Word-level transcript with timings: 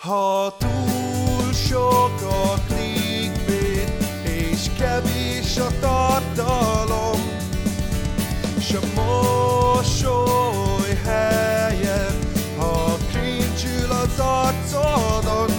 Ha 0.00 0.52
túl 0.58 1.52
sok 1.52 2.22
a 2.22 2.54
clickbait, 2.66 3.92
és 4.22 4.70
kevés 4.78 5.56
a 5.56 5.68
tartalom, 5.80 7.20
s 8.60 8.72
a 8.72 8.80
mosoly 8.94 10.94
helyett, 11.04 12.38
ha 12.56 12.96
cringe 13.10 13.94
az 14.02 14.18
arcodon, 14.18 15.50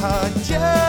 hát 0.00 0.46
gyertek 0.46 0.87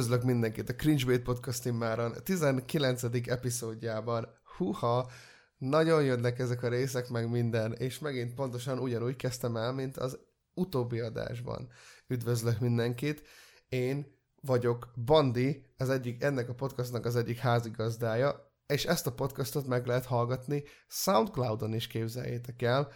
Üdvözlök 0.00 0.24
mindenkit 0.24 0.68
a 0.68 0.74
Cringe 0.74 1.04
Bait 1.04 1.22
Podcast 1.22 1.66
immáron 1.66 2.14
19. 2.24 3.02
epizódjában. 3.26 4.28
Huha, 4.56 5.10
nagyon 5.58 6.04
jönnek 6.04 6.38
ezek 6.38 6.62
a 6.62 6.68
részek, 6.68 7.08
meg 7.08 7.30
minden, 7.30 7.72
és 7.72 7.98
megint 7.98 8.34
pontosan 8.34 8.78
ugyanúgy 8.78 9.16
kezdtem 9.16 9.56
el, 9.56 9.72
mint 9.72 9.96
az 9.96 10.18
utóbbi 10.54 11.00
adásban. 11.00 11.68
Üdvözlök 12.06 12.60
mindenkit, 12.60 13.22
én 13.68 14.06
vagyok 14.42 14.90
Bandi, 15.04 15.66
az 15.76 15.90
egyik, 15.90 16.22
ennek 16.22 16.48
a 16.48 16.54
podcastnak 16.54 17.04
az 17.04 17.16
egyik 17.16 17.38
házigazdája, 17.38 18.52
és 18.66 18.84
ezt 18.84 19.06
a 19.06 19.12
podcastot 19.12 19.66
meg 19.66 19.86
lehet 19.86 20.06
hallgatni 20.06 20.62
Soundcloudon 20.88 21.74
is 21.74 21.86
képzeljétek 21.86 22.62
el, 22.62 22.88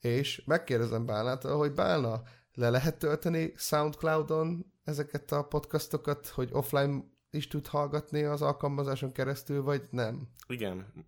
és 0.00 0.42
megkérdezem 0.46 1.06
Bálnától, 1.06 1.56
hogy 1.56 1.72
Bálna, 1.72 2.22
le 2.54 2.70
lehet 2.70 2.98
tölteni 2.98 3.52
Soundcloudon 3.56 4.71
ezeket 4.84 5.32
a 5.32 5.42
podcastokat, 5.42 6.26
hogy 6.26 6.48
offline 6.52 7.04
is 7.30 7.48
tud 7.48 7.66
hallgatni 7.66 8.22
az 8.22 8.42
alkalmazáson 8.42 9.12
keresztül, 9.12 9.62
vagy 9.62 9.82
nem? 9.90 10.28
Igen, 10.46 11.06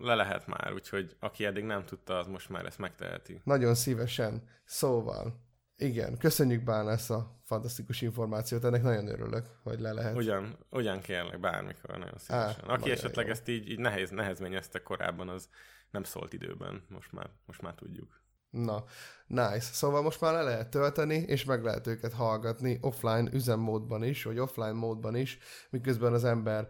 le 0.00 0.14
lehet 0.14 0.46
már, 0.46 0.72
úgyhogy 0.72 1.16
aki 1.20 1.44
eddig 1.44 1.64
nem 1.64 1.84
tudta, 1.84 2.18
az 2.18 2.26
most 2.26 2.48
már 2.48 2.64
ezt 2.66 2.78
megteheti. 2.78 3.40
Nagyon 3.44 3.74
szívesen. 3.74 4.48
Szóval, 4.64 5.44
igen, 5.76 6.18
köszönjük 6.18 6.64
Bálna 6.64 6.90
ezt 6.90 7.10
a 7.10 7.40
fantasztikus 7.44 8.02
információt, 8.02 8.64
ennek 8.64 8.82
nagyon 8.82 9.08
örülök, 9.08 9.46
hogy 9.62 9.80
le 9.80 9.92
lehet. 9.92 10.16
Ugyan, 10.16 10.58
ugyan 10.70 11.00
kérlek, 11.00 11.40
bármikor, 11.40 11.98
nagyon 11.98 12.18
szívesen. 12.18 12.64
Á, 12.68 12.72
Aki 12.72 12.90
esetleg 12.90 13.26
jó. 13.26 13.32
ezt 13.32 13.48
így, 13.48 13.70
így 13.70 13.78
nehéz, 13.78 14.10
nehezményezte 14.10 14.82
korábban, 14.82 15.28
az 15.28 15.48
nem 15.90 16.02
szólt 16.02 16.32
időben, 16.32 16.84
most 16.88 17.12
már, 17.12 17.30
most 17.46 17.62
már 17.62 17.74
tudjuk. 17.74 18.20
Na, 18.64 18.84
nice. 19.26 19.60
Szóval 19.72 20.02
most 20.02 20.20
már 20.20 20.32
le 20.32 20.42
lehet 20.42 20.68
tölteni, 20.68 21.14
és 21.14 21.44
meg 21.44 21.64
lehet 21.64 21.86
őket 21.86 22.12
hallgatni 22.12 22.78
offline 22.80 23.28
üzemmódban 23.32 24.04
is, 24.04 24.24
vagy 24.24 24.38
offline 24.38 24.72
módban 24.72 25.16
is, 25.16 25.38
miközben 25.70 26.12
az 26.12 26.24
ember 26.24 26.68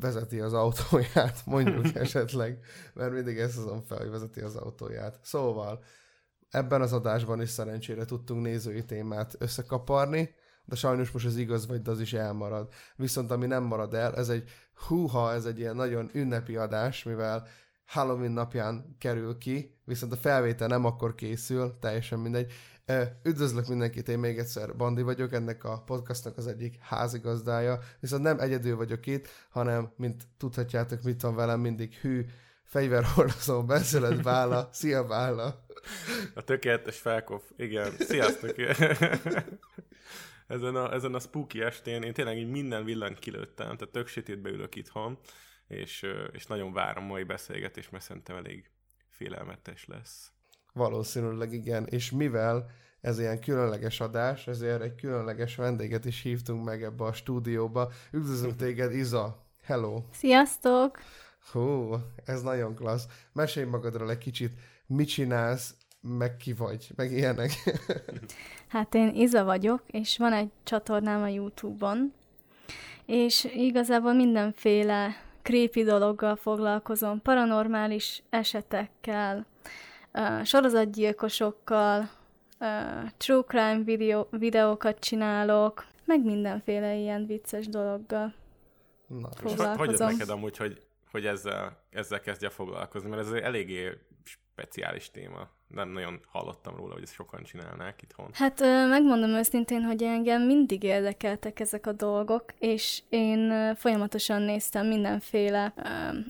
vezeti 0.00 0.40
az 0.40 0.52
autóját, 0.52 1.42
mondjuk 1.46 1.94
esetleg, 2.04 2.58
mert 2.94 3.12
mindig 3.12 3.38
ezt 3.38 3.56
hozom 3.56 3.82
fel, 3.82 3.98
hogy 3.98 4.10
vezeti 4.10 4.40
az 4.40 4.56
autóját. 4.56 5.18
Szóval, 5.22 5.82
ebben 6.50 6.80
az 6.80 6.92
adásban 6.92 7.40
is 7.40 7.50
szerencsére 7.50 8.04
tudtunk 8.04 8.42
nézői 8.42 8.84
témát 8.84 9.34
összekaparni, 9.38 10.34
de 10.64 10.76
sajnos 10.76 11.10
most 11.10 11.26
az 11.26 11.36
igaz 11.36 11.66
vagy, 11.66 11.82
de 11.82 11.90
az 11.90 12.00
is 12.00 12.12
elmarad. 12.12 12.72
Viszont 12.96 13.30
ami 13.30 13.46
nem 13.46 13.62
marad 13.62 13.94
el, 13.94 14.14
ez 14.16 14.28
egy 14.28 14.50
húha, 14.74 15.32
ez 15.32 15.44
egy 15.44 15.58
ilyen 15.58 15.76
nagyon 15.76 16.10
ünnepi 16.12 16.56
adás, 16.56 17.02
mivel 17.02 17.46
Halloween 17.86 18.32
napján 18.32 18.96
kerül 18.98 19.38
ki, 19.38 19.78
viszont 19.84 20.12
a 20.12 20.16
felvétel 20.16 20.68
nem 20.68 20.84
akkor 20.84 21.14
készül, 21.14 21.78
teljesen 21.80 22.18
mindegy. 22.18 22.52
Üdvözlök 23.22 23.66
mindenkit, 23.66 24.08
én 24.08 24.18
még 24.18 24.38
egyszer 24.38 24.76
Bandi 24.76 25.02
vagyok, 25.02 25.32
ennek 25.32 25.64
a 25.64 25.82
podcastnak 25.86 26.36
az 26.36 26.46
egyik 26.46 26.78
házigazdája, 26.80 27.78
viszont 28.00 28.22
nem 28.22 28.40
egyedül 28.40 28.76
vagyok 28.76 29.06
itt, 29.06 29.28
hanem, 29.50 29.92
mint 29.96 30.22
tudhatjátok, 30.36 31.02
mit 31.02 31.22
van 31.22 31.34
velem 31.34 31.60
mindig 31.60 31.94
hű, 31.94 32.24
fegyverhordozó, 32.64 33.64
benszülött 33.64 34.22
Bála. 34.22 34.68
Szia 34.72 35.04
Bála! 35.04 35.66
A 36.34 36.42
tökéletes 36.42 36.98
felkof, 36.98 37.42
igen, 37.56 37.92
sziasztok! 37.98 38.54
ezen, 40.46 40.74
a, 40.76 40.92
ezen 40.92 41.14
a 41.14 41.18
spooky 41.18 41.62
estén 41.62 42.02
én 42.02 42.12
tényleg 42.12 42.38
így 42.38 42.50
minden 42.50 42.84
villant 42.84 43.18
kilőttem, 43.18 43.76
tehát 43.76 43.92
tök 43.92 44.06
sötétbe 44.06 44.50
ülök 44.50 44.74
itthon, 44.74 45.18
és, 45.68 46.06
és 46.32 46.46
nagyon 46.46 46.72
várom 46.72 47.04
a 47.04 47.06
mai 47.06 47.22
beszélgetést, 47.22 47.90
mert 47.90 48.04
szerintem 48.04 48.36
elég 48.36 48.70
félelmetes 49.08 49.86
lesz. 49.86 50.32
Valószínűleg 50.72 51.52
igen, 51.52 51.86
és 51.86 52.10
mivel 52.10 52.70
ez 53.00 53.18
ilyen 53.18 53.40
különleges 53.40 54.00
adás, 54.00 54.46
ezért 54.46 54.82
egy 54.82 54.94
különleges 54.94 55.56
vendéget 55.56 56.04
is 56.04 56.22
hívtunk 56.22 56.64
meg 56.64 56.82
ebbe 56.82 57.04
a 57.04 57.12
stúdióba. 57.12 57.90
Üdvözlünk 58.12 58.56
téged, 58.56 58.94
Iza! 58.94 59.46
Hello! 59.62 60.02
Sziasztok! 60.12 60.98
Hú, 61.52 61.94
ez 62.24 62.42
nagyon 62.42 62.74
klassz. 62.74 63.06
Mesélj 63.32 63.66
magadról 63.66 64.10
egy 64.10 64.18
kicsit, 64.18 64.58
mit 64.86 65.08
csinálsz, 65.08 65.74
meg 66.00 66.36
ki 66.36 66.52
vagy, 66.52 66.90
meg 66.96 67.12
ilyenek. 67.12 67.50
Hát 68.68 68.94
én 68.94 69.14
Iza 69.14 69.44
vagyok, 69.44 69.82
és 69.86 70.18
van 70.18 70.32
egy 70.32 70.50
csatornám 70.62 71.22
a 71.22 71.28
YouTube-on, 71.28 72.12
és 73.06 73.44
igazából 73.44 74.12
mindenféle 74.12 75.16
creepy 75.44 75.82
dologgal 75.82 76.36
foglalkozom, 76.36 77.22
paranormális 77.22 78.22
esetekkel, 78.30 79.46
sorozatgyilkosokkal, 80.42 82.10
true 83.16 83.42
crime 83.42 83.80
videó, 83.84 84.28
videókat 84.30 84.98
csinálok, 84.98 85.86
meg 86.04 86.24
mindenféle 86.24 86.94
ilyen 86.94 87.26
vicces 87.26 87.68
dologgal. 87.68 88.34
Na, 89.06 89.28
És 89.32 89.40
hogy, 89.40 89.42
hogy 89.42 89.50
jött 89.50 89.58
Foglalkozom. 89.58 90.08
neked 90.08 90.28
amúgy, 90.28 90.56
hogy, 90.56 90.86
hogy 91.10 91.26
ezzel, 91.26 91.82
ezzel 91.90 92.20
kezdje 92.20 92.48
foglalkozni? 92.48 93.08
Mert 93.08 93.22
ez 93.22 93.32
egy 93.32 93.42
eléggé 93.42 93.98
speciális 94.24 95.10
téma. 95.10 95.48
Nem 95.68 95.88
nagyon 95.88 96.20
hallottam 96.26 96.76
róla, 96.76 96.92
hogy 96.92 97.02
ezt 97.02 97.12
sokan 97.12 97.42
csinálnák 97.42 98.02
itthon. 98.02 98.30
Hát 98.32 98.60
megmondom 98.88 99.30
őszintén, 99.30 99.82
hogy 99.82 100.02
engem 100.02 100.42
mindig 100.42 100.82
érdekeltek 100.82 101.60
ezek 101.60 101.86
a 101.86 101.92
dolgok, 101.92 102.44
és 102.58 103.02
én 103.08 103.74
folyamatosan 103.74 104.42
néztem 104.42 104.86
mindenféle 104.86 105.74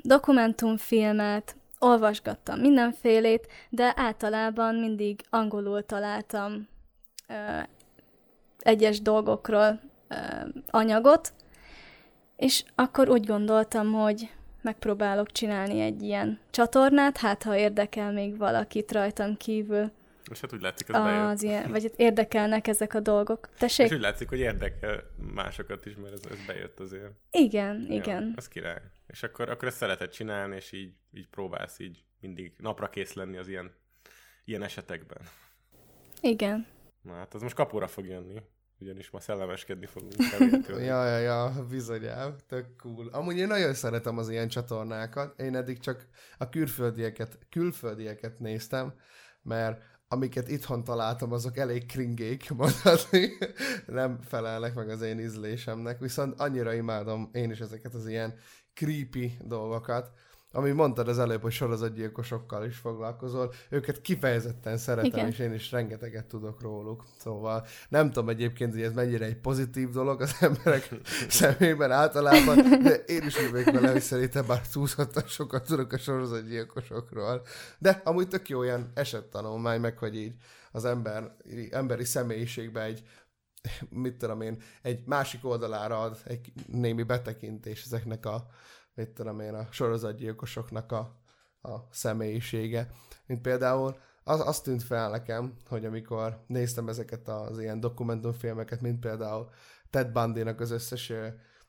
dokumentumfilmet, 0.03 1.57
olvasgattam 1.79 2.61
mindenfélét, 2.61 3.47
de 3.69 3.93
általában 3.97 4.75
mindig 4.75 5.21
angolul 5.31 5.87
találtam 5.87 6.69
egyes 8.59 9.01
dolgokról 9.01 9.81
anyagot, 10.71 11.33
és 12.37 12.65
akkor 12.75 13.09
úgy 13.09 13.27
gondoltam, 13.27 13.93
hogy 13.93 14.31
megpróbálok 14.65 15.33
csinálni 15.33 15.81
egy 15.81 16.03
ilyen 16.03 16.41
csatornát, 16.51 17.17
hát 17.17 17.43
ha 17.43 17.57
érdekel 17.57 18.13
még 18.13 18.37
valakit 18.39 18.93
rajtam 18.93 19.37
kívül 19.37 19.91
És 20.31 20.41
hát 20.41 20.53
úgy 20.53 20.61
látszik, 20.61 20.89
ez 20.89 20.95
bejött. 21.03 21.25
az 21.33 21.43
ilyen, 21.43 21.71
vagy 21.71 21.83
hát 21.83 21.93
érdekelnek 21.97 22.67
ezek 22.67 22.95
a 22.95 23.01
dolgok. 23.01 23.49
És 23.53 23.59
Tessék? 23.59 23.93
úgy 23.93 24.01
látszik, 24.01 24.29
hogy 24.29 24.39
érdekel 24.39 25.03
másokat 25.35 25.87
is, 25.87 25.97
mert 25.97 26.13
ez, 26.13 26.23
ez 26.31 26.47
bejött 26.47 26.81
azért. 26.81 27.13
Igen, 27.31 27.87
Ja, 27.89 27.95
igen. 27.95 28.33
ez 28.37 28.49
király. 28.49 28.81
És 29.07 29.23
akkor, 29.23 29.49
akkor 29.51 29.69
ezt 29.69 29.77
szereted 29.77 30.11
csinálni, 30.11 30.57
és 30.57 30.73
így, 30.73 30.93
így 31.13 31.29
próbálsz 31.29 31.79
így 31.79 32.05
mindig 32.21 32.53
napra 32.59 32.89
kész 32.89 33.13
lenni 33.13 33.37
az 33.37 33.49
ilyen, 33.49 33.75
ilyen 34.45 34.63
esetekben. 34.63 35.19
Igen. 36.21 36.67
Na 37.03 37.13
hát 37.15 37.35
az 37.35 37.43
most 37.43 37.55
kapóra 37.55 37.87
fog 37.87 38.07
jönni, 38.07 38.43
ugyanis 38.79 39.11
ma 39.11 39.21
szellemeskedni 39.21 39.87
fogunk. 39.87 40.15
Ja, 40.69 41.07
ja, 41.07 41.19
ja, 41.19 41.67
bizonyám, 41.69 42.37
tök 42.49 42.77
cool. 42.77 43.09
Amúgy 43.09 43.37
én 43.37 43.47
nagyon 43.47 43.75
szeretem 43.75 44.19
az 44.19 44.29
ilyen 44.29 44.49
csatornákat. 44.49 45.41
Én 45.41 45.57
eddig 45.57 45.79
csak 45.79 46.07
a 46.39 46.49
külföldieket, 46.49 47.39
külföldieket 47.51 48.39
néztem, 48.39 48.95
mert 49.43 49.83
amiket 50.09 50.49
itthon 50.49 50.85
találtam, 50.85 51.33
azok 51.33 51.57
elég 51.57 51.87
kringék, 51.87 52.51
mondhatni. 52.57 53.29
Nem 53.87 54.21
felelnek 54.23 54.75
meg 54.75 54.89
az 54.89 55.03
én 55.03 55.19
ízlésemnek, 55.19 55.99
viszont 55.99 56.41
annyira 56.41 56.73
imádom 56.73 57.31
én 57.33 57.51
is 57.51 57.61
ezeket 57.61 57.95
az 57.95 58.07
ilyen 58.07 58.35
creepy 58.75 59.37
dolgokat, 59.41 60.11
ami 60.55 60.71
mondtad 60.71 61.09
az 61.09 61.19
előbb, 61.19 61.43
hogy 61.43 61.53
sorozatgyilkosokkal 61.53 62.65
is 62.65 62.77
foglalkozol, 62.77 63.53
őket 63.69 64.01
kifejezetten 64.01 64.77
szeretem, 64.77 65.11
Igen. 65.11 65.29
és 65.29 65.39
én 65.39 65.53
is 65.53 65.71
rengeteget 65.71 66.27
tudok 66.27 66.63
róluk. 66.63 67.05
Szóval 67.19 67.67
nem 67.89 68.11
tudom 68.11 68.29
egyébként, 68.29 68.73
hogy 68.73 68.83
ez 68.83 68.93
mennyire 68.93 69.25
egy 69.25 69.37
pozitív 69.37 69.91
dolog 69.91 70.21
az 70.21 70.37
emberek 70.41 70.89
szemében 71.29 71.91
általában, 71.91 72.83
de 72.83 72.95
én 72.95 73.23
is 73.23 73.43
úgy 73.43 73.51
vagyok 73.51 73.75
vele, 73.75 73.91
hogy 73.91 74.01
szerintem 74.01 74.45
már 74.45 74.69
túlzottan 74.69 75.27
sokat 75.27 75.65
tudok 75.67 75.93
a 75.93 75.99
sorozatgyilkosokról. 75.99 77.43
De 77.79 78.01
amúgy 78.05 78.29
tök 78.29 78.49
jó 78.49 78.63
ilyen 78.63 78.91
esettanulmány, 78.95 79.81
meg 79.81 79.99
hogy 79.99 80.17
így 80.17 80.35
az 80.73 80.85
ember, 80.85 81.37
emberi 81.71 82.05
személyiségbe 82.05 82.83
egy 82.83 83.03
mit 83.89 84.17
tudom 84.17 84.41
én, 84.41 84.63
egy 84.83 85.03
másik 85.07 85.45
oldalára 85.45 86.01
ad 86.01 86.19
egy 86.25 86.53
némi 86.67 87.03
betekintés 87.03 87.85
ezeknek 87.85 88.27
a 88.27 88.47
mit 88.95 89.11
tudom 89.11 89.41
én, 89.41 89.55
a 89.55 89.67
sorozatgyilkosoknak 89.71 90.93
a, 90.93 91.21
a 91.63 91.89
személyisége. 91.91 92.91
Mint 93.27 93.41
például 93.41 93.97
az, 94.25 94.41
az 94.49 94.61
tűnt 94.61 94.83
fel 94.83 95.11
nekem, 95.11 95.57
hogy 95.69 95.85
amikor 95.85 96.45
néztem 96.47 96.89
ezeket 96.89 97.29
az 97.29 97.59
ilyen 97.61 97.81
dokumentumfilmeket, 97.81 98.81
mint 98.81 99.01
például 99.01 99.51
Ted 99.91 100.13
bundy 100.13 100.41
az 100.41 100.71
összes 100.71 101.13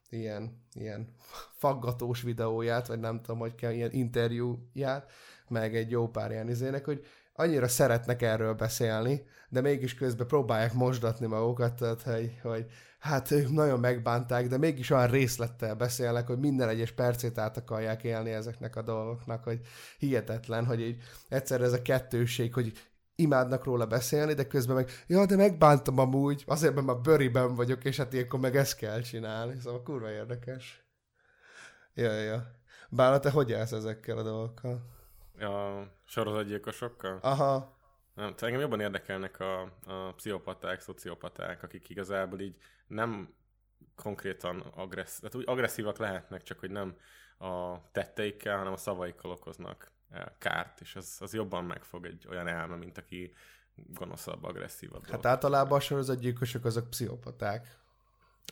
ilyen, 0.10 0.66
ilyen 0.74 1.14
faggatós 1.52 2.22
videóját, 2.22 2.88
vagy 2.88 3.00
nem 3.00 3.22
tudom, 3.22 3.40
hogy 3.40 3.56
kell, 3.56 3.72
ilyen 3.72 3.92
interjúját, 3.92 5.12
meg 5.48 5.76
egy 5.76 5.92
jó 5.92 6.08
pár 6.08 6.32
ilyen 6.32 6.50
izének, 6.50 6.86
hogy 6.86 7.06
annyira 7.34 7.68
szeretnek 7.68 8.22
erről 8.22 8.54
beszélni, 8.54 9.26
de 9.50 9.62
mégis 9.62 9.96
közben 9.96 10.28
próbálják 10.28 10.74
mosdatni 10.74 11.26
magukat, 11.26 11.76
tehát, 11.76 12.02
hogy, 12.02 12.40
hogy 12.42 12.66
hát 13.06 13.32
ők 13.32 13.50
nagyon 13.52 13.80
megbánták, 13.80 14.48
de 14.48 14.58
mégis 14.58 14.90
olyan 14.90 15.08
részlettel 15.08 15.76
beszélnek, 15.76 16.28
hogy 16.28 16.40
minden 16.40 16.70
egyes 16.70 16.92
percét 16.92 17.38
át 17.38 17.58
akarják 17.58 18.04
élni 18.04 18.32
ezeknek 18.32 18.76
a 18.76 18.82
dolgoknak, 18.82 19.44
hogy 19.44 19.60
hihetetlen, 19.98 20.66
hogy 20.66 20.82
így 20.82 21.04
egyszer 21.30 21.62
ez 21.62 21.74
a 21.74 21.82
kettőség, 21.82 22.54
hogy 22.54 22.72
imádnak 23.16 23.64
róla 23.64 23.86
beszélni, 23.86 24.34
de 24.34 24.48
közben 24.48 24.76
meg, 24.76 24.90
ja, 25.08 25.26
de 25.26 25.36
megbántam 25.36 26.00
amúgy, 26.00 26.44
azért, 26.48 26.74
mert 26.74 26.86
már 26.86 26.98
bőriben 26.98 27.56
vagyok, 27.56 27.84
és 27.84 27.98
hát 27.98 28.14
ilyenkor 28.14 28.40
meg 28.40 28.56
ezt 28.56 28.78
kell 28.78 29.02
csinálni. 29.02 29.60
Szóval 29.60 29.84
kurva 29.84 30.10
érdekes. 30.10 30.86
Ja, 31.94 32.14
ja. 32.14 32.52
Bála, 32.90 33.20
te 33.20 33.30
hogy 33.30 33.54
állsz 33.54 33.72
ezekkel 33.72 34.18
a 34.18 34.24
dolgokkal? 34.24 34.82
A 35.40 35.84
sorozatgyilkosokkal? 36.06 37.18
Aha. 37.22 37.75
Nem, 38.16 38.34
engem 38.40 38.60
jobban 38.60 38.80
érdekelnek 38.80 39.40
a, 39.40 39.62
a 39.86 40.14
pszichopaták, 40.16 40.82
szociopaták, 40.82 41.64
akik 41.64 41.90
igazából 41.90 42.40
így 42.40 42.56
nem 42.88 43.34
konkrétan 43.96 44.60
agressz, 44.60 45.20
tehát 45.20 45.36
úgy 45.36 45.44
agresszívak 45.48 45.98
lehetnek, 45.98 46.44
csak 46.44 46.60
hogy 46.60 46.72
nem 46.72 46.98
a 47.38 47.82
tetteikkel, 47.92 48.58
hanem 48.58 48.74
a 48.74 48.78
szavaikkal 48.78 49.32
okoznak 49.32 49.92
kárt, 50.38 50.82
és 50.82 50.96
az, 50.96 51.18
az 51.20 51.34
jobban 51.34 51.66
megfog 51.66 52.06
egy 52.06 52.28
olyan 52.30 52.48
elme, 52.48 52.76
mint 52.76 52.98
aki 52.98 53.34
gonoszabb, 53.76 54.44
agresszívabb. 54.44 55.02
Hát 55.02 55.10
dolog. 55.10 55.26
általában 55.26 55.78
a 55.78 55.82
sorozatgyilkosok 55.82 56.66
azok 56.66 56.90
pszichopaták. 56.90 57.78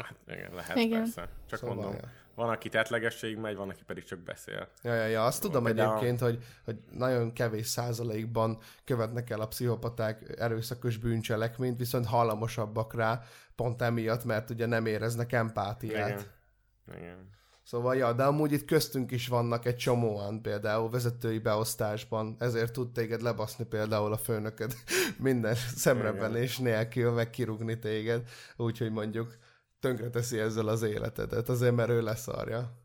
Hát 0.01 0.16
igen, 0.28 0.54
lehet 0.54 0.78
igen. 0.78 1.00
persze. 1.00 1.30
Csak 1.50 1.60
szóval 1.60 1.75
mondom, 1.75 1.94
ja. 1.94 2.10
van, 2.36 2.50
aki 2.50 2.69
tetlegesség 2.69 3.38
megy, 3.38 3.56
van, 3.56 3.69
aki 3.69 3.84
pedig 3.86 4.04
csak 4.04 4.19
beszél. 4.19 4.68
Ja, 4.81 4.94
ja, 4.94 5.06
ja. 5.06 5.25
azt 5.25 5.44
szóval 5.44 5.62
tudom 5.62 5.78
egyébként, 5.78 6.22
a... 6.22 6.25
hogy, 6.25 6.44
hogy 6.66 6.75
nagyon 6.92 7.34
kevés 7.34 7.68
százalékban 7.68 8.57
követnek 8.84 9.30
el 9.30 9.42
a 9.42 9.48
pszichopaták 9.48 10.36
erőszakos 10.38 10.98
bűncselekményt, 10.98 11.78
viszont 11.78 12.06
hallamosabbak 12.06 12.94
rá, 12.94 13.22
pont 13.56 13.81
emiatt, 13.81 14.24
mert 14.24 14.50
ugye 14.50 14.66
nem 14.66 14.86
éreznek 14.86 15.31
empátiát. 15.31 16.10
Igen. 16.10 17.01
Igen. 17.01 17.31
Szóval, 17.63 17.95
ja, 17.95 18.13
de 18.13 18.24
amúgy 18.24 18.51
itt 18.51 18.66
köztünk 18.66 19.12
is 19.12 19.28
vannak 19.28 19.66
egy 19.66 19.75
csomóan 19.75 20.42
például 20.42 20.90
vezetői 20.90 21.40
beosztásban, 21.40 22.36
ezért 22.40 22.74
tud 22.74 22.92
téged 22.92 23.22
lebaszni 23.22 23.66
például 23.66 24.13
a 24.13 24.18
főnököd 24.18 24.75
minden 25.18 25.56
szemrebenés 25.75 26.57
nélkül, 26.57 27.12
meg 27.12 27.30
kirúgni 27.30 27.80
téged, 27.80 28.30
úgyhogy 28.56 28.92
mondjuk 28.92 29.38
tönkreteszi 29.83 30.39
ezzel 30.39 30.68
az 30.68 30.81
életedet, 30.81 31.50
azért 31.50 31.75
mert 31.75 31.89
ő 31.89 32.01
leszarja. 32.01 32.77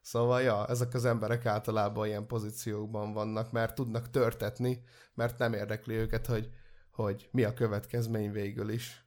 Szóval, 0.00 0.42
ja, 0.42 0.66
ezek 0.68 0.94
az 0.94 1.04
emberek 1.04 1.46
általában 1.46 2.06
ilyen 2.06 2.26
pozíciókban 2.26 3.12
vannak, 3.12 3.52
mert 3.52 3.74
tudnak 3.74 4.10
törtetni, 4.10 4.82
mert 5.14 5.38
nem 5.38 5.52
érdekli 5.52 5.94
őket, 5.94 6.26
hogy, 6.26 6.48
hogy 6.90 7.28
mi 7.32 7.44
a 7.44 7.54
következmény 7.54 8.32
végül 8.32 8.68
is. 8.68 9.04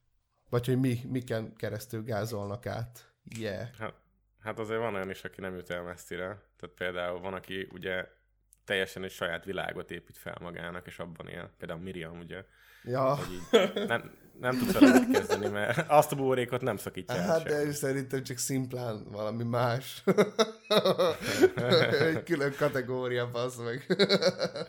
Vagy 0.50 0.66
hogy 0.66 0.80
mi, 0.80 1.00
miken 1.08 1.56
keresztül 1.56 2.04
gázolnak 2.04 2.66
át. 2.66 3.14
Yeah. 3.40 3.68
Hát, 3.78 3.94
hát 4.40 4.60
azért 4.60 4.80
van 4.80 4.96
olyan 4.96 5.10
is, 5.10 5.24
aki 5.24 5.42
nem 5.42 5.56
jut 5.56 5.70
el 5.70 5.84
messzire. 5.84 6.26
Tehát 6.60 6.76
például 6.76 7.20
van, 7.20 7.34
aki 7.34 7.68
ugye 7.72 8.08
teljesen 8.66 9.04
egy 9.04 9.12
saját 9.12 9.46
világot 9.46 9.92
épít 9.92 10.18
fel 10.18 10.38
magának, 10.42 10.88
és 10.88 11.00
abban 11.00 11.28
él. 11.28 11.52
Például 11.58 11.80
Miriam, 11.80 12.20
ugye. 12.20 12.46
Ja. 12.84 13.16
Hogy 13.16 13.34
így 13.34 13.88
nem, 13.88 14.12
nem 14.40 14.58
tud 14.58 14.74
vele 14.74 15.06
kezdeni, 15.12 15.48
mert 15.48 15.90
azt 15.90 16.12
a 16.12 16.16
buborékot 16.16 16.62
nem 16.62 16.78
szakítja 16.78 17.16
Hát, 17.16 17.44
de 17.44 17.64
ő 17.64 17.72
szerintem 17.72 18.24
csak 18.24 18.38
szimplán 18.38 19.04
valami 19.12 19.44
más. 19.44 20.04
Egy 22.00 22.24
külön 22.24 22.54
kategória, 22.58 23.32
basz 23.32 23.56
meg. 23.56 23.86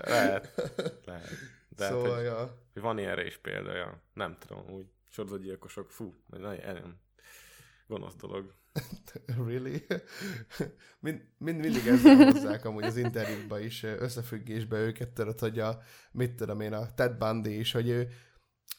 lehet, 0.05 0.53
lehet. 1.05 1.31
De 1.69 1.85
hát, 1.85 1.93
szóval, 1.93 2.09
hát, 2.09 2.17
hogy, 2.17 2.25
ja. 2.25 2.59
hogy 2.73 2.83
van 2.83 2.99
ilyenre 2.99 3.27
is 3.27 3.39
példája. 3.39 4.03
Nem 4.15 4.37
tudom, 4.39 4.71
úgy 4.71 4.87
sorozatgyilkosok, 5.11 5.91
fú, 5.91 6.15
nagyon 6.27 6.99
gonosz 7.87 8.17
dolog. 8.17 8.55
really? 9.47 9.87
mind, 11.01 11.23
mind, 11.39 11.61
mindig 11.61 11.87
ezzel 11.87 12.17
hozzák 12.17 12.65
amúgy 12.65 12.85
az 12.85 12.97
interjúkba 12.97 13.59
is 13.59 13.83
összefüggésbe 13.83 14.79
őket, 14.79 15.09
tudod, 15.09 15.39
hogy 15.39 15.59
a, 15.59 15.81
mit 16.13 16.35
tudom 16.35 16.61
én, 16.61 16.73
a 16.73 16.95
Ted 16.95 17.17
Bundy 17.17 17.59
is, 17.59 17.73
hogy 17.73 17.89
ő, 17.89 18.09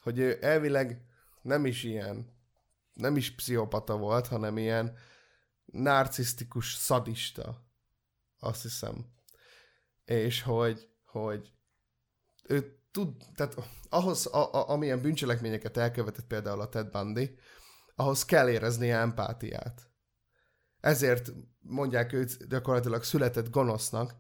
hogy 0.02 0.20
ő 0.20 0.38
elvileg 0.42 1.06
nem 1.42 1.66
is 1.66 1.84
ilyen, 1.84 2.34
nem 2.94 3.16
is 3.16 3.36
pszichopata 3.36 3.98
volt, 3.98 4.28
hanem 4.28 4.58
ilyen 4.58 4.98
narcisztikus 5.66 6.74
szadista, 6.74 7.66
azt 8.40 8.62
hiszem. 8.62 9.06
És 10.06 10.42
hogy, 10.42 10.90
hogy 11.06 11.52
ő 12.44 12.80
tud, 12.92 13.16
tehát 13.36 13.56
ahhoz, 13.90 14.26
a, 14.26 14.54
a, 14.54 14.70
amilyen 14.70 15.02
bűncselekményeket 15.02 15.78
elkövetett 15.78 16.26
például 16.26 16.62
a 16.62 16.70
Ted 16.70 16.90
Bundy, 16.90 17.36
ahhoz 17.96 18.26
kell 18.26 18.50
érezni 18.50 18.90
empátiát. 18.90 19.90
Ezért 20.80 21.32
mondják 21.60 22.14
őt 22.14 22.48
gyakorlatilag 22.48 23.04
született 23.04 23.50
gonosznak, 23.50 24.16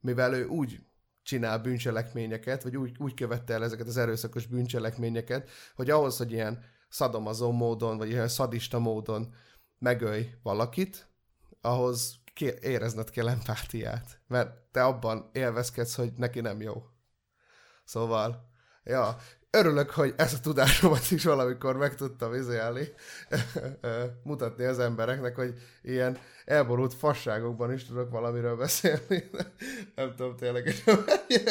mivel 0.00 0.34
ő 0.34 0.46
úgy 0.46 0.85
csinál 1.26 1.58
bűncselekményeket, 1.58 2.62
vagy 2.62 2.76
úgy, 2.76 2.96
úgy 2.98 3.14
követte 3.14 3.54
el 3.54 3.64
ezeket 3.64 3.86
az 3.86 3.96
erőszakos 3.96 4.46
bűncselekményeket, 4.46 5.50
hogy 5.74 5.90
ahhoz, 5.90 6.16
hogy 6.16 6.32
ilyen 6.32 6.64
szadomazó 6.88 7.52
módon, 7.52 7.98
vagy 7.98 8.08
ilyen 8.08 8.28
szadista 8.28 8.78
módon 8.78 9.34
megölj 9.78 10.30
valakit, 10.42 11.08
ahhoz 11.60 12.14
érezned 12.60 13.10
kell 13.10 13.28
empátiát, 13.28 14.20
mert 14.26 14.56
te 14.70 14.84
abban 14.84 15.30
élvezkedsz, 15.32 15.94
hogy 15.94 16.12
neki 16.16 16.40
nem 16.40 16.60
jó. 16.60 16.82
Szóval, 17.84 18.50
ja, 18.84 19.16
örülök, 19.56 19.90
hogy 19.90 20.14
ezt 20.16 20.34
a 20.34 20.40
tudásomat 20.40 21.10
is 21.10 21.24
valamikor 21.24 21.76
meg 21.76 21.94
tudtam 21.94 22.34
izélni, 22.34 22.88
mutatni 24.22 24.64
az 24.64 24.78
embereknek, 24.78 25.34
hogy 25.34 25.54
ilyen 25.82 26.18
elborult 26.44 26.94
fasságokban 26.94 27.72
is 27.72 27.84
tudok 27.84 28.10
valamiről 28.10 28.56
beszélni. 28.56 29.30
Nem 29.94 30.14
tudom 30.14 30.36
tényleg, 30.36 30.62
hogy 30.62 30.82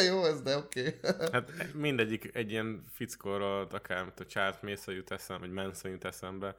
jó 0.06 0.26
ez, 0.26 0.42
de 0.42 0.58
oké. 0.58 0.98
Okay. 1.04 1.28
hát 1.32 1.74
mindegyik 1.74 2.36
egy 2.36 2.52
ilyen 2.52 2.84
fickóról, 2.92 3.68
akár 3.72 4.14
a 4.18 4.26
Charles 4.26 4.60
Mason 4.62 4.96
jut 4.96 5.12
eszembe, 5.12 5.46
vagy 5.46 5.56
Manson 5.56 5.92
jut 5.92 6.06
eszembe, 6.06 6.56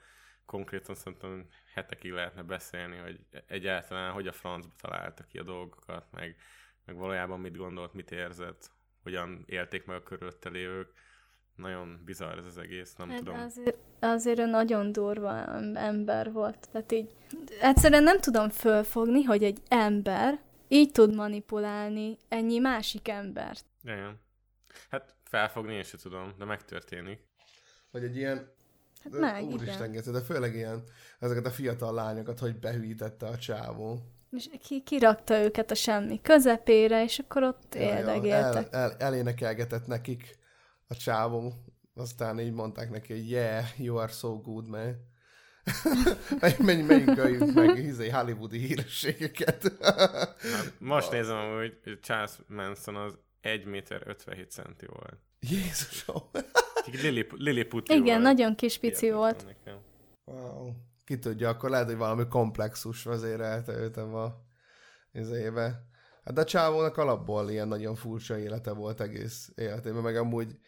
konkrétan 0.46 0.94
szerintem 0.94 1.46
hetekig 1.74 2.10
lehetne 2.10 2.42
beszélni, 2.42 2.96
hogy 2.96 3.20
egyáltalán 3.46 4.12
hogy 4.12 4.26
a 4.26 4.32
francba 4.32 4.72
találta 4.80 5.24
ki 5.24 5.38
a 5.38 5.42
dolgokat, 5.42 6.06
meg, 6.10 6.36
meg 6.84 6.96
valójában 6.96 7.40
mit 7.40 7.56
gondolt, 7.56 7.94
mit 7.94 8.10
érzett, 8.10 8.70
hogyan 9.02 9.42
élték 9.46 9.84
meg 9.84 9.96
a 9.96 10.02
körülötte 10.02 10.48
lévők 10.48 11.04
nagyon 11.56 12.02
bizarr 12.04 12.38
ez 12.38 12.44
az 12.44 12.58
egész, 12.58 12.94
nem 12.94 13.08
hát 13.08 13.18
tudom. 13.18 13.40
Azért, 13.40 13.78
azért 14.00 14.46
nagyon 14.46 14.92
durva 14.92 15.44
ember 15.74 16.32
volt. 16.32 16.68
Tehát 16.72 16.92
így 16.92 17.10
egyszerűen 17.60 18.02
nem 18.02 18.20
tudom 18.20 18.48
fölfogni, 18.48 19.22
hogy 19.22 19.44
egy 19.44 19.62
ember 19.68 20.40
így 20.68 20.92
tud 20.92 21.14
manipulálni 21.14 22.16
ennyi 22.28 22.58
másik 22.58 23.08
embert. 23.08 23.64
Igen. 23.84 24.20
Hát 24.90 25.14
felfogni 25.24 25.74
én 25.74 25.82
sem 25.82 26.00
tudom, 26.02 26.34
de 26.38 26.44
megtörténik. 26.44 27.20
Vagy 27.90 28.04
egy 28.04 28.16
ilyen 28.16 28.54
Hát 29.10 29.20
meg, 29.20 29.44
Úristen, 29.44 29.94
igen. 29.94 30.12
de 30.12 30.20
főleg 30.20 30.54
ilyen, 30.54 30.82
ezeket 31.18 31.46
a 31.46 31.50
fiatal 31.50 31.94
lányokat, 31.94 32.38
hogy 32.38 32.58
behűítette 32.58 33.26
a 33.26 33.38
csávó. 33.38 33.98
És 34.30 34.48
ki, 34.62 34.82
kirakta 34.82 35.42
őket 35.42 35.70
a 35.70 35.74
semmi 35.74 36.20
közepére, 36.22 37.02
és 37.02 37.18
akkor 37.18 37.42
ott 37.42 37.74
ja, 37.74 37.80
éldegéltek. 37.80 38.72
El, 38.72 38.80
el, 38.80 38.96
elénekelgetett 38.98 39.86
nekik 39.86 40.38
a 40.86 40.94
csávó, 40.94 41.52
aztán 41.94 42.40
így 42.40 42.52
mondták 42.52 42.90
neki, 42.90 43.12
hogy 43.12 43.30
yeah, 43.30 43.80
you 43.80 43.96
are 43.96 44.12
so 44.12 44.40
good, 44.40 44.68
man. 44.68 45.14
Menj, 46.58 46.82
menjünk, 46.82 47.18
öljünk 47.18 47.54
meg 47.54 47.78
izé, 47.78 48.08
hollywoodi 48.08 48.58
hírességeket. 48.58 49.72
hát 49.80 50.74
most 50.78 51.10
nézem, 51.10 51.54
hogy 51.54 51.98
Charles 52.00 52.38
Manson 52.46 52.96
az 52.96 53.18
1 53.40 53.64
méter 53.64 54.02
57 54.06 54.50
centi 54.50 54.86
volt. 54.86 55.18
Jézusom! 55.40 56.22
Lili 57.36 57.64
Puti 57.64 57.92
Igen, 57.92 58.04
volt. 58.04 58.22
nagyon 58.22 58.54
kis 58.54 58.78
pici 58.78 59.10
volt. 59.10 59.44
Nekem. 59.46 59.78
Wow. 60.24 60.70
Ki 61.04 61.18
tudja, 61.18 61.48
akkor 61.48 61.70
lehet, 61.70 61.86
hogy 61.86 61.96
valami 61.96 62.26
komplexus 62.28 63.04
vezérelte 63.04 63.72
őt 63.72 63.96
a 63.96 64.46
izébe. 65.12 65.84
Hát 66.24 66.38
a 66.38 66.44
csávónak 66.44 66.96
alapból 66.96 67.50
ilyen 67.50 67.68
nagyon 67.68 67.94
furcsa 67.94 68.38
élete 68.38 68.72
volt 68.72 69.00
egész 69.00 69.52
életében, 69.54 70.02
meg 70.02 70.16
amúgy 70.16 70.58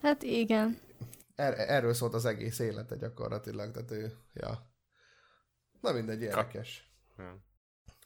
Hát 0.00 0.22
igen. 0.22 0.78
Er, 1.34 1.58
erről 1.58 1.94
szólt 1.94 2.14
az 2.14 2.24
egész 2.24 2.58
élete 2.58 2.96
gyakorlatilag, 2.96 3.70
tehát 3.70 3.90
ő, 3.90 4.12
ja. 4.32 4.72
Na 5.80 5.92
mindegy, 5.92 6.22
érdekes. 6.22 6.92
Ja. 7.18 7.36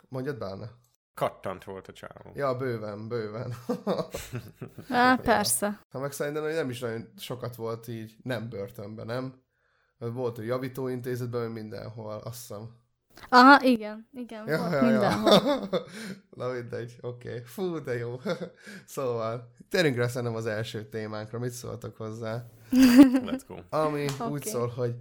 mondjad 0.09 0.39
Bálna? 0.39 0.71
Kattant 1.15 1.65
volt 1.65 1.89
a 1.89 1.93
csávó. 1.93 2.31
Ja, 2.35 2.57
bőven, 2.57 3.09
bőven. 3.09 3.55
Á, 4.89 5.17
persze. 5.17 5.81
Ha 5.91 5.99
meg 5.99 6.13
szerintem 6.13 6.43
hogy 6.43 6.55
nem 6.55 6.71
is 6.71 6.81
nagyon 6.81 7.13
sokat 7.17 7.57
volt 7.57 7.89
így, 7.89 8.17
nem 8.23 8.49
börtönben, 8.49 9.07
nem? 9.07 9.43
Volt 9.99 10.39
a 10.39 10.43
javítóintézetben, 10.43 11.51
mindenhol, 11.51 12.15
azt 12.15 12.39
hiszem. 12.39 12.82
Aha, 13.29 13.63
igen, 13.63 14.09
igen, 14.13 14.49
ja, 14.49 14.59
volt 14.59 14.73
ja, 14.73 14.83
mindenhol. 14.83 15.33
Ja. 15.33 15.69
Na 16.37 16.49
mindegy, 16.49 16.97
oké. 17.01 17.29
Okay. 17.29 17.43
Fú, 17.45 17.83
de 17.83 17.97
jó. 17.97 18.21
szóval, 18.87 19.53
térjünk 19.69 19.97
rá 19.97 20.07
szerintem 20.09 20.37
az 20.37 20.47
első 20.47 20.89
témánkra. 20.89 21.39
Mit 21.39 21.51
szóltak 21.51 21.97
hozzá? 21.97 22.45
Let's 23.27 23.43
go. 23.47 23.57
Ami 23.71 24.07
okay. 24.15 24.31
úgy 24.31 24.45
szól, 24.45 24.69
hogy 24.69 24.95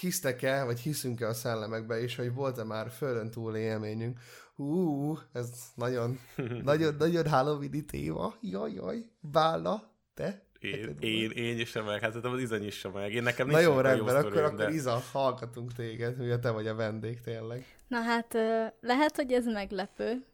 hisztek-e, 0.00 0.64
vagy 0.64 0.80
hiszünk-e 0.80 1.28
a 1.28 1.34
szellemekbe, 1.34 2.00
és 2.00 2.16
hogy 2.16 2.34
volt-e 2.34 2.64
már 2.64 2.90
földön 2.90 3.30
túl 3.30 3.56
élményünk. 3.56 4.18
Hú, 4.54 5.18
ez 5.32 5.50
nagyon, 5.74 6.18
nagyon, 6.62 6.94
nagyon 6.98 7.28
halloween 7.28 7.86
téma. 7.86 8.34
Jaj, 8.40 8.72
jaj, 8.72 9.04
Bála, 9.20 9.92
te? 10.14 10.45
Én, 10.60 10.96
én, 11.00 11.30
én 11.30 11.58
is 11.58 11.72
meg, 11.72 12.00
hát 12.00 12.14
az 12.14 12.40
Iza 12.40 12.56
nyissa 12.56 12.90
meg. 12.90 13.12
Én 13.12 13.22
nekem 13.22 13.48
Na 13.48 13.60
jó, 13.60 13.80
rendben, 13.80 14.16
akkor, 14.16 14.36
akkor 14.36 14.58
de... 14.58 14.70
Iza, 14.70 15.02
hallgatunk 15.12 15.72
téged, 15.72 16.16
hogy 16.16 16.40
te 16.40 16.50
vagy 16.50 16.66
a 16.66 16.74
vendég 16.74 17.20
tényleg. 17.20 17.64
Na 17.88 18.00
hát, 18.00 18.32
lehet, 18.80 19.16
hogy 19.16 19.32
ez 19.32 19.46
meglepő, 19.46 20.24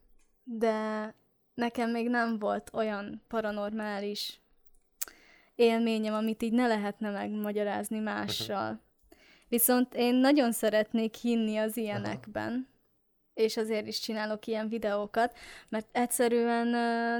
de 0.44 1.14
nekem 1.54 1.90
még 1.90 2.08
nem 2.08 2.38
volt 2.38 2.70
olyan 2.72 3.22
paranormális 3.28 4.40
élményem, 5.54 6.14
amit 6.14 6.42
így 6.42 6.52
ne 6.52 6.66
lehetne 6.66 7.10
megmagyarázni 7.10 7.98
mással. 7.98 8.80
Viszont 9.48 9.94
én 9.94 10.14
nagyon 10.14 10.52
szeretnék 10.52 11.14
hinni 11.14 11.56
az 11.56 11.76
ilyenekben, 11.76 12.52
Aha. 12.52 13.46
és 13.46 13.56
azért 13.56 13.86
is 13.86 14.00
csinálok 14.00 14.46
ilyen 14.46 14.68
videókat, 14.68 15.36
mert 15.68 15.86
egyszerűen 15.92 16.66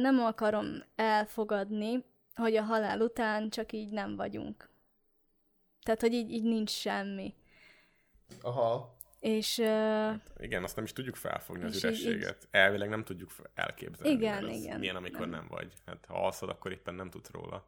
nem 0.00 0.21
akarom 0.21 0.66
elfogadni, 0.94 2.04
hogy 2.34 2.56
a 2.56 2.62
halál 2.62 3.00
után 3.00 3.50
csak 3.50 3.72
így 3.72 3.90
nem 3.90 4.16
vagyunk. 4.16 4.70
Tehát, 5.82 6.00
hogy 6.00 6.12
így, 6.12 6.30
így 6.30 6.44
nincs 6.44 6.70
semmi. 6.70 7.34
Aha. 8.42 8.96
És... 9.20 9.58
Uh, 9.58 9.66
hát 9.66 10.30
igen, 10.38 10.62
azt 10.62 10.76
nem 10.76 10.84
is 10.84 10.92
tudjuk 10.92 11.16
felfogni 11.16 11.64
az 11.64 11.84
ürességet. 11.84 12.38
Így, 12.42 12.48
Elvileg 12.50 12.88
nem 12.88 13.04
tudjuk 13.04 13.30
elképzelni. 13.54 14.12
Igen, 14.12 14.48
igen. 14.48 14.78
Milyen, 14.78 14.96
amikor 14.96 15.20
nem. 15.20 15.30
nem 15.30 15.46
vagy. 15.48 15.72
Hát 15.86 16.04
ha 16.08 16.24
alszod, 16.24 16.48
akkor 16.48 16.72
éppen 16.72 16.94
nem 16.94 17.10
tudsz 17.10 17.30
róla. 17.30 17.66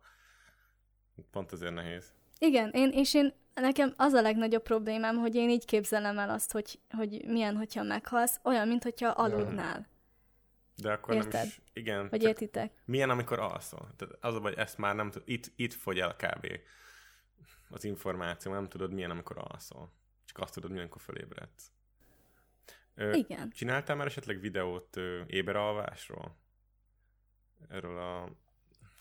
Pont 1.30 1.52
azért 1.52 1.74
nehéz. 1.74 2.12
Igen, 2.38 2.70
én, 2.70 2.90
és 2.90 3.14
én, 3.14 3.32
nekem 3.54 3.94
az 3.96 4.12
a 4.12 4.20
legnagyobb 4.20 4.62
problémám, 4.62 5.16
hogy 5.16 5.34
én 5.34 5.50
így 5.50 5.64
képzelem 5.64 6.18
el 6.18 6.30
azt, 6.30 6.52
hogy, 6.52 6.78
hogy 6.90 7.24
milyen, 7.26 7.56
hogyha 7.56 7.82
meghalsz, 7.82 8.40
olyan, 8.42 8.68
mint 8.68 8.82
hogyha 8.82 9.08
aludnál. 9.08 9.86
De 10.76 10.92
akkor 10.92 11.14
Érted? 11.14 11.32
nem 11.32 11.44
is, 11.46 11.60
igen. 11.72 12.08
Vagy 12.08 12.22
értitek? 12.22 12.72
Milyen, 12.84 13.10
amikor 13.10 13.38
alszol? 13.38 13.90
Tehát 13.96 14.16
az 14.20 14.34
a 14.34 14.40
baj, 14.40 14.54
ezt 14.56 14.78
már 14.78 14.94
nem 14.94 15.10
tudod, 15.10 15.28
itt, 15.28 15.52
itt 15.56 15.72
fogy 15.72 15.98
el 15.98 16.16
kb. 16.16 16.46
az 17.68 17.84
információ, 17.84 18.52
nem 18.52 18.68
tudod, 18.68 18.92
milyen, 18.92 19.10
amikor 19.10 19.36
alszol. 19.38 19.92
Csak 20.24 20.38
azt 20.38 20.54
tudod, 20.54 20.70
milyen, 20.70 20.84
amikor 20.84 21.02
fölébredsz. 21.02 21.72
Ö, 22.94 23.12
igen. 23.12 23.50
Csináltál 23.50 23.96
már 23.96 24.06
esetleg 24.06 24.40
videót 24.40 24.96
ö, 24.96 25.20
éberalvásról? 25.26 26.36
Erről 27.68 27.98
a... 27.98 28.30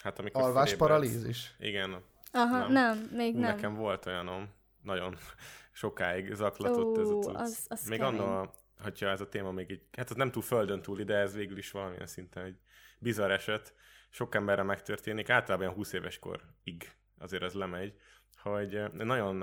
Hát 0.04 0.20
amikor 0.20 0.42
Alvás 0.42 0.76
paralízis? 0.76 1.56
Igen. 1.60 2.04
Aha, 2.32 2.58
nem, 2.58 2.72
nem 2.72 2.98
még 3.12 3.34
nem. 3.34 3.56
Nekem 3.56 3.76
volt 3.76 4.06
olyanom, 4.06 4.50
nagyon 4.82 5.18
sokáig 5.72 6.34
zaklatott 6.34 6.98
Ó, 6.98 7.02
ez 7.02 7.10
a 7.10 7.20
cucc. 7.20 7.36
Az, 7.36 7.66
az 7.70 7.88
Még 7.88 8.02
annól 8.02 8.54
hogyha 8.80 9.08
ez 9.08 9.22
a 9.22 9.30
téma 9.30 9.52
még 9.52 9.72
egy, 9.72 9.82
hát 9.92 10.10
ez 10.10 10.16
nem 10.16 10.32
túl 10.32 10.42
földön 10.42 10.82
túli, 10.82 11.04
de 11.04 11.16
ez 11.16 11.36
végül 11.36 11.58
is 11.58 11.72
valamilyen 11.72 12.08
szinten 12.08 12.44
egy 12.44 12.58
bizarr 13.00 13.32
eset. 13.32 13.74
Sok 14.10 14.36
emberre 14.36 14.64
megtörténik, 14.64 15.30
általában 15.30 15.74
20 15.74 15.94
éves 15.94 16.20
korig 16.20 16.92
azért 17.18 17.44
ez 17.44 17.54
lemegy, 17.54 17.94
hogy 18.38 18.82
nagyon 18.94 19.42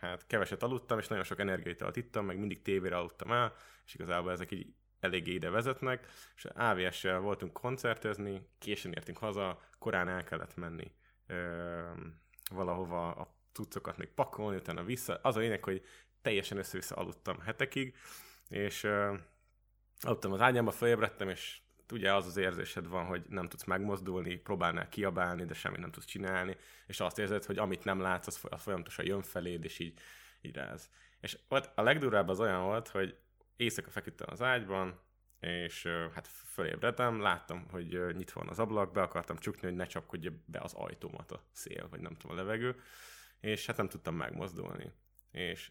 hát 0.00 0.26
keveset 0.26 0.62
aludtam, 0.62 0.98
és 0.98 1.08
nagyon 1.08 1.24
sok 1.24 1.38
energiaitalt 1.38 1.96
ittam, 1.96 2.24
meg 2.24 2.38
mindig 2.38 2.62
tévére 2.62 2.96
aludtam 2.96 3.32
el, 3.32 3.54
és 3.86 3.94
igazából 3.94 4.32
ezek 4.32 4.50
így 4.50 4.74
eléggé 5.00 5.32
ide 5.32 5.50
vezetnek, 5.50 6.06
és 6.36 6.44
AVS-sel 6.44 7.18
voltunk 7.18 7.52
koncertezni, 7.52 8.48
későn 8.58 8.92
értünk 8.92 9.18
haza, 9.18 9.60
korán 9.78 10.08
el 10.08 10.24
kellett 10.24 10.56
menni 10.56 10.92
ö, 11.26 11.90
valahova 12.50 13.10
a 13.10 13.34
cuccokat 13.52 13.96
még 13.96 14.08
pakolni, 14.08 14.56
utána 14.56 14.84
vissza. 14.84 15.18
Az 15.22 15.36
a 15.36 15.40
lényeg, 15.40 15.64
hogy 15.64 15.84
teljesen 16.22 16.58
össze-vissza 16.58 16.94
aludtam 16.94 17.40
hetekig, 17.40 17.96
és 18.48 18.82
uh, 18.82 19.18
aludtam 20.00 20.32
az 20.32 20.40
ágyamba, 20.40 20.70
felébredtem, 20.70 21.28
és 21.28 21.60
ugye 21.92 22.14
az 22.14 22.26
az 22.26 22.36
érzésed 22.36 22.88
van, 22.88 23.06
hogy 23.06 23.24
nem 23.28 23.48
tudsz 23.48 23.64
megmozdulni, 23.64 24.36
próbálnál 24.36 24.88
kiabálni, 24.88 25.44
de 25.44 25.54
semmit 25.54 25.80
nem 25.80 25.90
tudsz 25.90 26.06
csinálni, 26.06 26.56
és 26.86 27.00
azt 27.00 27.18
érzed, 27.18 27.44
hogy 27.44 27.58
amit 27.58 27.84
nem 27.84 28.00
látsz, 28.00 28.26
az, 28.26 28.40
az 28.42 28.62
folyamatosan 28.62 29.04
jön 29.04 29.22
feléd, 29.22 29.64
és 29.64 29.78
így, 29.78 29.98
így 30.40 30.54
ráz. 30.54 30.90
És 31.20 31.38
ott 31.48 31.70
a 31.74 31.82
legdurább 31.82 32.28
az 32.28 32.40
olyan 32.40 32.62
volt, 32.62 32.88
hogy 32.88 33.16
éjszaka 33.56 33.90
feküdtem 33.90 34.28
az 34.30 34.42
ágyban, 34.42 35.00
és 35.40 35.86
hát 36.14 36.26
fölébredtem, 36.26 37.20
láttam, 37.20 37.66
hogy 37.70 38.14
nyitva 38.14 38.40
van 38.40 38.48
az 38.48 38.58
ablak, 38.58 38.92
be 38.92 39.02
akartam 39.02 39.36
csukni, 39.36 39.66
hogy 39.68 39.76
ne 39.76 39.86
csapkodja 39.86 40.32
be 40.44 40.58
az 40.58 40.72
ajtómat 40.72 41.32
a 41.32 41.42
szél, 41.52 41.88
vagy 41.88 42.00
nem 42.00 42.14
tudom, 42.14 42.36
a 42.36 42.40
levegő, 42.40 42.82
és 43.40 43.66
hát 43.66 43.76
nem 43.76 43.88
tudtam 43.88 44.14
megmozdulni. 44.14 44.92
És 45.30 45.70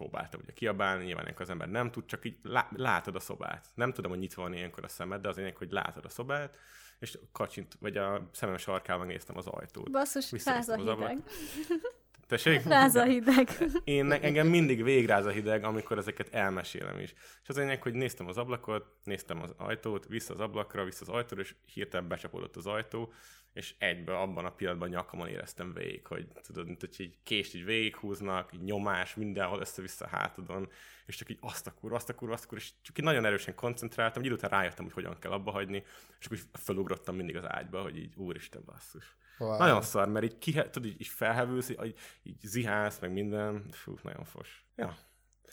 próbáltam 0.00 0.40
ugye 0.42 0.52
kiabálni, 0.52 1.04
nyilván 1.04 1.22
ilyenkor 1.22 1.44
az 1.44 1.50
ember 1.50 1.68
nem 1.68 1.90
tud, 1.90 2.04
csak 2.04 2.24
így 2.24 2.38
lá- 2.42 2.70
látod 2.76 3.14
a 3.14 3.20
szobát. 3.20 3.66
Nem 3.74 3.92
tudom, 3.92 4.10
hogy 4.10 4.20
nyitva 4.20 4.42
van 4.42 4.52
ilyenkor 4.52 4.84
a 4.84 4.88
szemed, 4.88 5.20
de 5.20 5.28
az 5.28 5.36
lényeg, 5.36 5.56
hogy 5.56 5.70
látod 5.70 6.04
a 6.04 6.08
szobát, 6.08 6.56
és 6.98 7.18
kacsint, 7.32 7.76
vagy 7.80 7.96
a 7.96 8.28
szemem 8.32 8.56
sarkával 8.56 9.06
néztem 9.06 9.36
az 9.36 9.46
ajtót. 9.46 9.90
Basszus, 9.90 10.44
ráz 10.44 10.68
a 10.68 10.76
hideg. 10.76 11.22
Tessék? 12.30 12.64
Ráz 12.64 12.94
a 12.94 13.04
hideg. 13.04 13.48
Én, 13.84 14.12
engem 14.12 14.46
mindig 14.46 14.82
végráz 14.82 15.26
a 15.26 15.30
hideg, 15.30 15.64
amikor 15.64 15.98
ezeket 15.98 16.34
elmesélem 16.34 16.98
is. 16.98 17.12
És 17.42 17.48
az 17.48 17.56
lényeg, 17.56 17.82
hogy 17.82 17.94
néztem 17.94 18.26
az 18.26 18.36
ablakot, 18.36 18.86
néztem 19.04 19.42
az 19.42 19.54
ajtót, 19.56 20.06
vissza 20.06 20.32
az 20.32 20.40
ablakra, 20.40 20.84
vissza 20.84 21.00
az 21.00 21.08
ajtóra, 21.08 21.40
és 21.40 21.54
hirtelen 21.74 22.08
becsapódott 22.08 22.56
az 22.56 22.66
ajtó, 22.66 23.12
és 23.52 23.74
egybe 23.78 24.18
abban 24.18 24.44
a 24.44 24.50
pillanatban 24.50 24.88
nyakamon 24.88 25.28
éreztem 25.28 25.72
végig, 25.72 26.06
hogy 26.06 26.26
tudod, 26.46 26.66
mint 26.66 26.80
hogy 26.80 26.94
egy 26.98 27.18
kést 27.22 27.54
így 27.54 27.64
végighúznak, 27.64 28.52
így 28.52 28.62
nyomás 28.62 29.14
mindenhol 29.14 29.60
össze-vissza 29.60 30.06
hátadon, 30.06 30.68
és 31.06 31.16
csak 31.16 31.30
így 31.30 31.38
azt 31.40 31.66
a 31.66 31.74
kurva, 31.74 31.96
azt 31.96 32.08
a 32.08 32.14
kurva, 32.14 32.34
azt 32.34 32.44
a 32.44 32.46
kurva, 32.46 32.64
és 32.64 32.72
csak 32.82 32.98
így 32.98 33.04
nagyon 33.04 33.24
erősen 33.24 33.54
koncentráltam, 33.54 34.22
hogy 34.22 34.30
idő 34.30 34.34
után 34.34 34.50
rájöttem, 34.50 34.84
hogy 34.84 34.94
hogyan 34.94 35.18
kell 35.18 35.32
abba 35.32 35.50
hagyni, 35.50 35.84
és 36.20 36.26
akkor 36.26 36.38
felugrottam 36.52 37.16
mindig 37.16 37.36
az 37.36 37.48
ágyba, 37.48 37.82
hogy 37.82 37.96
így 37.96 38.14
úristen 38.16 38.62
basszus. 38.64 39.16
Wow. 39.40 39.58
Nagyon 39.58 39.82
szar, 39.82 40.08
mert 40.08 40.24
így, 40.24 40.38
ki, 40.38 40.52
tudod, 40.52 40.84
így, 40.84 41.00
így 41.00 41.06
felhevülsz, 41.06 41.68
így, 41.68 41.94
így 42.22 42.40
zihálsz, 42.40 42.98
meg 42.98 43.12
minden, 43.12 43.64
fú, 43.70 43.94
nagyon 44.02 44.24
fos. 44.24 44.64
Ja. 44.76 44.96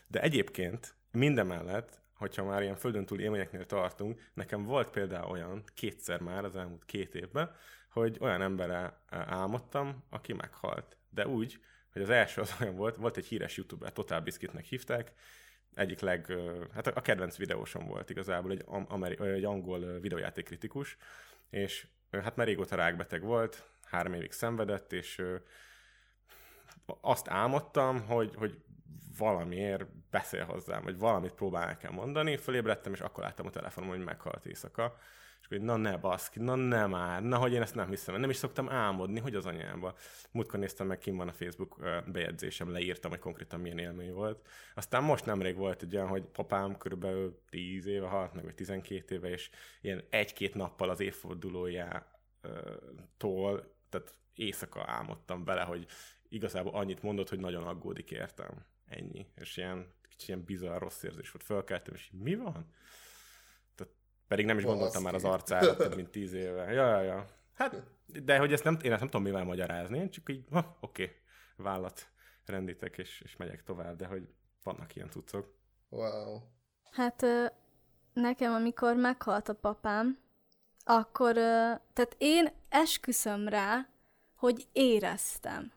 De 0.08 0.22
egyébként 0.22 0.96
mindemellett, 1.12 2.02
hogyha 2.14 2.44
már 2.44 2.62
ilyen 2.62 2.76
földön 2.76 3.06
túl 3.06 3.20
élményeknél 3.20 3.66
tartunk, 3.66 4.22
nekem 4.34 4.64
volt 4.64 4.90
például 4.90 5.32
olyan 5.32 5.64
kétszer 5.74 6.20
már 6.20 6.46
az 6.46 6.56
elmúlt 6.56 6.86
két 6.86 7.16
évben, 7.16 7.56
hogy 7.90 8.18
olyan 8.20 8.42
emberrel 8.42 9.04
álmodtam, 9.10 10.04
aki 10.10 10.34
meghalt. 10.34 10.98
De 11.10 11.28
úgy, 11.28 11.60
hogy 11.92 12.02
az 12.02 12.10
első 12.10 12.42
az 12.42 12.56
olyan 12.62 12.76
volt, 12.76 12.96
volt 12.96 13.18
egy 13.18 13.26
híres 13.26 13.58
youtuber, 13.58 13.94
Total 13.94 14.20
Biscuitnek 14.20 14.66
hívták, 14.66 15.12
egyik 15.74 16.00
leg, 16.00 16.34
hát 16.74 16.88
a 16.88 17.02
kedvenc 17.02 17.38
videósom 17.38 17.86
volt 17.86 18.10
igazából, 18.10 18.52
egy, 18.52 18.64
ameri, 18.66 19.20
egy 19.20 19.44
angol 19.44 20.00
videójátékkritikus, 20.00 20.98
és 21.50 21.88
hát 22.12 22.36
már 22.36 22.48
régóta 22.48 22.76
rákbeteg 22.76 23.22
volt, 23.22 23.77
három 23.90 24.14
évig 24.14 24.32
szenvedett, 24.32 24.94
és 24.94 25.24
azt 27.02 27.30
álmodtam, 27.30 28.06
hogy, 28.06 28.36
hogy 28.36 28.58
valamiért 29.18 30.10
beszél 30.10 30.46
hozzám, 30.46 30.84
vagy 30.84 30.98
valamit 30.98 31.34
próbál 31.34 31.66
nekem 31.66 31.94
mondani, 31.94 32.38
fölébredtem, 32.38 32.94
és 32.94 33.00
akkor 33.00 33.24
láttam 33.24 33.46
a 33.46 33.50
telefonom, 33.50 33.90
hogy 33.90 34.04
meghalt 34.04 34.46
éjszaka 34.46 34.98
és 35.50 35.58
hogy 35.58 35.62
na 35.62 35.76
ne 35.76 35.98
baszki, 35.98 36.40
na 36.40 36.56
ne 36.56 36.86
már, 36.86 37.24
na 37.24 37.38
hogy 37.38 37.54
én 37.54 37.62
ezt 37.62 37.76
nem 37.76 37.90
hiszem, 37.90 38.20
nem 38.20 38.30
is 38.30 38.36
szoktam 38.36 38.70
álmodni, 38.70 39.20
hogy 39.20 39.36
az 39.36 39.46
anyámba. 39.46 39.96
Múltkor 40.32 40.60
néztem 40.60 40.88
meg, 40.88 40.98
kim 40.98 41.16
van 41.16 41.28
a 41.28 41.34
Facebook 41.34 41.80
bejegyzésem, 42.12 42.72
leírtam, 42.72 43.12
hogy 43.12 43.20
konkrétan 43.20 43.60
milyen 43.60 43.78
élmény 43.78 44.14
volt. 44.14 44.48
Aztán 44.76 45.04
most 45.04 45.26
nemrég 45.26 45.56
volt 45.56 45.82
egy 45.82 45.96
olyan, 45.96 46.08
hogy 46.08 46.24
papám 46.24 46.78
körülbelül 46.78 47.42
10 47.50 47.86
éve 47.86 48.08
halt 48.08 48.34
meg, 48.34 48.44
vagy 48.44 48.56
12 48.56 49.16
éve, 49.16 49.30
és 49.30 49.50
ilyen 49.82 50.04
egy-két 50.10 50.56
nappal 50.56 50.90
az 50.90 51.00
évfordulójától, 51.00 53.76
tehát 54.04 54.20
éjszaka 54.34 54.84
álmodtam 54.86 55.44
bele, 55.44 55.62
hogy 55.62 55.88
igazából 56.30 56.74
annyit 56.74 57.02
mondott, 57.02 57.30
hogy 57.30 57.40
nagyon 57.40 57.64
aggódik 57.64 58.12
értem. 58.12 58.66
Ennyi. 58.86 59.28
És 59.36 59.58
ilyen 59.58 59.94
kicsit 60.10 60.28
ilyen 60.28 60.44
bizarr 60.44 60.80
rossz 60.80 61.04
érzés 61.04 61.32
volt. 61.32 61.46
Fölkeltem, 61.46 61.94
és 61.94 62.12
mi 62.14 62.36
van? 62.36 62.74
Pedig 64.28 64.46
nem 64.46 64.58
is 64.58 64.64
Balaszki. 64.64 64.84
gondoltam 64.84 65.04
már 65.04 65.14
az 65.14 65.34
arcára 65.34 65.76
több 65.76 65.96
mint 65.96 66.10
tíz 66.10 66.34
éve. 66.34 66.72
Ja, 66.72 66.88
ja, 66.88 67.02
ja. 67.02 67.26
Hát, 67.54 67.84
de 68.06 68.38
hogy 68.38 68.54
ezt 68.54 68.64
nem, 68.64 68.78
én 68.82 68.92
ezt 68.92 69.00
nem 69.00 69.10
tudom 69.10 69.26
mivel 69.26 69.44
magyarázni, 69.44 70.10
csak 70.10 70.30
így, 70.30 70.46
ha, 70.52 70.78
oké, 70.82 71.04
okay, 71.04 71.16
vállat 71.56 72.08
rendítek, 72.46 72.98
és, 72.98 73.22
és 73.22 73.36
megyek 73.36 73.64
tovább, 73.64 73.96
de 73.96 74.06
hogy 74.06 74.28
vannak 74.64 74.96
ilyen 74.96 75.10
cuccok. 75.10 75.56
Wow. 75.90 76.40
Hát 76.92 77.26
nekem, 78.14 78.54
amikor 78.54 78.96
meghalt 78.96 79.50
a 79.50 79.54
papám, 79.54 80.20
akkor, 80.88 81.34
tehát 81.94 82.16
én 82.18 82.50
esküszöm 82.70 83.48
rá, 83.48 83.88
hogy 84.36 84.68
éreztem, 84.72 85.72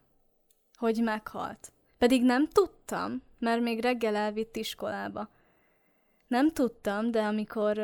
hogy 0.75 1.03
meghalt. 1.03 1.73
Pedig 1.99 2.25
nem 2.25 2.49
tudtam, 2.49 3.23
mert 3.39 3.63
még 3.63 3.81
reggel 3.81 4.17
elvitt 4.17 4.57
iskolába. 4.57 5.29
Nem 6.27 6.51
tudtam, 6.51 7.11
de 7.11 7.23
amikor 7.23 7.81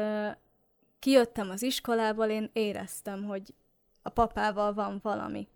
kijöttem 0.99 1.50
az 1.50 1.62
iskolából, 1.62 2.26
én 2.26 2.50
éreztem, 2.52 3.25
hogy 3.25 3.54
a 4.02 4.09
papával 4.09 4.75
van 4.75 4.99
valami. 5.02 5.49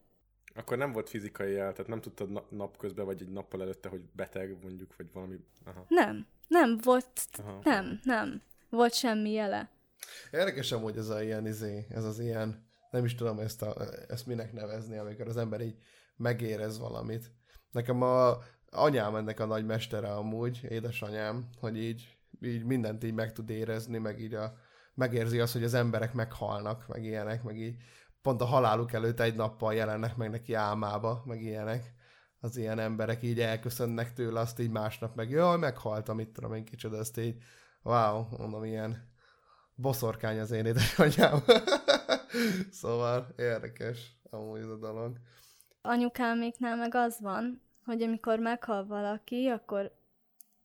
Akkor 0.55 0.77
nem 0.77 0.93
volt 0.93 1.09
fizikai 1.09 1.53
jel, 1.53 1.73
tehát 1.73 1.91
nem 1.91 2.01
tudtad 2.01 2.31
na- 2.31 2.47
napközben, 2.49 3.05
vagy 3.05 3.23
egy 3.23 3.29
nappal 3.29 3.63
előtte, 3.63 3.89
hogy 3.89 4.03
beteg 4.13 4.57
mondjuk, 4.63 4.97
vagy 4.97 5.13
valami... 5.13 5.37
Aha. 5.65 5.85
Nem, 5.89 6.27
nem 6.49 6.79
volt, 6.83 7.11
Aha. 7.39 7.61
nem, 7.63 8.01
nem. 8.03 8.43
Volt 8.69 8.95
semmi 8.95 9.31
jele. 9.33 9.71
Érdekes 10.31 10.73
amúgy 10.73 10.97
ez 10.97 11.09
a 11.09 11.23
ilyen 11.23 11.47
izé, 11.47 11.87
ez 11.89 12.05
az 12.05 12.19
ilyen, 12.19 12.69
nem 12.91 13.05
is 13.05 13.15
tudom 13.15 13.39
ezt, 13.39 13.63
a, 13.63 13.77
ezt 14.09 14.27
minek 14.27 14.53
nevezni, 14.53 14.99
amikor 14.99 15.29
az 15.29 15.37
ember 15.37 15.61
így 15.61 15.77
megérez 16.17 16.79
valamit. 16.79 17.31
Nekem 17.71 18.03
a 18.03 18.39
anyám 18.71 19.17
ennek 19.17 19.41
a 19.41 19.47
nagy 19.47 19.67
mestere 19.67 20.13
amúgy, 20.13 20.61
édesanyám, 20.69 21.49
hogy 21.61 21.79
így, 21.79 22.19
így 22.41 22.65
mindent 22.65 23.05
így 23.05 23.15
meg 23.15 23.33
tud 23.33 23.51
érezni, 23.51 23.99
meg 23.99 24.21
így 24.21 24.35
a, 24.35 24.55
megérzi 24.95 25.41
azt, 25.41 25.53
hogy 25.53 25.65
az 25.65 25.75
emberek 25.75 26.13
meghalnak, 26.13 26.89
meg 26.89 27.05
ilyenek, 27.05 27.43
meg 27.43 27.57
így 27.57 27.77
pont 28.23 28.41
a 28.41 28.45
haláluk 28.45 28.93
előtt 28.93 29.21
egy 29.21 29.35
nappal 29.35 29.75
jelennek 29.75 30.17
meg 30.17 30.31
neki 30.31 30.55
álmába, 30.55 31.23
meg 31.25 31.43
ilyenek. 31.43 31.95
Az 32.41 32.57
ilyen 32.57 32.79
emberek 32.79 33.23
így 33.23 33.41
elköszönnek 33.41 34.13
tőle, 34.13 34.41
azt 34.41 34.59
így 34.59 34.71
másnap 34.71 35.15
meg, 35.15 35.31
jaj, 35.31 35.59
meghaltam, 35.59 36.17
mit 36.17 36.29
tudom 36.29 36.55
én 36.55 36.65
kicsoda, 36.65 36.97
ezt 36.97 37.19
így, 37.19 37.43
wow, 37.83 38.25
mondom, 38.39 38.65
ilyen 38.65 39.10
boszorkány 39.81 40.39
az 40.39 40.51
én 40.51 40.67
édesanyám. 40.67 41.43
szóval 42.81 43.27
érdekes 43.37 44.13
amúgy 44.31 44.61
ez 44.61 44.69
a 44.69 44.77
dolog. 44.77 45.17
Anyukáméknál 45.83 46.77
meg 46.77 46.95
az 46.95 47.21
van, 47.21 47.63
hogy 47.85 48.03
amikor 48.03 48.39
meghal 48.39 48.87
valaki, 48.87 49.49
akkor 49.49 49.93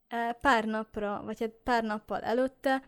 e, 0.08 0.32
pár 0.42 0.66
napra, 0.66 1.22
vagy 1.26 1.40
hát 1.40 1.52
pár 1.64 1.84
nappal 1.84 2.22
előtte 2.22 2.84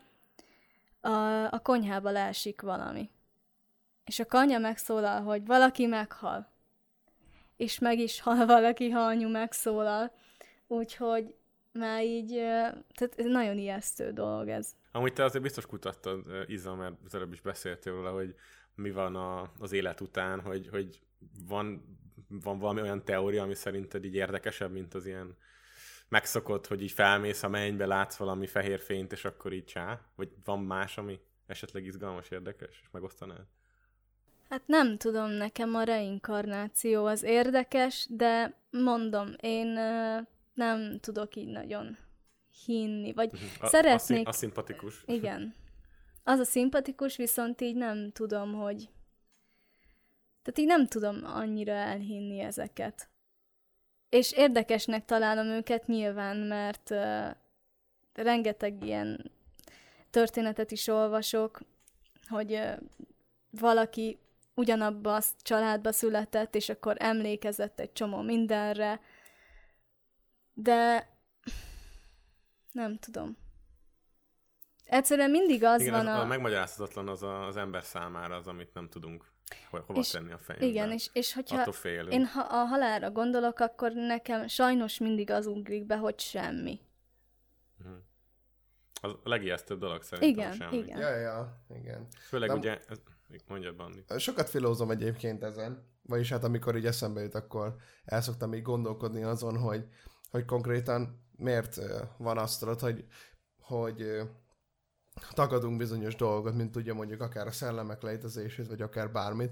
a, 1.00 1.44
a 1.52 1.58
konyhába 1.62 2.10
leesik 2.10 2.60
valami. 2.60 3.10
És 4.04 4.18
a 4.18 4.26
kanya 4.26 4.58
megszólal, 4.58 5.22
hogy 5.22 5.46
valaki 5.46 5.86
meghal. 5.86 6.50
És 7.56 7.78
meg 7.78 7.98
is 7.98 8.20
hal 8.20 8.46
valaki, 8.56 8.90
ha 8.90 9.00
anyu 9.00 9.28
megszólal. 9.28 10.12
Úgyhogy 10.66 11.34
már 11.72 12.04
így, 12.04 12.32
ö, 12.32 12.68
tehát 12.94 13.14
ez 13.16 13.24
nagyon 13.24 13.58
ijesztő 13.58 14.12
dolog 14.12 14.48
ez. 14.48 14.74
Amúgy 14.98 15.12
te 15.12 15.24
azért 15.24 15.42
biztos 15.42 15.66
kutattad, 15.66 16.24
Iza, 16.46 16.74
mert 16.74 16.94
az 17.04 17.14
előbb 17.14 17.32
is 17.32 17.40
beszéltél 17.40 17.92
róla, 17.92 18.10
hogy 18.10 18.34
mi 18.74 18.90
van 18.90 19.16
a, 19.16 19.52
az 19.58 19.72
élet 19.72 20.00
után, 20.00 20.40
hogy, 20.40 20.68
hogy 20.68 21.00
van, 21.46 21.98
van 22.28 22.58
valami 22.58 22.80
olyan 22.80 23.04
teória, 23.04 23.42
ami 23.42 23.54
szerinted 23.54 24.04
így 24.04 24.14
érdekesebb, 24.14 24.72
mint 24.72 24.94
az 24.94 25.06
ilyen 25.06 25.36
megszokott, 26.08 26.66
hogy 26.66 26.82
így 26.82 26.92
felmész 26.92 27.42
a 27.42 27.48
mennybe, 27.48 27.86
látsz 27.86 28.16
valami 28.16 28.46
fehér 28.46 28.80
fényt, 28.80 29.12
és 29.12 29.24
akkor 29.24 29.52
így 29.52 29.64
csá? 29.64 30.00
Vagy 30.16 30.28
van 30.44 30.62
más, 30.62 30.98
ami 30.98 31.20
esetleg 31.46 31.84
izgalmas, 31.84 32.30
érdekes, 32.30 32.80
és 32.82 32.88
megosztanád? 32.90 33.46
Hát 34.48 34.62
nem 34.66 34.96
tudom, 34.96 35.30
nekem 35.30 35.74
a 35.74 35.82
reinkarnáció 35.82 37.06
az 37.06 37.22
érdekes, 37.22 38.06
de 38.10 38.60
mondom, 38.70 39.34
én 39.40 39.66
nem 40.54 40.98
tudok 41.00 41.36
így 41.36 41.48
nagyon 41.48 41.96
hinni, 42.66 43.12
vagy 43.12 43.30
A, 43.60 43.64
a, 43.64 43.68
szeretnék... 43.68 44.16
szín- 44.16 44.28
a 44.28 44.32
szimpatikus. 44.32 45.02
Igen. 45.06 45.54
Az 46.24 46.38
a 46.38 46.44
szimpatikus, 46.44 47.16
viszont 47.16 47.60
így 47.60 47.76
nem 47.76 48.10
tudom, 48.12 48.54
hogy... 48.54 48.88
Tehát 50.42 50.58
így 50.58 50.66
nem 50.66 50.86
tudom 50.86 51.24
annyira 51.24 51.72
elhinni 51.72 52.40
ezeket. 52.40 53.08
És 54.08 54.32
érdekesnek 54.32 55.04
találom 55.04 55.46
őket 55.46 55.86
nyilván, 55.86 56.36
mert 56.36 56.90
uh, 56.90 57.30
rengeteg 58.12 58.84
ilyen 58.84 59.30
történetet 60.10 60.70
is 60.70 60.88
olvasok, 60.88 61.60
hogy 62.28 62.52
uh, 62.52 62.78
valaki 63.50 64.18
ugyanabba 64.54 65.14
a 65.14 65.22
családba 65.42 65.92
született, 65.92 66.54
és 66.54 66.68
akkor 66.68 66.96
emlékezett 66.98 67.80
egy 67.80 67.92
csomó 67.92 68.20
mindenre, 68.20 69.00
de 70.54 71.08
nem 72.72 72.98
tudom. 72.98 73.36
Egyszerűen 74.84 75.30
mindig 75.30 75.64
az 75.64 75.80
Igen, 75.80 75.92
van 75.92 76.06
az, 76.06 76.18
a... 76.18 76.22
a 76.22 76.26
megmagyarázhatatlan 76.26 77.08
az 77.08 77.22
a, 77.22 77.46
az 77.46 77.56
ember 77.56 77.82
számára 77.84 78.36
az, 78.36 78.46
amit 78.46 78.74
nem 78.74 78.88
tudunk 78.88 79.24
ho- 79.70 79.84
hova 79.86 80.00
És- 80.00 80.10
tenni 80.10 80.32
a 80.32 80.38
fejünkbe. 80.38 80.66
Igen, 80.70 80.92
és, 80.92 81.10
és 81.12 81.32
hogyha 81.34 81.60
Attól 81.60 81.72
félünk. 81.72 82.12
én 82.12 82.24
ha 82.26 82.40
a 82.40 82.64
halálra 82.64 83.10
gondolok, 83.10 83.58
akkor 83.58 83.92
nekem 83.92 84.46
sajnos 84.46 84.98
mindig 84.98 85.30
az 85.30 85.46
ugrik 85.46 85.86
be, 85.86 85.96
hogy 85.96 86.20
semmi. 86.20 86.80
Az 89.00 89.12
a 89.12 89.28
legijesztőbb 89.28 89.78
dolog 89.78 90.02
szerintem 90.02 90.30
Igen, 90.30 90.52
semmi. 90.52 90.76
igen. 90.76 90.98
Ja, 90.98 91.16
ja, 91.16 91.62
igen. 91.74 92.06
Főleg 92.28 92.48
Nem- 92.48 92.58
ugye, 92.58 92.80
ez, 92.88 92.98
mondjad 93.48 93.76
Bandi. 93.76 94.04
Sokat 94.18 94.48
filózom 94.48 94.90
egyébként 94.90 95.42
ezen, 95.42 95.86
vagyis 96.02 96.28
hát 96.30 96.44
amikor 96.44 96.76
így 96.76 96.86
eszembe 96.86 97.20
jut, 97.20 97.34
akkor 97.34 97.76
el 98.04 98.20
szoktam 98.20 98.54
így 98.54 98.62
gondolkodni 98.62 99.22
azon, 99.22 99.58
hogy, 99.58 99.84
hogy 100.30 100.44
konkrétan 100.44 101.26
miért 101.38 101.80
van 102.16 102.38
azt 102.38 102.60
tudod, 102.60 102.80
hogy, 102.80 103.04
hogy 103.60 104.20
tagadunk 105.30 105.76
bizonyos 105.78 106.16
dolgokat, 106.16 106.54
mint 106.54 106.72
tudja 106.72 106.94
mondjuk 106.94 107.20
akár 107.20 107.46
a 107.46 107.52
szellemek 107.52 108.02
létezését, 108.02 108.68
vagy 108.68 108.82
akár 108.82 109.12
bármit. 109.12 109.50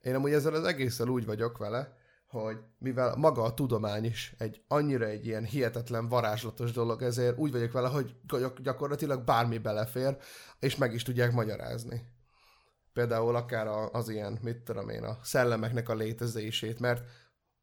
Én 0.00 0.14
amúgy 0.14 0.32
ezzel 0.32 0.54
az 0.54 0.64
egésszel 0.64 1.08
úgy 1.08 1.26
vagyok 1.26 1.58
vele, 1.58 1.96
hogy 2.26 2.58
mivel 2.78 3.16
maga 3.16 3.42
a 3.42 3.54
tudomány 3.54 4.04
is 4.04 4.34
egy 4.38 4.62
annyira 4.68 5.06
egy 5.06 5.26
ilyen 5.26 5.44
hihetetlen 5.44 6.08
varázslatos 6.08 6.72
dolog, 6.72 7.02
ezért 7.02 7.38
úgy 7.38 7.52
vagyok 7.52 7.72
vele, 7.72 7.88
hogy 7.88 8.16
gyak- 8.26 8.62
gyakorlatilag 8.62 9.24
bármi 9.24 9.58
belefér, 9.58 10.16
és 10.58 10.76
meg 10.76 10.94
is 10.94 11.02
tudják 11.02 11.32
magyarázni 11.32 12.12
például 12.94 13.36
akár 13.36 13.66
az 13.92 14.08
ilyen, 14.08 14.38
mit 14.42 14.56
tudom 14.56 14.88
én, 14.88 15.04
a 15.04 15.18
szellemeknek 15.22 15.88
a 15.88 15.94
létezését, 15.94 16.80
mert 16.80 17.08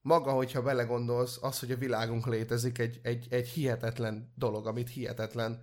maga, 0.01 0.31
hogyha 0.31 0.61
belegondolsz, 0.61 1.37
az, 1.41 1.59
hogy 1.59 1.71
a 1.71 1.77
világunk 1.77 2.27
létezik, 2.27 2.77
egy, 2.77 2.99
egy, 3.03 3.27
egy 3.29 3.47
hihetetlen 3.47 4.33
dolog, 4.35 4.67
amit 4.67 4.89
hihetetlen 4.89 5.61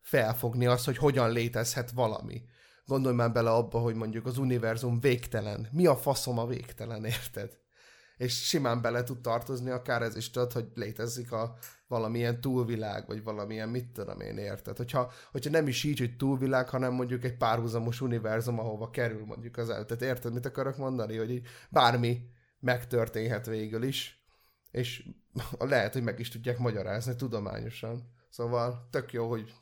felfogni, 0.00 0.66
az, 0.66 0.84
hogy 0.84 0.96
hogyan 0.96 1.32
létezhet 1.32 1.90
valami. 1.90 2.42
Gondolj 2.84 3.14
már 3.14 3.32
bele 3.32 3.50
abba, 3.50 3.78
hogy 3.78 3.94
mondjuk 3.94 4.26
az 4.26 4.38
univerzum 4.38 5.00
végtelen. 5.00 5.68
Mi 5.72 5.86
a 5.86 5.96
faszom 5.96 6.38
a 6.38 6.46
végtelen, 6.46 7.04
érted? 7.04 7.58
És 8.16 8.46
simán 8.46 8.82
bele 8.82 9.02
tud 9.02 9.20
tartozni 9.20 9.70
akár 9.70 10.02
ez 10.02 10.16
is, 10.16 10.30
tudod, 10.30 10.52
hogy 10.52 10.66
létezik 10.74 11.32
a 11.32 11.56
valamilyen 11.88 12.40
túlvilág, 12.40 13.06
vagy 13.06 13.22
valamilyen 13.22 13.68
mit 13.68 13.92
tudom 13.92 14.20
én, 14.20 14.38
érted? 14.38 14.76
Hogyha, 14.76 15.12
hogyha 15.32 15.50
nem 15.50 15.68
is 15.68 15.84
így, 15.84 15.98
hogy 15.98 16.16
túlvilág, 16.16 16.68
hanem 16.68 16.92
mondjuk 16.92 17.24
egy 17.24 17.36
párhuzamos 17.36 18.00
univerzum, 18.00 18.58
ahova 18.58 18.90
kerül 18.90 19.24
mondjuk 19.24 19.56
az 19.56 19.70
el. 19.70 19.84
Tehát 19.84 20.02
érted, 20.02 20.32
mit 20.32 20.46
akarok 20.46 20.76
mondani? 20.76 21.16
Hogy 21.16 21.30
így 21.30 21.46
bármi 21.70 22.34
megtörténhet 22.66 23.46
végül 23.46 23.82
is, 23.82 24.20
és 24.70 25.04
lehet, 25.58 25.92
hogy 25.92 26.02
meg 26.02 26.18
is 26.18 26.28
tudják 26.28 26.58
magyarázni 26.58 27.16
tudományosan. 27.16 28.14
Szóval 28.28 28.88
tök 28.90 29.12
jó, 29.12 29.28
hogy, 29.28 29.52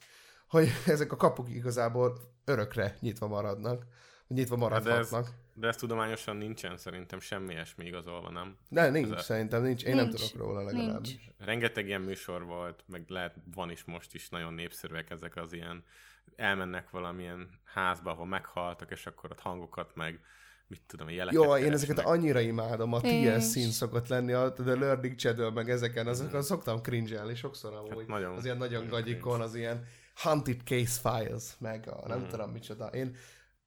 hogy 0.48 0.68
ezek 0.86 1.12
a 1.12 1.16
kapuk 1.16 1.50
igazából 1.50 2.18
örökre 2.44 2.96
nyitva 3.00 3.26
maradnak, 3.26 3.84
nyitva 4.28 4.56
maradhatnak. 4.56 5.28
De 5.56 5.66
ez 5.66 5.76
tudományosan 5.76 6.36
nincsen 6.36 6.76
szerintem 6.76 7.20
semmi 7.20 7.52
ilyesmi 7.52 7.84
igazolva, 7.86 8.30
nem? 8.30 8.56
De 8.68 8.90
nincs, 8.90 9.10
Ez 9.10 9.18
a- 9.18 9.22
szerintem 9.22 9.62
nincs. 9.62 9.84
Én 9.84 9.94
nem 9.94 10.06
Nincs. 10.06 10.30
tudok 10.30 10.46
róla 10.46 10.62
legalábbis. 10.62 11.08
Nincs. 11.08 11.22
Rengeteg 11.38 11.86
ilyen 11.86 12.00
műsor 12.00 12.44
volt, 12.44 12.84
meg 12.86 13.04
lehet, 13.08 13.34
van 13.54 13.70
is 13.70 13.84
most 13.84 14.14
is 14.14 14.28
nagyon 14.28 14.54
népszerűek 14.54 15.10
ezek 15.10 15.36
az 15.36 15.52
ilyen, 15.52 15.84
elmennek 16.36 16.90
valamilyen 16.90 17.48
házba, 17.64 18.10
ahol 18.10 18.26
meghaltak, 18.26 18.90
és 18.90 19.06
akkor 19.06 19.30
ott 19.30 19.40
hangokat 19.40 19.94
meg, 19.94 20.20
mit 20.68 20.82
tudom, 20.86 21.08
jeleket 21.10 21.32
Jó, 21.32 21.42
én 21.42 21.48
keresnek. 21.48 21.72
ezeket 21.72 22.04
annyira 22.04 22.40
imádom, 22.40 22.92
a 22.92 22.98
Én 22.98 23.38
TS 23.38 23.44
szín 23.44 23.70
szokott 23.70 24.08
lenni, 24.08 24.32
a 24.32 24.52
The 24.52 24.74
Learning 24.74 25.14
Channel, 25.16 25.50
meg 25.50 25.70
ezeken, 25.70 26.06
azokon 26.06 26.42
szoktam 26.42 26.80
cringe 26.82 27.34
sokszor 27.34 27.74
amúgy. 27.74 27.96
Hát 27.98 28.06
nagyon- 28.06 28.36
az 28.36 28.44
ilyen 28.44 28.56
nagyon 28.56 28.84
nagyon 28.84 29.00
gagyikon, 29.00 29.40
az 29.40 29.54
ilyen 29.54 29.84
Hunted 30.22 30.60
Case 30.64 31.00
Files, 31.00 31.44
meg 31.58 31.88
a 31.88 32.08
nem 32.08 32.26
tudom 32.28 32.50
micsoda. 32.50 32.86
Én, 32.86 33.16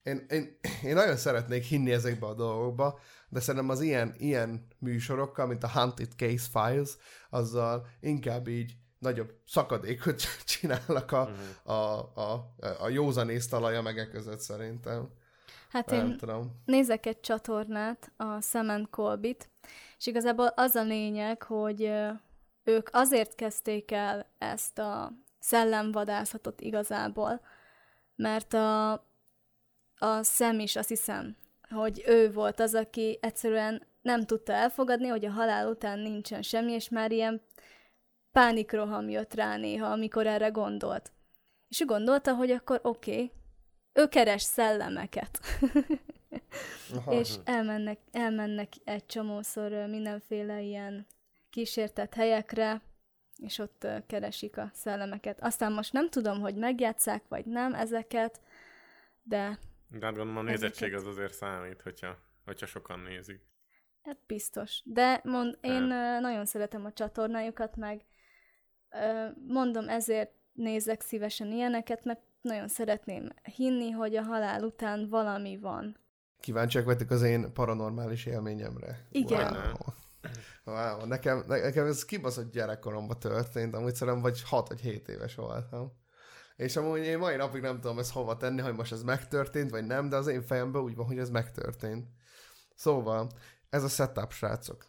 én, 0.02 0.26
én, 0.30 0.58
én 0.84 0.94
nagyon 0.94 1.16
szeretnék 1.16 1.62
hinni 1.64 1.92
ezekbe 1.92 2.26
a 2.26 2.34
dolgokba, 2.34 2.98
de 3.28 3.40
szerintem 3.40 3.70
az 3.70 3.80
ilyen, 3.80 4.14
ilyen 4.18 4.66
műsorokkal, 4.78 5.46
mint 5.46 5.64
a 5.64 5.68
Hunted 5.70 6.12
Case 6.16 6.46
Files, 6.52 6.90
azzal 7.30 7.86
inkább 8.00 8.48
így 8.48 8.76
nagyobb 8.98 9.34
szakadékot 9.46 10.22
csinálnak 10.44 11.12
a, 11.12 11.24
Mhm. 11.24 11.70
a, 11.72 11.98
a, 12.14 12.54
a 12.80 12.88
józanész 12.88 13.48
talaja 13.48 13.82
megek 13.82 14.10
között 14.10 14.40
szerintem. 14.40 15.08
Hát 15.68 15.90
Nem 15.90 16.06
én 16.06 16.16
tudom. 16.16 16.62
nézek 16.64 17.06
egy 17.06 17.20
csatornát, 17.20 18.12
a 18.16 18.40
Semen 18.40 18.88
Colbit, 18.90 19.50
és 19.98 20.06
igazából 20.06 20.46
az 20.46 20.74
a 20.74 20.82
lényeg, 20.82 21.42
hogy 21.42 21.92
ők 22.64 22.88
azért 22.92 23.34
kezdték 23.34 23.90
el 23.90 24.26
ezt 24.38 24.78
a 24.78 25.12
szellemvadászatot 25.38 26.60
igazából, 26.60 27.40
mert 28.14 28.52
a, 28.54 28.92
a 29.98 30.22
szem 30.22 30.58
is 30.58 30.76
azt 30.76 30.88
hiszem, 30.88 31.36
hogy 31.68 32.02
ő 32.06 32.32
volt 32.32 32.60
az, 32.60 32.74
aki 32.74 33.18
egyszerűen 33.20 33.86
nem 34.02 34.24
tudta 34.24 34.52
elfogadni, 34.52 35.06
hogy 35.08 35.24
a 35.24 35.30
halál 35.30 35.68
után 35.68 35.98
nincsen 35.98 36.42
semmi, 36.42 36.72
és 36.72 36.88
már 36.88 37.12
ilyen 37.12 37.42
pánikroham 38.32 39.08
jött 39.08 39.34
rá 39.34 39.56
néha, 39.56 39.86
amikor 39.86 40.26
erre 40.26 40.48
gondolt. 40.48 41.12
És 41.68 41.80
ő 41.80 41.84
gondolta, 41.84 42.34
hogy 42.34 42.50
akkor 42.50 42.80
oké, 42.82 43.12
okay, 43.12 43.32
ő 43.98 44.08
keres 44.08 44.42
szellemeket. 44.42 45.40
Aha. 46.94 47.12
és 47.12 47.34
elmennek, 47.44 47.98
elmennek 48.12 48.68
egy 48.84 49.06
csomószor 49.06 49.70
mindenféle 49.70 50.60
ilyen 50.60 51.06
kísértett 51.50 52.14
helyekre, 52.14 52.82
és 53.36 53.58
ott 53.58 53.86
keresik 54.06 54.56
a 54.56 54.70
szellemeket. 54.72 55.40
Aztán 55.40 55.72
most 55.72 55.92
nem 55.92 56.08
tudom, 56.08 56.40
hogy 56.40 56.54
megjátszák, 56.54 57.22
vagy 57.28 57.46
nem 57.46 57.74
ezeket, 57.74 58.40
de... 59.22 59.58
De 59.90 60.06
hát 60.06 60.14
gondolom 60.14 60.36
a 60.36 60.42
nézettség 60.42 60.92
ezeket... 60.92 61.06
az 61.06 61.06
azért 61.06 61.34
számít, 61.34 61.82
hogyha, 61.82 62.16
hogyha 62.44 62.66
sokan 62.66 63.00
nézik. 63.00 63.40
Hát 64.02 64.18
biztos. 64.26 64.82
De 64.84 65.20
mond, 65.24 65.58
én 65.60 65.90
hát. 65.90 66.20
nagyon 66.20 66.44
szeretem 66.44 66.84
a 66.84 66.92
csatornájukat, 66.92 67.76
meg 67.76 68.04
mondom, 69.46 69.88
ezért 69.88 70.30
nézek 70.52 71.00
szívesen 71.00 71.52
ilyeneket, 71.52 72.04
mert 72.04 72.20
nagyon 72.40 72.68
szeretném 72.68 73.28
hinni, 73.42 73.90
hogy 73.90 74.16
a 74.16 74.22
halál 74.22 74.62
után 74.62 75.08
valami 75.08 75.58
van. 75.58 75.96
Kíváncsiak 76.40 76.84
vagytok 76.84 77.10
az 77.10 77.22
én 77.22 77.52
paranormális 77.52 78.26
élményemre. 78.26 79.06
Igen. 79.10 79.52
Wow. 79.52 79.74
Wow, 80.64 81.06
nekem, 81.06 81.44
nekem 81.46 81.86
ez 81.86 82.04
kibaszott 82.04 82.52
gyerekkoromban 82.52 83.18
történt, 83.18 83.74
amúgy 83.74 83.94
szerintem 83.94 84.22
vagy 84.22 84.42
6 84.42 84.68
vagy 84.68 84.80
7 84.80 85.08
éves 85.08 85.34
voltam. 85.34 85.92
És 86.56 86.76
amúgy 86.76 87.00
én 87.00 87.18
mai 87.18 87.36
napig 87.36 87.62
nem 87.62 87.80
tudom 87.80 87.98
ezt 87.98 88.12
hova 88.12 88.36
tenni, 88.36 88.60
hogy 88.60 88.74
most 88.74 88.92
ez 88.92 89.02
megtörtént, 89.02 89.70
vagy 89.70 89.86
nem, 89.86 90.08
de 90.08 90.16
az 90.16 90.26
én 90.26 90.42
fejemben 90.42 90.82
úgy 90.82 90.94
van, 90.94 91.06
hogy 91.06 91.18
ez 91.18 91.30
megtörtént. 91.30 92.08
Szóval, 92.74 93.28
ez 93.70 93.82
a 93.82 93.88
setup, 93.88 94.32
srácok. 94.32 94.86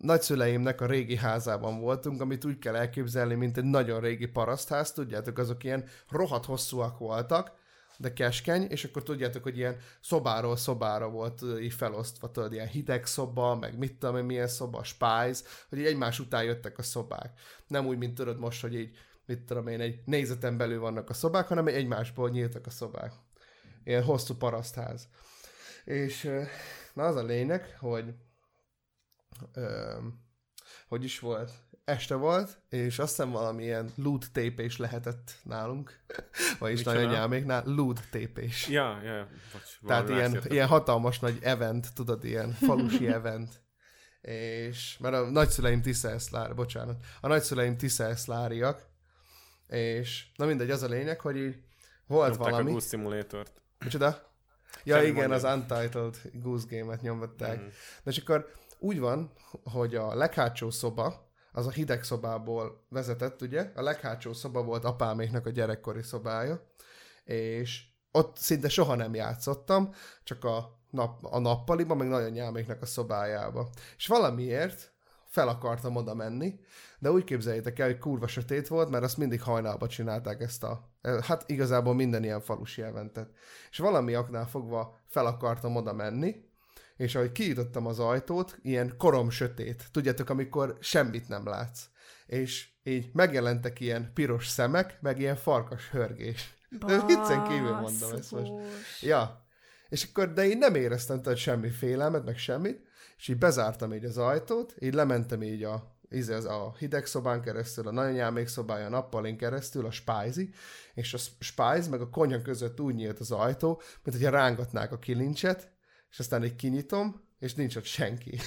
Nagyszüleimnek 0.00 0.80
a 0.80 0.86
régi 0.86 1.16
házában 1.16 1.80
voltunk, 1.80 2.20
amit 2.20 2.44
úgy 2.44 2.58
kell 2.58 2.76
elképzelni, 2.76 3.34
mint 3.34 3.56
egy 3.56 3.64
nagyon 3.64 4.00
régi 4.00 4.26
parasztház, 4.26 4.92
tudjátok, 4.92 5.38
azok 5.38 5.64
ilyen 5.64 5.84
rohadt 6.08 6.44
hosszúak 6.44 6.98
voltak, 6.98 7.52
de 7.96 8.12
keskeny, 8.12 8.62
és 8.62 8.84
akkor 8.84 9.02
tudjátok, 9.02 9.42
hogy 9.42 9.56
ilyen 9.56 9.76
szobáról 10.00 10.56
szobára 10.56 11.08
volt 11.10 11.42
így 11.60 11.72
felosztva, 11.72 12.30
tudod, 12.30 12.52
ilyen 12.52 12.66
hideg 12.66 13.06
szoba, 13.06 13.54
meg 13.56 13.78
mit 13.78 13.94
tudom 13.94 14.16
én, 14.16 14.24
milyen 14.24 14.48
szoba, 14.48 14.84
spájz, 14.84 15.44
hogy 15.68 15.78
így 15.78 15.86
egymás 15.86 16.18
után 16.18 16.44
jöttek 16.44 16.78
a 16.78 16.82
szobák. 16.82 17.40
Nem 17.66 17.86
úgy, 17.86 17.98
mint 17.98 18.14
tudod 18.14 18.38
most, 18.38 18.60
hogy 18.60 18.74
így, 18.74 18.96
mit 19.26 19.40
tudom 19.40 19.66
én, 19.66 19.80
egy 19.80 20.00
nézeten 20.04 20.56
belül 20.56 20.80
vannak 20.80 21.10
a 21.10 21.14
szobák, 21.14 21.48
hanem 21.48 21.66
egymásból 21.66 22.30
nyíltak 22.30 22.66
a 22.66 22.70
szobák. 22.70 23.12
Ilyen 23.84 24.02
hosszú 24.02 24.34
parasztház. 24.34 25.08
És 25.84 26.30
na 26.94 27.04
az 27.04 27.16
a 27.16 27.22
lényeg, 27.22 27.76
hogy 27.78 28.14
ö, 29.52 29.96
hogy 30.88 31.04
is 31.04 31.18
volt? 31.18 31.52
este 31.84 32.14
volt, 32.14 32.62
és 32.68 32.98
azt 32.98 33.08
hiszem 33.08 33.30
valamilyen 33.30 33.92
loot 33.96 34.32
tépés 34.32 34.76
lehetett 34.76 35.34
nálunk, 35.42 36.00
vagyis 36.58 36.82
nagyanyáméknál 36.82 37.62
loot 37.66 38.00
tépés. 38.10 38.68
Ja, 38.68 39.00
ja, 39.02 39.28
bocs, 39.52 39.78
Tehát 39.86 40.08
ilyen, 40.08 40.42
ilyen 40.48 40.66
hatalmas 40.66 41.18
nagy 41.18 41.38
event, 41.42 41.94
tudod, 41.94 42.24
ilyen 42.24 42.52
falusi 42.52 43.06
event. 43.18 43.62
És, 44.20 44.98
mert 44.98 45.14
a 45.14 45.30
nagyszüleim 45.30 45.82
Tiszaeszlár, 45.82 46.54
bocsánat, 46.54 47.04
a 47.20 47.26
nagyszüleim 47.28 47.76
Tiszaeszláriak, 47.76 48.86
és 49.66 50.26
na 50.36 50.46
mindegy, 50.46 50.70
az 50.70 50.82
a 50.82 50.88
lényeg, 50.88 51.20
hogy 51.20 51.36
így 51.36 51.56
volt 52.06 52.30
Nyomták 52.30 52.50
valami. 52.50 52.68
a 52.68 52.72
Goose 52.72 52.88
Simulator-t. 52.88 53.62
Micsoda? 53.84 54.32
Ja, 54.84 54.94
Semmi 54.96 55.08
igen, 55.08 55.28
mondjam. 55.28 55.52
az 55.52 55.56
Untitled 55.58 56.20
Goose 56.32 56.66
Game-et 56.70 57.00
nyomották. 57.02 57.60
Mm. 57.60 57.66
Na 58.02 58.10
és 58.10 58.18
akkor 58.18 58.52
úgy 58.80 59.00
van, 59.00 59.32
hogy 59.64 59.94
a 59.94 60.14
leghátsó 60.14 60.70
szoba, 60.70 61.28
az 61.52 61.66
a 61.66 61.70
hideg 61.70 62.04
szobából 62.04 62.86
vezetett, 62.88 63.42
ugye? 63.42 63.72
A 63.74 63.82
leghátsó 63.82 64.32
szoba 64.32 64.62
volt 64.62 64.84
apáméknak 64.84 65.46
a 65.46 65.50
gyerekkori 65.50 66.02
szobája, 66.02 66.72
és 67.24 67.82
ott 68.12 68.36
szinte 68.36 68.68
soha 68.68 68.94
nem 68.94 69.14
játszottam, 69.14 69.92
csak 70.24 70.44
a, 70.44 70.78
nap, 70.90 71.24
a 71.24 71.38
nappaliban, 71.38 71.96
meg 71.96 72.08
nagyanyáméknak 72.08 72.82
a 72.82 72.86
szobájába. 72.86 73.68
És 73.96 74.06
valamiért 74.06 74.92
fel 75.24 75.48
akartam 75.48 75.96
oda 75.96 76.14
menni, 76.14 76.60
de 76.98 77.10
úgy 77.10 77.24
képzeljétek 77.24 77.78
el, 77.78 77.86
hogy 77.86 77.98
kurva 77.98 78.26
sötét 78.26 78.68
volt, 78.68 78.90
mert 78.90 79.04
azt 79.04 79.16
mindig 79.16 79.42
hajnalba 79.42 79.86
csinálták 79.86 80.40
ezt 80.40 80.64
a, 80.64 80.90
hát 81.20 81.44
igazából 81.46 81.94
minden 81.94 82.24
ilyen 82.24 82.40
falusi 82.40 82.82
eventet. 82.82 83.30
És 83.70 83.78
valami 83.78 84.14
aknál 84.14 84.46
fogva 84.46 84.98
fel 85.06 85.26
akartam 85.26 85.76
oda 85.76 85.92
menni, 85.92 86.49
és 87.00 87.14
ahogy 87.14 87.32
kiítottam 87.32 87.86
az 87.86 87.98
ajtót, 87.98 88.58
ilyen 88.62 88.94
korom 88.98 89.30
sötét. 89.30 89.84
Tudjátok, 89.92 90.30
amikor 90.30 90.76
semmit 90.80 91.28
nem 91.28 91.46
látsz. 91.46 91.82
És 92.26 92.68
így 92.82 93.10
megjelentek 93.12 93.80
ilyen 93.80 94.10
piros 94.14 94.48
szemek, 94.48 94.98
meg 95.00 95.18
ilyen 95.18 95.36
farkas 95.36 95.88
hörgés. 95.90 96.54
De 96.86 97.04
viccen 97.06 97.48
kívül 97.48 97.72
mondom 97.72 98.12
ezt 98.12 98.32
most. 98.32 98.52
Ja. 99.00 99.46
És 99.88 100.06
akkor, 100.08 100.32
de 100.32 100.46
én 100.46 100.58
nem 100.58 100.74
éreztem 100.74 101.22
tehát 101.22 101.38
semmi 101.38 101.70
félelmet, 101.70 102.24
meg 102.24 102.38
semmit, 102.38 102.86
és 103.16 103.28
így 103.28 103.38
bezártam 103.38 103.92
így 103.92 104.04
az 104.04 104.18
ajtót, 104.18 104.74
így 104.78 104.94
lementem 104.94 105.42
így 105.42 105.62
a, 105.62 105.96
így 106.10 106.30
az 106.30 106.44
a 106.44 106.74
hideg 106.78 107.06
szobán 107.06 107.42
keresztül, 107.42 107.88
a 107.88 107.92
nagyanyámék 107.92 108.46
szobája 108.46 108.86
a 108.86 108.88
nappalin 108.88 109.36
keresztül, 109.36 109.86
a 109.86 109.90
spájzi, 109.90 110.50
és 110.94 111.14
a 111.14 111.18
spájz 111.38 111.88
meg 111.88 112.00
a 112.00 112.10
konyha 112.10 112.42
között 112.42 112.80
úgy 112.80 112.94
nyílt 112.94 113.18
az 113.18 113.30
ajtó, 113.30 113.80
mint 114.02 114.16
hogyha 114.16 114.30
rángatnák 114.30 114.92
a 114.92 114.98
kilincset, 114.98 115.78
és 116.10 116.18
aztán 116.18 116.42
egy 116.42 116.56
kinyitom, 116.56 117.28
és 117.38 117.54
nincs 117.54 117.76
ott 117.76 117.84
senki. 117.84 118.38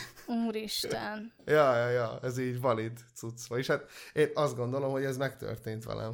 Úristen. 0.48 1.34
ja, 1.46 1.78
ja, 1.78 1.90
ja, 1.90 2.20
ez 2.22 2.38
így 2.38 2.62
valid 2.62 3.00
cucc. 3.14 3.52
És 3.56 3.68
hát 3.68 3.90
én 4.14 4.30
azt 4.34 4.56
gondolom, 4.56 4.92
hogy 4.92 5.04
ez 5.04 5.18
megtörtént 5.18 5.84
velem. 5.84 6.14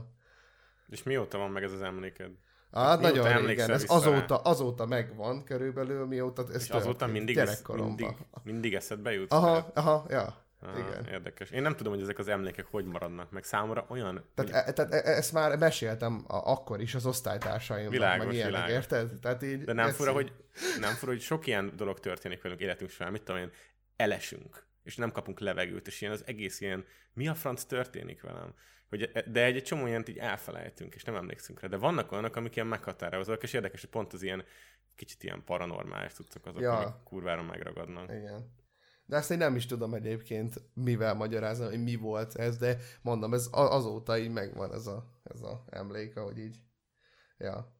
És 0.89 1.03
mióta 1.03 1.37
van 1.37 1.51
meg 1.51 1.63
ez 1.63 1.71
az 1.71 1.81
emléked? 1.81 2.31
Hát 2.71 2.99
nagyon 3.01 3.45
régen, 3.45 3.71
ez 3.71 3.85
azóta, 3.87 4.37
azóta 4.37 4.85
megvan 4.85 5.43
körülbelül, 5.43 6.05
mióta 6.05 6.45
ez 6.53 6.63
És 6.63 6.69
azóta 6.69 7.07
mindig, 7.07 7.37
ez, 7.37 7.61
mindig, 7.67 8.07
mindig 8.43 8.73
eszedbe 8.73 9.11
jut? 9.11 9.31
Aha, 9.31 9.71
aha, 9.73 10.05
ja. 10.09 10.47
Aha, 10.61 10.79
Igen. 10.79 11.05
Érdekes. 11.05 11.49
Én 11.49 11.61
nem 11.61 11.75
tudom, 11.75 11.93
hogy 11.93 12.01
ezek 12.01 12.17
az 12.17 12.27
emlékek 12.27 12.65
hogy 12.65 12.85
maradnak 12.85 13.31
meg. 13.31 13.43
Számomra 13.43 13.85
olyan... 13.89 14.25
Tehát, 14.35 14.67
e, 14.67 14.73
tehát 14.73 14.93
e, 14.93 15.09
ezt 15.09 15.33
már 15.33 15.57
meséltem 15.57 16.23
a, 16.27 16.35
akkor 16.35 16.81
is 16.81 16.95
az 16.95 17.05
osztálytársaimnak, 17.05 17.91
világos, 17.91 18.25
meg 18.25 18.33
ilyenek, 18.33 18.51
világos. 18.51 18.75
érted? 18.75 19.19
Tehát 19.19 19.43
így 19.43 19.63
De 19.63 19.73
nem 19.73 19.89
fura, 19.89 20.11
hogy, 20.11 20.33
nem 20.79 20.93
fura, 20.93 21.11
hogy 21.11 21.21
sok 21.21 21.47
ilyen 21.47 21.73
dolog 21.75 21.99
történik 21.99 22.41
velünk 22.41 22.61
életünk 22.61 22.89
során. 22.89 23.11
Mit 23.11 23.23
tudom 23.23 23.41
én, 23.41 23.51
elesünk, 23.95 24.65
és 24.83 24.95
nem 24.95 25.11
kapunk 25.11 25.39
levegőt, 25.39 25.87
és 25.87 26.01
ilyen 26.01 26.13
az 26.13 26.23
egész 26.25 26.61
ilyen, 26.61 26.85
mi 27.13 27.27
a 27.27 27.35
franc 27.35 27.63
történik 27.63 28.21
velem? 28.21 28.53
Hogy, 28.89 29.09
e, 29.13 29.21
de 29.21 29.43
egy, 29.43 29.55
egy 29.55 29.63
csomó 29.63 29.87
ilyent 29.87 30.07
így 30.07 30.17
elfelejtünk, 30.17 30.95
és 30.95 31.03
nem 31.03 31.15
emlékszünk 31.15 31.59
rá. 31.59 31.67
De 31.67 31.77
vannak 31.77 32.11
olyanok, 32.11 32.35
amik 32.35 32.55
ilyen 32.55 32.67
meghatározóak, 32.67 33.43
és 33.43 33.53
érdekes, 33.53 33.81
hogy 33.81 33.89
pont 33.89 34.13
az 34.13 34.21
ilyen 34.21 34.43
kicsit 34.95 35.23
ilyen 35.23 35.43
paranormális 35.45 36.13
tudtok 36.13 36.45
azok, 36.45 36.61
ja. 36.61 36.73
amik 36.73 36.93
kurvára 37.03 37.43
megragadnak. 37.43 38.11
Igen. 38.11 38.57
De 39.09 39.15
ezt 39.15 39.31
én 39.31 39.37
nem 39.37 39.55
is 39.55 39.65
tudom 39.65 39.93
egyébként 39.93 40.61
mivel 40.73 41.13
magyarázni, 41.13 41.65
hogy 41.65 41.83
mi 41.83 41.95
volt 41.95 42.35
ez, 42.35 42.57
de 42.57 42.77
mondom, 43.01 43.33
ez 43.33 43.47
azóta 43.51 44.17
így 44.17 44.31
megvan 44.31 44.73
ez 44.73 44.87
a, 44.87 45.21
ez 45.23 45.41
a 45.41 45.63
emlék, 45.69 46.17
hogy 46.17 46.37
így, 46.37 46.57
ja. 47.37 47.77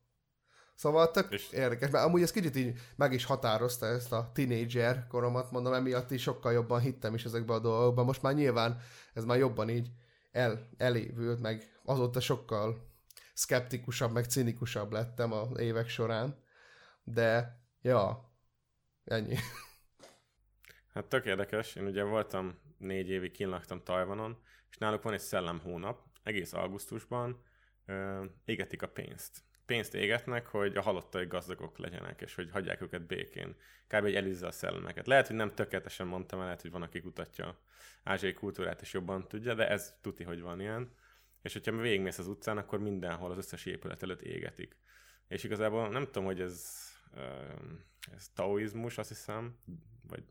Szóval 0.75 1.11
tök 1.11 1.31
és... 1.31 1.51
érdekes, 1.51 1.89
mert 1.89 2.05
amúgy 2.05 2.21
ez 2.21 2.31
kicsit 2.31 2.55
így 2.55 2.79
meg 2.95 3.13
is 3.13 3.25
határozta 3.25 3.85
ezt 3.85 4.11
a 4.11 4.31
tínédzser 4.33 5.07
koromat, 5.07 5.51
mondom, 5.51 5.73
emiatt 5.73 6.11
is 6.11 6.21
sokkal 6.21 6.51
jobban 6.51 6.79
hittem 6.79 7.13
is 7.13 7.25
ezekbe 7.25 7.53
a 7.53 7.59
dolgokba. 7.59 8.03
Most 8.03 8.21
már 8.21 8.33
nyilván 8.33 8.79
ez 9.13 9.25
már 9.25 9.37
jobban 9.37 9.69
így 9.69 9.91
el, 10.31 10.69
elévült, 10.77 11.41
meg 11.41 11.79
azóta 11.83 12.19
sokkal 12.19 12.91
szkeptikusabb, 13.33 14.11
meg 14.11 14.25
cinikusabb 14.25 14.91
lettem 14.91 15.31
az 15.31 15.59
évek 15.59 15.87
során. 15.87 16.43
De, 17.03 17.59
ja, 17.81 18.31
ennyi. 19.03 19.35
Hát 20.99 21.07
tök 21.07 21.25
érdekes, 21.25 21.75
én 21.75 21.85
ugye 21.85 22.03
voltam 22.03 22.59
négy 22.77 23.09
évig 23.09 23.31
kínlaktam 23.31 23.83
Tajvanon, 23.83 24.37
és 24.69 24.77
náluk 24.77 25.03
van 25.03 25.13
egy 25.13 25.19
szellem 25.19 25.59
hónap, 25.59 26.01
egész 26.23 26.53
augusztusban 26.53 27.43
ö, 27.85 28.25
égetik 28.45 28.81
a 28.81 28.87
pénzt. 28.87 29.43
Pénzt 29.65 29.95
égetnek, 29.95 30.47
hogy 30.47 30.77
a 30.77 30.81
halottai 30.81 31.25
gazdagok 31.25 31.77
legyenek, 31.77 32.21
és 32.21 32.35
hogy 32.35 32.49
hagyják 32.51 32.81
őket 32.81 33.07
békén. 33.07 33.55
Kb. 33.87 34.05
egy 34.05 34.15
elizza 34.15 34.47
a 34.47 34.51
szellemeket. 34.51 35.07
Lehet, 35.07 35.27
hogy 35.27 35.35
nem 35.35 35.53
tökéletesen 35.53 36.07
mondtam 36.07 36.39
el, 36.39 36.45
lehet, 36.45 36.61
hogy 36.61 36.71
van, 36.71 36.81
aki 36.81 37.01
kutatja 37.01 37.59
ázsiai 38.03 38.33
kultúrát, 38.33 38.81
és 38.81 38.93
jobban 38.93 39.27
tudja, 39.27 39.53
de 39.53 39.69
ez 39.69 39.95
tuti, 40.01 40.23
hogy 40.23 40.41
van 40.41 40.59
ilyen. 40.59 40.93
És 41.41 41.53
hogyha 41.53 41.77
végigmész 41.77 42.17
az 42.17 42.27
utcán, 42.27 42.57
akkor 42.57 42.79
mindenhol 42.79 43.31
az 43.31 43.37
összes 43.37 43.65
épület 43.65 44.03
előtt 44.03 44.21
égetik. 44.21 44.77
És 45.27 45.43
igazából 45.43 45.89
nem 45.89 46.05
tudom, 46.05 46.25
hogy 46.25 46.41
ez, 46.41 46.75
ez 48.15 48.29
taoizmus, 48.33 48.97
azt 48.97 49.09
hiszem, 49.09 49.57
vagy 50.07 50.23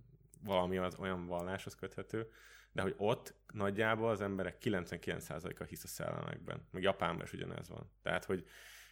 valami 0.43 0.77
az 0.77 0.97
olyan 0.99 1.27
valláshoz 1.27 1.75
köthető, 1.75 2.31
de 2.73 2.83
hogy 2.83 2.95
ott 2.97 3.35
nagyjából 3.53 4.11
az 4.11 4.21
emberek 4.21 4.57
99%-a 4.61 5.65
hisz 5.65 5.85
a 5.85 5.89
szellemekben. 5.89 6.69
Meg 6.71 6.83
Japánban 6.83 7.25
is 7.25 7.33
ugyanez 7.33 7.69
van. 7.69 7.91
Tehát, 8.03 8.25
hogy 8.25 8.49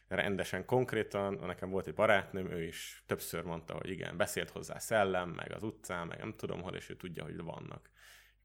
rendesen, 0.08 0.64
konkrétan. 0.64 1.34
Nekem 1.34 1.70
volt 1.70 1.86
egy 1.86 1.94
barátnőm, 1.94 2.50
ő 2.50 2.62
is 2.62 3.02
többször 3.06 3.42
mondta, 3.42 3.74
hogy 3.74 3.90
igen, 3.90 4.16
beszélt 4.16 4.50
hozzá 4.50 4.78
szellem, 4.78 5.30
meg 5.30 5.52
az 5.52 5.62
utcán, 5.62 6.06
meg 6.06 6.18
nem 6.18 6.34
tudom 6.36 6.62
hol, 6.62 6.74
és 6.74 6.88
ő 6.88 6.96
tudja, 6.96 7.24
hogy 7.24 7.36
vannak. 7.36 7.90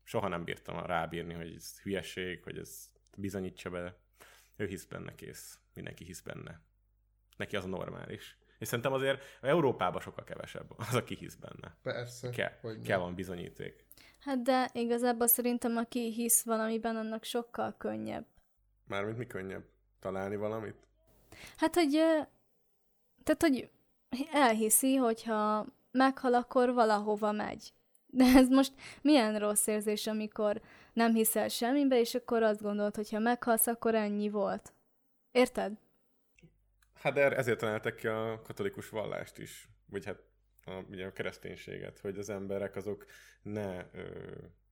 Soha 0.03 0.27
nem 0.27 0.43
bírtam 0.43 0.85
rábírni, 0.85 1.33
hogy 1.33 1.53
ez 1.53 1.81
hülyeség, 1.81 2.43
hogy 2.43 2.57
ez 2.57 2.91
bizonyítsa 3.17 3.69
be. 3.69 3.97
Ő 4.55 4.65
hisz 4.65 4.85
benne, 4.85 5.15
kész. 5.15 5.59
Mindenki 5.73 6.03
hisz 6.03 6.21
benne. 6.21 6.61
Neki 7.37 7.55
az 7.55 7.65
a 7.65 7.67
normális. 7.67 8.37
És 8.61 8.67
szerintem 8.67 8.93
azért 8.93 9.23
Európában 9.41 10.01
sokkal 10.01 10.23
kevesebb 10.23 10.73
az, 10.87 10.95
aki 10.95 11.15
hisz 11.15 11.35
benne. 11.35 11.75
Persze. 11.81 12.29
Kell, 12.29 12.51
hogy 12.61 12.81
kell 12.81 12.97
van 12.97 13.15
bizonyíték. 13.15 13.85
Hát 14.19 14.41
de 14.41 14.69
igazából 14.73 15.27
szerintem 15.27 15.77
aki 15.77 16.11
hisz 16.11 16.43
valamiben, 16.43 16.95
annak 16.95 17.23
sokkal 17.23 17.75
könnyebb. 17.77 18.25
Mármint 18.87 19.17
mi 19.17 19.27
könnyebb? 19.27 19.63
Találni 19.99 20.35
valamit? 20.35 20.75
Hát, 21.57 21.75
hogy, 21.75 21.91
tehát, 23.23 23.41
hogy 23.41 23.69
elhiszi, 24.31 24.95
hogyha 24.95 25.65
meghal, 25.91 26.33
akkor 26.33 26.73
valahova 26.73 27.31
megy. 27.31 27.73
De 28.07 28.25
ez 28.25 28.47
most 28.47 28.73
milyen 29.01 29.39
rossz 29.39 29.67
érzés, 29.67 30.07
amikor 30.07 30.61
nem 30.93 31.13
hiszel 31.13 31.47
semmibe, 31.47 31.99
és 31.99 32.15
akkor 32.15 32.43
azt 32.43 32.61
gondolod, 32.61 32.95
hogy 32.95 33.11
ha 33.11 33.19
meghalsz, 33.19 33.67
akkor 33.67 33.95
ennyi 33.95 34.29
volt. 34.29 34.73
Érted? 35.31 35.73
Hát 37.01 37.13
de 37.13 37.35
ezért 37.35 37.59
találtak 37.59 37.95
ki 37.95 38.07
a 38.07 38.41
katolikus 38.43 38.89
vallást 38.89 39.37
is, 39.37 39.69
vagy 39.85 40.05
hát 40.05 40.23
a, 40.65 40.71
ugye 40.89 41.05
a 41.05 41.13
kereszténységet, 41.13 41.99
hogy 41.99 42.17
az 42.17 42.29
emberek 42.29 42.75
azok 42.75 43.05
ne, 43.41 43.85
ö, 43.93 44.07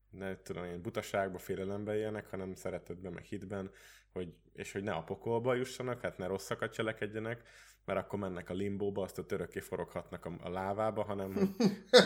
ne 0.10 0.42
tudom 0.42 0.64
én, 0.64 0.82
butaságba, 0.82 1.38
félelembe 1.38 1.96
éljenek, 1.96 2.30
hanem 2.30 2.54
szeretetben, 2.54 3.14
meg 3.14 3.24
hitben, 3.24 3.72
hogy, 4.12 4.34
és 4.54 4.72
hogy 4.72 4.84
ne 4.84 4.92
a 4.92 5.04
pokolba 5.04 5.56
jussanak, 5.56 6.02
hát 6.02 6.18
ne 6.18 6.28
rosszakat 6.28 6.74
cselekedjenek, 6.74 7.42
mert 7.86 8.00
akkor 8.00 8.20
mennek 8.20 8.50
a 8.50 8.54
limbóba, 8.54 9.04
azt 9.04 9.18
a 9.18 9.26
törökké 9.26 9.60
foroghatnak 9.60 10.26
a, 10.26 10.32
a 10.42 10.50
lávába, 10.50 11.04
hanem 11.04 11.34
hogy 11.34 11.50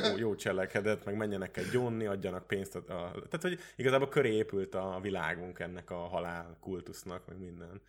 jó, 0.10 0.18
jó 0.18 0.36
cselekedet, 0.36 1.06
meg 1.06 1.16
menjenek 1.16 1.58
egy 1.58 1.70
gyónni, 1.70 2.06
adjanak 2.06 2.48
pénzt. 2.48 2.76
A, 2.76 2.80
a, 2.80 3.12
tehát, 3.12 3.42
hogy 3.42 3.60
igazából 3.76 4.10
köré 4.10 4.34
épült 4.34 4.76
a 4.76 5.00
világunk 5.02 5.60
ennek 5.60 5.90
a 5.90 5.96
halál 5.96 6.58
kultusznak, 6.60 7.28
meg 7.28 7.38
minden. 7.38 7.82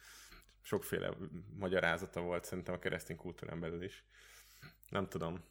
Sokféle 0.65 1.17
magyarázata 1.59 2.21
volt 2.21 2.45
szerintem 2.45 2.75
a 2.75 2.79
keresztény 2.79 3.17
kultúrán 3.17 3.61
belül 3.61 3.83
is. 3.83 4.05
Nem 4.89 5.09
tudom. 5.09 5.45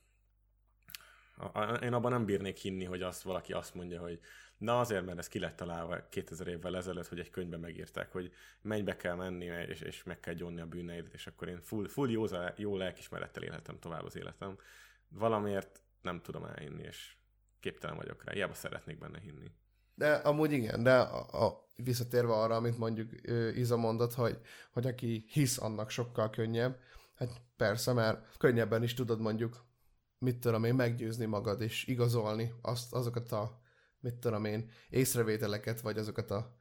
A, 1.37 1.59
én 1.61 1.93
abban 1.93 2.11
nem 2.11 2.25
bírnék 2.25 2.57
hinni, 2.57 2.83
hogy 2.83 3.01
azt 3.01 3.21
valaki 3.21 3.53
azt 3.53 3.73
mondja, 3.73 4.01
hogy 4.01 4.19
na 4.57 4.79
azért, 4.79 5.05
mert 5.05 5.17
ez 5.17 5.27
ki 5.27 5.39
lett 5.39 5.55
találva 5.55 6.07
2000 6.09 6.47
évvel 6.47 6.77
ezelőtt, 6.77 7.07
hogy 7.07 7.19
egy 7.19 7.29
könyvben 7.29 7.59
megírták, 7.59 8.11
hogy 8.11 8.33
mennybe 8.61 8.95
kell 8.95 9.15
menni, 9.15 9.45
és, 9.45 9.81
és 9.81 10.03
meg 10.03 10.19
kell 10.19 10.33
gyónni 10.33 10.61
a 10.61 10.65
bűneidet, 10.65 11.13
és 11.13 11.27
akkor 11.27 11.47
én 11.47 11.61
full, 11.61 11.87
full 11.87 12.09
jó, 12.09 12.25
jó 12.55 12.77
lelkismerettel 12.77 13.43
élhetem 13.43 13.79
tovább 13.79 14.03
az 14.03 14.15
életem. 14.15 14.57
Valamiért 15.07 15.81
nem 16.01 16.21
tudom 16.21 16.45
elhinni, 16.45 16.83
és 16.83 17.15
képtelen 17.59 17.95
vagyok 17.95 18.23
rá. 18.23 18.33
Hiába 18.33 18.53
szeretnék 18.53 18.97
benne 18.97 19.19
hinni. 19.19 19.51
De 19.95 20.13
amúgy 20.13 20.51
igen, 20.51 20.83
de 20.83 20.99
a, 20.99 21.45
a, 21.45 21.67
visszatérve 21.75 22.33
arra, 22.33 22.55
amit 22.55 22.77
mondjuk 22.77 23.11
Iza 23.55 23.77
mondott, 23.77 24.13
hogy, 24.13 24.39
hogy 24.73 24.87
aki 24.87 25.25
hisz, 25.27 25.61
annak 25.61 25.89
sokkal 25.89 26.29
könnyebb. 26.29 26.79
Hát 27.15 27.41
persze, 27.57 27.93
mert 27.93 28.37
könnyebben 28.37 28.83
is 28.83 28.93
tudod 28.93 29.21
mondjuk, 29.21 29.65
mit 30.17 30.39
tudom 30.39 30.63
én, 30.63 30.75
meggyőzni 30.75 31.25
magad, 31.25 31.61
és 31.61 31.87
igazolni 31.87 32.53
azt, 32.61 32.93
azokat 32.93 33.31
a, 33.31 33.61
mit 33.99 34.15
tudom 34.15 34.45
én, 34.45 34.69
észrevételeket, 34.89 35.81
vagy 35.81 35.97
azokat 35.97 36.31
a 36.31 36.55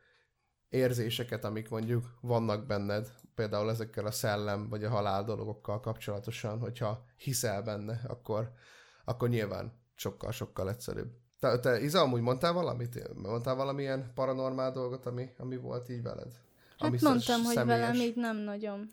érzéseket, 0.69 1.45
amik 1.45 1.69
mondjuk 1.69 2.19
vannak 2.21 2.67
benned, 2.67 3.13
például 3.35 3.71
ezekkel 3.71 4.07
a 4.07 4.11
szellem, 4.11 4.69
vagy 4.69 4.85
a 4.85 4.91
halál 4.91 5.25
dolgokkal 5.25 5.81
kapcsolatosan, 5.81 6.59
hogyha 6.59 7.05
hiszel 7.17 7.63
benne, 7.63 8.01
akkor, 8.07 8.53
akkor 9.05 9.29
nyilván 9.29 9.81
sokkal-sokkal 9.95 10.69
egyszerűbb. 10.69 11.22
Te, 11.43 11.59
te 11.59 11.81
Iza, 11.81 12.01
amúgy 12.01 12.21
mondtál 12.21 12.53
valamit? 12.53 13.15
Mondtál 13.23 13.55
valamilyen 13.55 14.13
paranormál 14.15 14.73
dolgot, 14.73 15.07
ami, 15.07 15.31
ami 15.39 15.57
volt 15.57 15.89
így 15.89 16.03
veled? 16.03 16.33
Hát 16.79 16.89
ami 16.89 16.99
mondtam, 17.01 17.43
hogy 17.43 17.55
személyes? 17.55 17.81
velem 17.81 17.95
így 17.95 18.17
nem 18.17 18.37
nagyon. 18.37 18.91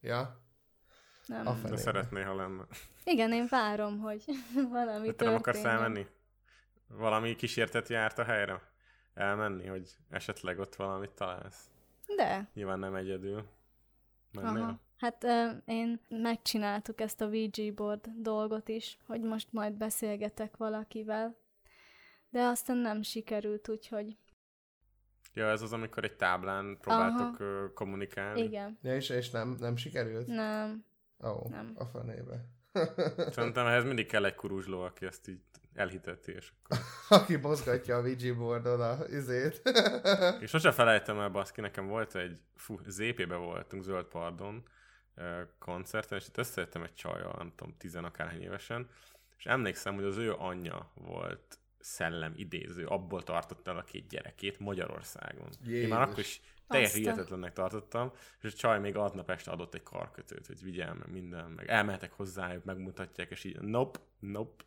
Ja? 0.00 0.40
Nem. 1.26 1.46
A 1.46 1.52
De 1.52 1.76
szeretné, 1.76 2.22
ha 2.22 2.34
lenne. 2.34 2.66
Igen, 3.04 3.32
én 3.32 3.46
várom, 3.50 3.98
hogy 3.98 4.24
valami 4.70 5.06
De 5.06 5.14
te 5.14 5.24
nem 5.24 5.34
akarsz 5.34 5.64
elmenni? 5.64 6.06
Valami 6.86 7.36
kísértet 7.36 7.88
járt 7.88 8.18
a 8.18 8.24
helyre? 8.24 8.60
Elmenni, 9.14 9.66
hogy 9.66 9.96
esetleg 10.10 10.58
ott 10.58 10.74
valamit 10.74 11.10
találsz? 11.10 11.70
De. 12.16 12.48
Nyilván 12.54 12.78
nem 12.78 12.94
egyedül. 12.94 13.44
Mennél? 14.32 14.62
Aha. 14.62 14.80
Hát 14.96 15.24
ö, 15.24 15.48
én 15.64 16.00
megcsináltuk 16.08 17.00
ezt 17.00 17.20
a 17.20 17.24
Ouija 17.24 17.72
board 17.74 18.08
dolgot 18.16 18.68
is, 18.68 18.98
hogy 19.06 19.20
most 19.20 19.52
majd 19.52 19.72
beszélgetek 19.72 20.56
valakivel, 20.56 21.40
de 22.32 22.42
aztán 22.42 22.76
nem 22.76 23.02
sikerült, 23.02 23.68
úgyhogy 23.68 24.16
Ja, 25.34 25.48
ez 25.48 25.62
az, 25.62 25.72
amikor 25.72 26.04
egy 26.04 26.16
táblán 26.16 26.78
próbáltok 26.80 27.40
ö, 27.40 27.64
kommunikálni. 27.74 28.42
igen, 28.42 28.78
Ja, 28.82 28.94
és, 28.94 29.08
és 29.08 29.30
nem, 29.30 29.56
nem 29.60 29.76
sikerült? 29.76 30.26
nem, 30.26 30.84
Ó, 31.24 31.28
oh, 31.28 31.50
Nem. 31.50 31.72
a 31.74 31.84
fenébe. 31.84 32.44
Szerintem 33.30 33.66
ehhez 33.66 33.84
mindig 33.84 34.06
kell 34.06 34.24
egy 34.24 34.34
kuruzsló, 34.34 34.80
aki 34.80 35.06
ezt 35.06 35.28
így 35.28 35.40
elhiteti, 35.74 36.32
és 36.32 36.52
akkor... 36.62 36.78
Aki 37.20 37.36
mozgatja 37.36 37.96
a 37.96 38.00
Ouija 38.00 38.34
boardon 38.34 38.80
a 38.80 39.04
izét. 39.08 39.62
És 40.40 40.50
sose 40.50 40.72
felejtem 40.72 41.18
el, 41.20 41.28
baszki, 41.28 41.60
nekem 41.60 41.86
volt 41.86 42.14
egy, 42.14 42.38
fú, 42.56 42.78
ZP-be 42.86 43.36
voltunk, 43.36 43.82
Zöld 43.82 44.06
Pardon 44.06 44.62
koncerten, 45.58 46.18
és 46.18 46.26
itt 46.26 46.36
összejöttem 46.36 46.82
egy 46.82 46.94
csajjal, 46.94 47.34
nem 47.38 47.52
tudom, 47.56 47.74
tizen 47.78 48.04
akárhány 48.04 48.42
évesen, 48.42 48.88
és 49.38 49.46
emlékszem, 49.46 49.94
hogy 49.94 50.04
az 50.04 50.16
ő 50.16 50.34
anyja 50.34 50.90
volt 50.94 51.58
szellem 51.82 52.32
idéző, 52.36 52.86
abból 52.86 53.22
tartotta 53.22 53.70
el 53.70 53.76
a 53.76 53.82
két 53.82 54.08
gyerekét 54.08 54.58
Magyarországon. 54.58 55.48
Én 55.66 55.72
már 55.72 55.72
Jézus. 55.72 55.92
akkor 55.92 56.18
is 56.18 56.40
teljesen 56.66 57.00
hihetetlennek 57.00 57.52
tartottam, 57.52 58.12
és 58.40 58.52
a 58.52 58.56
csaj 58.56 58.80
még 58.80 58.96
aznap 58.96 59.30
este 59.30 59.50
adott 59.50 59.74
egy 59.74 59.82
karkötőt, 59.82 60.46
hogy 60.46 60.62
vigyel 60.62 60.94
meg 60.94 61.10
minden, 61.10 61.50
meg 61.50 61.68
elmehetek 61.68 62.12
hozzájuk, 62.12 62.64
megmutatják, 62.64 63.30
és 63.30 63.44
így 63.44 63.60
nope, 63.60 63.98
nope, 64.18 64.64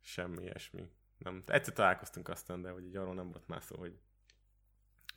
semmi 0.00 0.42
ilyesmi. 0.42 0.88
Nem. 1.18 1.42
Egyszer 1.46 1.74
találkoztunk 1.74 2.28
aztán, 2.28 2.62
de 2.62 2.70
hogy 2.70 2.84
így 2.84 2.96
arról 2.96 3.14
nem 3.14 3.30
volt 3.30 3.46
már 3.48 3.62
szó, 3.62 3.76
hogy, 3.76 3.98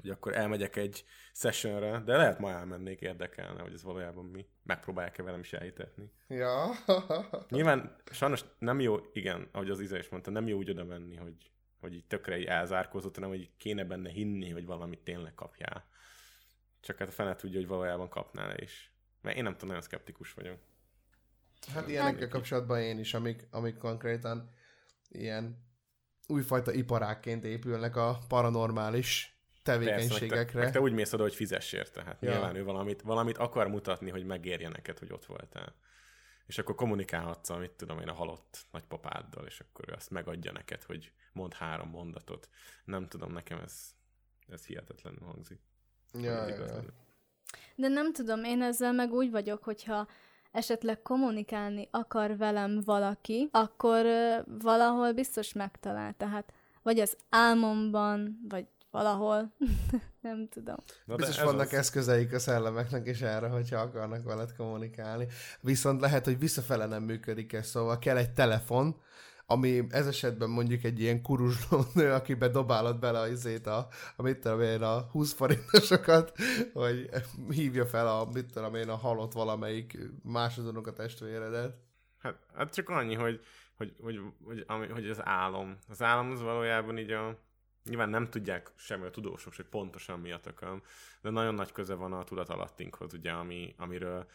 hogy 0.02 0.10
akkor 0.10 0.34
elmegyek 0.34 0.76
egy 0.76 1.06
sessionre, 1.34 2.00
de 2.00 2.18
lehet 2.18 2.40
ma 2.40 2.50
elmennék, 2.50 3.02
érdekelne, 3.02 3.62
hogy 3.62 3.74
ez 3.74 3.84
valójában 3.84 4.26
mi. 4.26 4.46
Megpróbálják-e 4.64 5.24
velem 5.24 5.40
is 5.40 5.54
elhitetni. 5.54 6.12
ja. 6.28 6.70
Nyilván 7.50 7.96
sajnos 8.12 8.46
nem 8.60 8.80
jó, 8.80 9.00
igen, 9.14 9.50
ahogy 9.52 9.70
az 9.70 9.80
Iza 9.80 9.98
is 9.98 10.10
mondta, 10.10 10.32
nem 10.32 10.48
jó 10.48 10.58
úgy 10.58 10.70
oda 10.70 10.84
menni, 10.84 11.16
hogy, 11.16 11.52
hogy 11.80 11.94
így 11.94 12.06
tökre 12.06 12.38
így 12.38 12.46
elzárkózott, 12.46 13.16
hanem 13.16 13.30
hogy 13.30 13.50
kéne 13.58 13.84
benne 13.84 14.10
hinni, 14.10 14.50
hogy 14.50 14.66
valamit 14.66 15.04
tényleg 15.04 15.34
kapjál. 15.34 15.90
Csak 16.80 16.98
hát 16.98 17.08
a 17.08 17.12
fene 17.12 17.36
tudja, 17.36 17.60
hogy 17.60 17.68
valójában 17.68 18.10
kapnál 18.10 18.58
is. 18.58 18.94
Mert 19.22 19.38
én 19.38 19.44
nem 19.44 19.52
tudom, 19.52 19.68
nagyon 19.68 19.84
szkeptikus 19.84 20.34
vagyok. 20.34 20.58
Hát 21.74 21.88
ilyenekkel 21.88 22.28
kapcsolatban 22.28 22.82
én 22.82 23.00
is, 23.00 23.14
amik, 23.14 23.48
amik 23.52 23.78
konkrétan 23.78 24.50
ilyen 25.10 25.70
újfajta 26.28 26.72
iparákként 26.72 27.44
épülnek 27.44 27.96
a 27.96 28.20
paranormális 28.28 29.41
Persze, 29.64 29.80
meg 29.80 29.94
te, 29.94 29.96
tevékenységekre. 29.96 30.60
meg 30.60 30.72
te 30.72 30.82
úgy 30.82 30.94
mész 30.94 31.14
oda, 31.14 31.24
hogy 31.24 31.36
fizess 31.36 31.74
érte. 31.74 32.04
Hát 32.04 32.22
Ja. 32.22 32.32
nyilván 32.32 32.56
ő 32.56 32.64
valamit, 32.64 33.02
valamit 33.02 33.38
akar 33.38 33.68
mutatni, 33.68 34.10
hogy 34.10 34.26
megérje 34.26 34.70
neked, 34.70 35.00
hogy 35.00 35.14
ott 35.14 35.26
voltál. 35.26 35.76
És 36.46 36.58
akkor 36.58 36.76
kommunikálhatsz 36.76 37.50
a, 37.50 37.58
mit 37.58 37.72
tudom 37.72 38.00
én, 38.00 38.08
a 38.08 38.14
halott 38.14 38.66
nagypapáddal, 38.72 39.46
és 39.46 39.60
akkor 39.60 39.86
ő 39.90 39.94
azt 39.94 40.10
megadja 40.10 40.52
neked, 40.52 40.84
hogy 40.84 41.12
mond 41.34 41.54
három 41.54 41.90
mondatot. 41.90 42.50
Nem 42.86 43.08
tudom, 43.08 43.32
nekem 43.32 43.60
ez, 43.60 43.96
ez 44.48 44.66
hihetetlenül 44.66 45.26
hangzik. 45.26 45.60
Ja, 46.14 46.46
de 47.76 47.88
nem 47.88 48.14
tudom, 48.14 48.44
én 48.44 48.62
ezzel 48.62 48.92
meg 48.94 49.12
úgy 49.12 49.32
vagyok, 49.32 49.64
hogyha 49.64 50.08
esetleg 50.52 51.02
kommunikálni 51.02 51.88
akar 51.92 52.38
velem 52.38 52.82
valaki, 52.86 53.50
akkor 53.52 54.06
valahol 54.46 55.14
biztos 55.14 55.54
megtalál, 55.54 56.14
tehát 56.14 56.54
vagy 56.82 57.00
az 57.00 57.18
álmomban, 57.30 58.40
vagy 58.50 58.68
valahol, 58.92 59.54
nem 60.22 60.48
tudom. 60.50 60.76
Na, 61.06 61.16
Biztos 61.16 61.38
ez 61.38 61.44
vannak 61.44 61.68
az. 61.68 61.74
eszközeik 61.74 62.34
a 62.34 62.40
szellemeknek 62.40 63.08
is 63.08 63.22
erre, 63.22 63.48
hogyha 63.48 63.78
akarnak 63.78 64.24
veled 64.24 64.56
kommunikálni. 64.56 65.28
Viszont 65.62 66.02
lehet, 66.02 66.26
hogy 66.26 66.40
visszafele 66.40 66.86
nem 66.86 67.04
működik 67.04 67.54
ez, 67.54 67.68
szóval 67.68 68.00
kell 68.00 68.18
egy 68.18 68.32
telefon, 68.34 68.96
ami 69.52 69.84
ez 69.90 70.08
esetben 70.08 70.50
mondjuk 70.50 70.84
egy 70.84 71.00
ilyen 71.00 71.22
kuruzsló 71.22 71.86
nő, 71.94 72.12
akibe 72.12 72.48
dobálod 72.48 73.00
bele 73.00 73.20
a 73.20 73.28
izét, 73.28 73.68
a, 73.68 73.88
a 74.16 74.22
mit 74.22 74.40
tudom 74.40 74.62
én, 74.62 74.82
a 74.82 75.02
20 75.02 75.34
forintosokat, 75.34 76.34
hogy 76.74 77.10
hívja 77.50 77.86
fel 77.86 78.08
a, 78.08 78.28
mit 78.34 78.54
tudom 78.54 78.76
én, 78.76 78.90
a 78.90 78.96
halott 78.96 79.34
valamelyik 79.34 79.98
másodonok 80.24 80.88
a 80.88 80.94
testvéredet. 80.94 81.76
Hát, 82.20 82.36
hát 82.56 82.74
csak 82.74 82.90
annyi, 82.90 83.16
hogy, 83.16 83.40
hogy, 83.78 83.96
hogy, 84.02 84.20
hogy, 84.46 84.64
ami, 84.68 84.88
hogy 84.88 85.10
az 85.10 85.26
álom. 85.26 85.78
Az 85.90 86.02
álom 86.02 86.32
az 86.32 86.42
valójában 86.42 86.98
így 86.98 87.12
a... 87.12 87.38
Nyilván 87.84 88.10
nem 88.10 88.30
tudják 88.30 88.72
semmi 88.76 89.06
a 89.06 89.10
tudósok, 89.10 89.56
hogy 89.56 89.66
pontosan 89.66 90.20
mi 90.20 90.32
a 90.32 90.40
tököm, 90.40 90.84
de 91.22 91.30
nagyon 91.30 91.56
nagy 91.56 91.72
köze 91.72 91.94
van 91.94 92.14
a 92.14 92.24
tudatalattinkhoz, 92.24 93.14
ugye, 93.14 93.32
ami, 93.32 93.76
amiről 93.78 94.28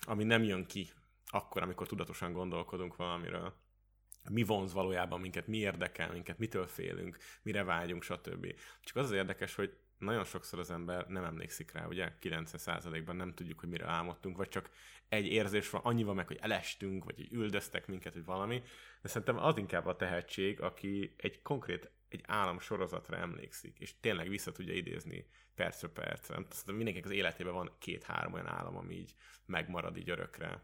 ami 0.00 0.24
nem 0.24 0.42
jön 0.42 0.66
ki 0.66 0.92
akkor, 1.26 1.62
amikor 1.62 1.86
tudatosan 1.86 2.32
gondolkodunk 2.32 2.96
valamiről. 2.96 3.54
Mi 4.30 4.42
vonz 4.42 4.72
valójában 4.72 5.20
minket, 5.20 5.46
mi 5.46 5.56
érdekel 5.56 6.12
minket, 6.12 6.38
mitől 6.38 6.66
félünk, 6.66 7.18
mire 7.42 7.64
vágyunk, 7.64 8.02
stb. 8.02 8.54
Csak 8.80 8.96
az 8.96 9.04
az 9.04 9.12
érdekes, 9.12 9.54
hogy 9.54 9.76
nagyon 10.00 10.24
sokszor 10.24 10.58
az 10.58 10.70
ember 10.70 11.06
nem 11.06 11.24
emlékszik 11.24 11.72
rá, 11.72 11.86
ugye 11.86 12.12
90%-ban 12.22 13.16
nem 13.16 13.34
tudjuk, 13.34 13.60
hogy 13.60 13.68
mire 13.68 13.86
álmodtunk, 13.86 14.36
vagy 14.36 14.48
csak 14.48 14.70
egy 15.08 15.26
érzés 15.26 15.70
van, 15.70 15.80
annyi 15.84 16.02
van 16.02 16.14
meg, 16.14 16.26
hogy 16.26 16.38
elestünk, 16.40 17.04
vagy 17.04 17.14
hogy 17.16 17.32
üldöztek 17.32 17.86
minket, 17.86 18.14
vagy 18.14 18.24
valami, 18.24 18.62
de 19.02 19.08
szerintem 19.08 19.38
az 19.38 19.56
inkább 19.56 19.86
a 19.86 19.96
tehetség, 19.96 20.60
aki 20.60 21.14
egy 21.16 21.42
konkrét, 21.42 21.90
egy 22.08 22.24
állam 22.26 22.58
sorozatra 22.58 23.16
emlékszik, 23.16 23.78
és 23.78 24.00
tényleg 24.00 24.28
vissza 24.28 24.52
tudja 24.52 24.74
idézni 24.74 25.26
percről 25.54 25.92
percre. 25.92 26.34
Szerintem 26.34 26.74
mindenkinek 26.74 27.10
az 27.10 27.16
életében 27.16 27.54
van 27.54 27.72
két-három 27.78 28.32
olyan 28.32 28.46
állam, 28.46 28.76
ami 28.76 28.94
így 28.94 29.14
megmarad 29.46 29.96
így 29.96 30.10
örökre, 30.10 30.62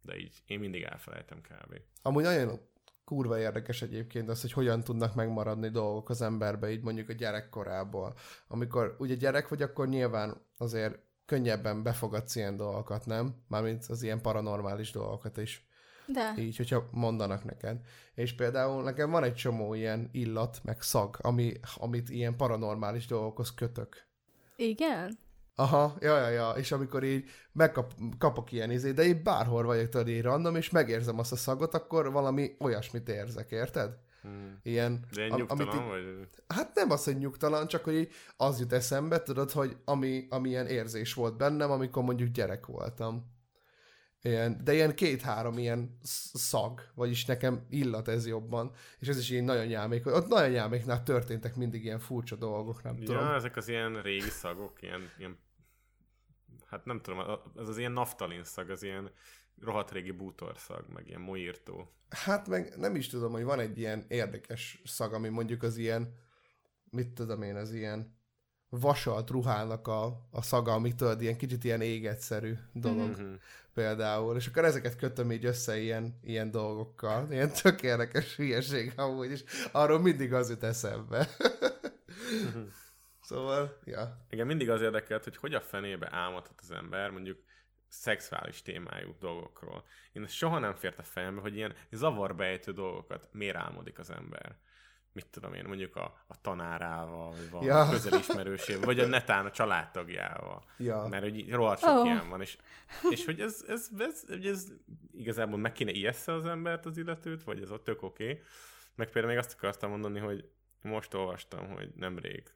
de 0.00 0.16
így 0.16 0.42
én 0.46 0.58
mindig 0.58 0.82
elfelejtem 0.82 1.40
kb. 1.40 1.80
Amúgy 2.02 2.22
nagyon 2.22 2.70
kurva 3.04 3.38
érdekes 3.38 3.82
egyébként 3.82 4.28
az, 4.28 4.40
hogy 4.40 4.52
hogyan 4.52 4.84
tudnak 4.84 5.14
megmaradni 5.14 5.68
dolgok 5.68 6.08
az 6.08 6.22
emberbe, 6.22 6.70
így 6.70 6.82
mondjuk 6.82 7.08
a 7.08 7.12
gyerekkorából. 7.12 8.14
Amikor 8.48 8.96
ugye 8.98 9.14
gyerek 9.14 9.48
vagy, 9.48 9.62
akkor 9.62 9.88
nyilván 9.88 10.46
azért 10.58 10.98
könnyebben 11.26 11.82
befogadsz 11.82 12.36
ilyen 12.36 12.56
dolgokat, 12.56 13.06
nem? 13.06 13.34
Mármint 13.48 13.84
az 13.88 14.02
ilyen 14.02 14.20
paranormális 14.20 14.90
dolgokat 14.90 15.36
is. 15.36 15.66
De. 16.06 16.34
Így, 16.38 16.56
hogyha 16.56 16.88
mondanak 16.90 17.44
neked. 17.44 17.80
És 18.14 18.34
például 18.34 18.82
nekem 18.82 19.10
van 19.10 19.24
egy 19.24 19.34
csomó 19.34 19.74
ilyen 19.74 20.08
illat, 20.12 20.60
meg 20.62 20.82
szag, 20.82 21.18
ami, 21.20 21.52
amit 21.74 22.08
ilyen 22.08 22.36
paranormális 22.36 23.06
dolgokhoz 23.06 23.54
kötök. 23.54 24.06
Igen? 24.56 25.18
Aha, 25.54 25.96
ja, 26.00 26.18
ja, 26.18 26.28
ja, 26.28 26.50
és 26.50 26.72
amikor 26.72 27.04
így 27.04 27.28
megkap, 27.52 27.92
kapok 28.18 28.52
ilyen 28.52 28.70
izé, 28.70 28.92
de 28.92 29.04
így 29.04 29.22
bárhol 29.22 29.62
vagyok 29.64 29.88
tudod 29.88 30.08
így 30.08 30.22
random, 30.22 30.56
és 30.56 30.70
megérzem 30.70 31.18
azt 31.18 31.32
a 31.32 31.36
szagot, 31.36 31.74
akkor 31.74 32.12
valami 32.12 32.56
olyasmit 32.58 33.08
érzek, 33.08 33.50
érted? 33.50 33.98
Hmm. 34.22 34.58
Ilyen, 34.62 35.04
De 35.14 35.24
én 35.24 35.32
am- 35.32 35.44
amit 35.48 35.74
így, 35.74 35.80
vagy... 35.88 36.28
Hát 36.48 36.74
nem 36.74 36.90
az, 36.90 37.04
hogy 37.04 37.18
nyugtalan, 37.18 37.66
csak 37.66 37.84
hogy 37.84 37.94
így 37.94 38.12
az 38.36 38.60
jut 38.60 38.72
eszembe, 38.72 39.22
tudod, 39.22 39.50
hogy 39.50 39.76
ami, 39.84 40.26
ami 40.30 40.48
ilyen 40.48 40.66
érzés 40.66 41.14
volt 41.14 41.36
bennem, 41.36 41.70
amikor 41.70 42.02
mondjuk 42.02 42.28
gyerek 42.30 42.66
voltam. 42.66 43.30
Ilyen, 44.24 44.60
de 44.64 44.72
ilyen 44.72 44.94
két-három 44.94 45.58
ilyen 45.58 45.98
sz- 46.02 46.36
szag, 46.36 46.80
vagyis 46.94 47.24
nekem 47.24 47.66
illat 47.70 48.08
ez 48.08 48.26
jobban, 48.26 48.70
és 48.98 49.08
ez 49.08 49.18
is 49.18 49.30
ilyen 49.30 49.44
nagyon 49.44 49.66
nyámék. 49.66 50.06
Ott 50.06 50.28
nagyon 50.28 50.50
nyáméknál 50.50 51.02
történtek 51.02 51.56
mindig 51.56 51.84
ilyen 51.84 51.98
furcsa 51.98 52.36
dolgok, 52.36 52.82
nem 52.82 52.96
tudom. 52.96 53.16
Ja, 53.24 53.34
ezek 53.34 53.56
az 53.56 53.68
ilyen 53.68 54.02
régi 54.02 54.28
szagok, 54.30 54.82
ilyen, 54.82 55.00
ilyen 55.18 55.38
hát 56.72 56.84
nem 56.84 57.00
tudom, 57.00 57.18
az 57.54 57.68
az 57.68 57.78
ilyen 57.78 57.92
naftalin 57.92 58.44
szag, 58.44 58.70
az 58.70 58.82
ilyen 58.82 59.10
rohadt 59.60 59.90
régi 59.90 60.10
bútorszag, 60.10 60.84
meg 60.92 61.08
ilyen 61.08 61.20
moírtó. 61.20 61.88
Hát 62.08 62.48
meg 62.48 62.72
nem 62.76 62.96
is 62.96 63.06
tudom, 63.06 63.32
hogy 63.32 63.44
van 63.44 63.60
egy 63.60 63.78
ilyen 63.78 64.04
érdekes 64.08 64.82
szag, 64.84 65.12
ami 65.14 65.28
mondjuk 65.28 65.62
az 65.62 65.76
ilyen, 65.76 66.14
mit 66.90 67.08
tudom 67.08 67.42
én, 67.42 67.56
az 67.56 67.72
ilyen 67.72 68.16
vasalt 68.68 69.30
ruhának 69.30 69.88
a, 69.88 70.26
a 70.30 70.42
szaga, 70.42 70.72
ami 70.72 70.94
tudod, 70.94 71.22
ilyen 71.22 71.36
kicsit 71.36 71.64
ilyen 71.64 71.80
égetszerű 71.80 72.54
dolog 72.72 73.16
Mhm. 73.16 73.32
például, 73.74 74.36
és 74.36 74.46
akkor 74.46 74.64
ezeket 74.64 74.96
kötöm 74.96 75.32
így 75.32 75.44
össze 75.44 75.78
ilyen, 75.78 76.18
ilyen 76.22 76.50
dolgokkal, 76.50 77.26
ilyen 77.30 77.50
tök 77.62 77.82
érdekes 77.82 78.36
hülyeség 78.36 78.92
amúgy, 78.96 79.30
és 79.30 79.44
arról 79.72 79.98
mindig 80.00 80.32
az 80.32 80.50
jut 80.50 80.62
eszembe. 80.62 81.28
szóval, 83.32 83.78
ja. 83.84 84.26
Igen, 84.30 84.46
mindig 84.46 84.70
az 84.70 84.82
érdekelt, 84.82 85.24
hogy 85.24 85.36
hogy 85.36 85.54
a 85.54 85.60
fenébe 85.60 86.08
álmodhat 86.10 86.60
az 86.62 86.70
ember, 86.70 87.10
mondjuk 87.10 87.38
szexuális 87.88 88.62
témájú 88.62 89.16
dolgokról. 89.18 89.84
Én 90.12 90.22
ez 90.22 90.30
soha 90.32 90.58
nem 90.58 90.74
fért 90.74 90.98
a 90.98 91.02
fejembe, 91.02 91.40
hogy 91.40 91.56
ilyen 91.56 91.74
zavarba 91.90 92.44
ejtő 92.44 92.72
dolgokat 92.72 93.28
miért 93.32 93.56
álmodik 93.56 93.98
az 93.98 94.10
ember. 94.10 94.56
Mit 95.12 95.26
tudom 95.26 95.54
én, 95.54 95.64
mondjuk 95.66 95.96
a, 95.96 96.24
a 96.26 96.40
tanárával, 96.40 97.30
vagy 97.30 97.50
valami 97.50 97.68
Ja. 97.68 97.88
közelismerősével, 97.90 98.84
vagy 98.84 99.00
a 99.00 99.06
netán 99.06 99.46
a 99.46 99.50
családtagjával. 99.50 100.64
Ja. 100.78 101.06
Mert 101.10 101.22
hogy 101.22 101.52
rohadt 101.52 101.80
sok 101.80 101.98
Oh. 101.98 102.04
ilyen 102.04 102.28
van, 102.28 102.40
és, 102.40 102.56
és 103.10 103.24
hogy 103.24 103.40
ez, 103.40 103.64
ez, 103.68 103.88
ez, 103.98 104.24
hogy 104.28 104.46
ez 104.46 104.72
igazából 105.12 105.58
meg 105.58 105.72
kéne 105.72 105.90
ijessze 105.90 106.32
az 106.32 106.46
embert, 106.46 106.86
az 106.86 106.96
illetőt, 106.96 107.42
vagy 107.42 107.62
ez 107.62 107.70
ott 107.70 107.84
tök 107.84 108.02
oké. 108.02 108.30
Okay. 108.30 108.42
Meg 108.94 109.10
például 109.10 109.34
még 109.34 109.42
azt 109.44 109.54
akartam 109.58 109.90
mondani, 109.90 110.18
hogy 110.18 110.48
most 110.82 111.14
olvastam, 111.14 111.68
hogy 111.68 111.90
nemrég, 111.94 112.52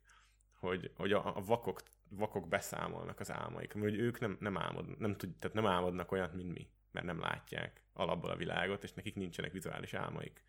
hogy, 0.59 0.91
hogy 0.97 1.13
a, 1.13 1.37
a 1.37 1.41
vakok, 1.45 1.83
vakok 2.09 2.49
beszámolnak 2.49 3.21
az 3.21 3.33
álmaik, 3.33 3.73
hogy 3.73 3.99
ők 3.99 4.21
nem, 4.21 4.37
nem, 4.41 4.59
álmod, 4.59 4.99
nem, 4.99 5.17
tud, 5.17 5.37
tehát 5.39 5.57
nem 5.57 5.67
álmodnak 5.67 6.13
olyat, 6.13 6.35
mint 6.35 6.53
mi, 6.53 6.69
mert 6.93 7.07
nem 7.07 7.21
látják 7.21 7.83
alapból 7.93 8.31
a 8.31 8.37
világot, 8.37 8.85
és 8.85 8.93
nekik 8.93 9.15
nincsenek 9.15 9.53
vizuális 9.53 9.95
álmaik 9.95 10.45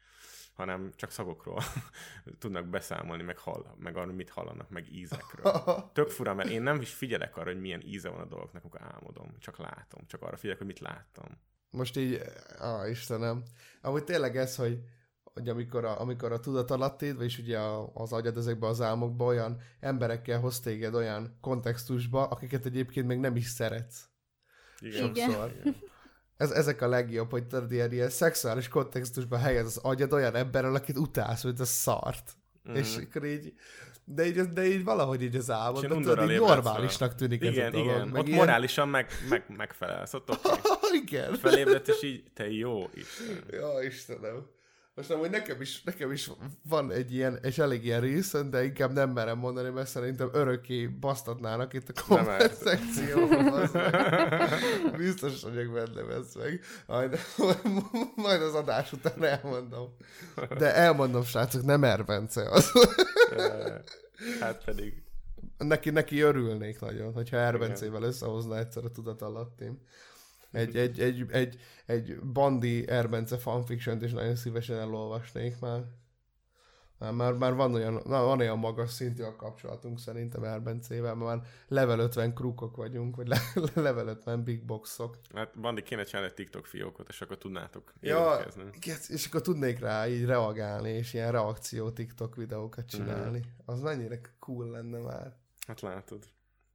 hanem 0.57 0.91
csak 0.95 1.11
szagokról 1.11 1.63
tudnak 2.39 2.67
beszámolni, 2.67 3.23
meg, 3.23 3.37
hall, 3.37 3.65
meg 3.79 3.97
arról, 3.97 4.13
mit 4.13 4.29
hallanak, 4.29 4.69
meg 4.69 4.93
ízekről. 4.93 5.63
Tök 5.93 6.09
fura, 6.09 6.33
mert 6.33 6.49
én 6.49 6.61
nem 6.61 6.81
is 6.81 6.93
figyelek 6.93 7.37
arra, 7.37 7.51
hogy 7.51 7.59
milyen 7.59 7.81
íze 7.85 8.09
van 8.09 8.19
a 8.19 8.25
dolgoknak, 8.25 8.61
amikor 8.61 8.81
álmodom. 8.93 9.35
Csak 9.39 9.57
látom. 9.57 10.05
Csak 10.07 10.21
arra 10.21 10.37
figyelek, 10.37 10.57
hogy 10.57 10.67
mit 10.67 10.79
láttam. 10.79 11.25
Most 11.69 11.97
így, 11.97 12.21
á, 12.57 12.87
Istenem. 12.87 13.43
Amúgy 13.81 14.03
tényleg 14.03 14.37
ez, 14.37 14.55
hogy, 14.55 14.79
hogy 15.37 15.49
amikor 15.49 15.85
a, 15.85 15.99
amikor 15.99 16.31
a 16.31 16.39
tudatalattéd, 16.39 17.15
vagyis 17.15 17.37
ugye 17.37 17.57
a, 17.57 17.91
az 17.93 18.13
agyad 18.13 18.37
ezekbe 18.37 18.67
az 18.67 18.81
álmokba 18.81 19.25
olyan 19.25 19.57
emberekkel 19.79 20.39
hoz 20.39 20.59
téged 20.59 20.95
olyan 20.95 21.37
kontextusba, 21.41 22.23
akiket 22.23 22.65
egyébként 22.65 23.07
még 23.07 23.19
nem 23.19 23.35
is 23.35 23.45
szeretsz. 23.45 24.09
Igen. 24.79 25.09
Igen. 25.09 25.29
Sokszor. 25.29 25.51
Ez, 26.37 26.51
ezek 26.51 26.81
a 26.81 26.87
legjobb, 26.87 27.31
hogy 27.31 27.47
tudod, 27.47 27.71
ilyen, 27.71 27.91
ilyen 27.91 28.09
szexuális 28.09 28.67
kontextusba 28.67 29.37
helyez 29.37 29.65
az 29.65 29.77
agyad 29.77 30.13
olyan 30.13 30.35
emberrel, 30.35 30.75
akit 30.75 30.97
utálsz, 30.97 31.43
hogy 31.43 31.61
a 31.61 31.65
szart. 31.65 32.37
Mm. 32.69 32.75
És 32.75 32.95
akkor 32.95 33.25
így, 33.25 33.53
de 34.03 34.25
így, 34.25 34.41
de 34.41 34.65
így 34.65 34.83
valahogy 34.83 35.21
így 35.21 35.35
az 35.35 35.51
álmodban, 35.51 35.91
ilyen 35.91 36.01
tudod, 36.01 36.31
így 36.31 36.39
normálisnak 36.39 37.09
fel. 37.09 37.17
tűnik 37.19 37.41
ez 37.41 37.47
a 37.47 37.51
Igen, 37.51 37.71
dolog. 37.71 37.87
igen. 37.87 38.07
Meg 38.07 38.21
Ott 38.21 38.27
ilyen... 38.27 38.39
morálisan 38.39 38.89
meg, 38.89 39.07
meg, 39.29 39.43
megfelelsz. 39.57 40.13
Ott 40.13 40.29
oké. 40.29 40.49
igen. 41.03 41.33
Felébredt, 41.33 41.87
és 41.87 42.03
így, 42.03 42.23
te 42.33 42.51
jó 42.51 42.89
Isten. 42.93 43.43
Ja, 43.49 43.83
Istenem. 43.83 44.45
Most 44.97 45.11
amúgy 45.11 45.29
nekem 45.29 45.61
is, 45.61 45.83
nekem 45.83 46.11
is 46.11 46.31
van 46.69 46.91
egy 46.91 47.13
ilyen, 47.13 47.39
és 47.41 47.57
elég 47.57 47.85
ilyen 47.85 48.01
rész, 48.01 48.31
de 48.49 48.63
inkább 48.63 48.93
nem 48.93 49.09
merem 49.09 49.37
mondani, 49.37 49.69
mert 49.69 49.87
szerintem 49.87 50.29
örökké 50.33 50.87
basztatnának 50.87 51.73
itt 51.73 51.89
a 51.89 52.03
komment 52.07 52.53
szekcióban. 52.53 53.69
Biztos 54.97 55.41
vagyok 55.41 55.73
benne, 55.73 56.13
ez 56.13 56.33
meg. 56.35 56.61
Majd, 56.87 57.19
majd 58.15 58.41
az 58.41 58.53
adás 58.53 58.93
után 58.93 59.23
elmondom. 59.23 59.95
De 60.57 60.75
elmondom, 60.75 61.23
srácok, 61.23 61.63
nem 61.63 61.83
Erbence 61.83 62.49
az. 62.49 62.71
Hát 64.39 64.63
pedig. 64.63 65.03
neki, 65.57 65.89
neki 65.89 66.19
örülnék 66.19 66.79
nagyon, 66.79 67.13
hogyha 67.13 67.37
Erbencével 67.37 68.03
összehozna 68.03 68.57
egyszer 68.57 68.85
a 68.85 68.91
tudat 68.91 69.21
alattim. 69.21 69.81
Egy, 70.51 70.77
egy, 70.77 70.99
egy, 70.99 71.25
egy, 71.29 71.59
egy 71.85 72.19
Bandi 72.19 72.87
Erbence 72.87 73.37
fanfiction 73.37 74.03
is 74.03 74.11
nagyon 74.11 74.35
szívesen 74.35 74.77
elolvasnék 74.77 75.59
már. 75.59 75.83
Már, 76.99 77.11
már, 77.11 77.33
már 77.33 77.53
van, 77.53 77.73
olyan, 77.73 77.93
na, 77.93 78.23
van 78.23 78.39
olyan 78.39 78.59
magas 78.59 78.91
szintű 78.91 79.23
a 79.23 79.35
kapcsolatunk 79.35 79.99
szerintem 79.99 80.43
Erbencével, 80.43 81.15
mert 81.15 81.35
már 81.35 81.47
level 81.67 81.99
50 81.99 82.33
krukok 82.33 82.75
vagyunk, 82.75 83.15
vagy 83.15 83.27
le, 83.27 83.39
level 83.73 84.07
50 84.07 84.43
big 84.43 84.65
boxok. 84.65 85.17
Hát 85.33 85.59
Bandi 85.59 85.83
kéne 85.83 86.03
csinálni 86.03 86.27
egy 86.29 86.35
TikTok 86.35 86.65
fiókot, 86.65 87.09
és 87.09 87.21
akkor 87.21 87.37
tudnátok 87.37 87.93
Ja, 87.99 88.45
és 89.07 89.25
akkor 89.27 89.41
tudnék 89.41 89.79
rá 89.79 90.07
így 90.07 90.25
reagálni, 90.25 90.89
és 90.89 91.13
ilyen 91.13 91.31
reakció 91.31 91.91
TikTok 91.91 92.35
videókat 92.35 92.85
csinálni. 92.85 93.41
Az 93.65 93.81
mennyire 93.81 94.21
cool 94.39 94.69
lenne 94.69 94.97
már. 94.99 95.35
Hát 95.67 95.81
látod. 95.81 96.23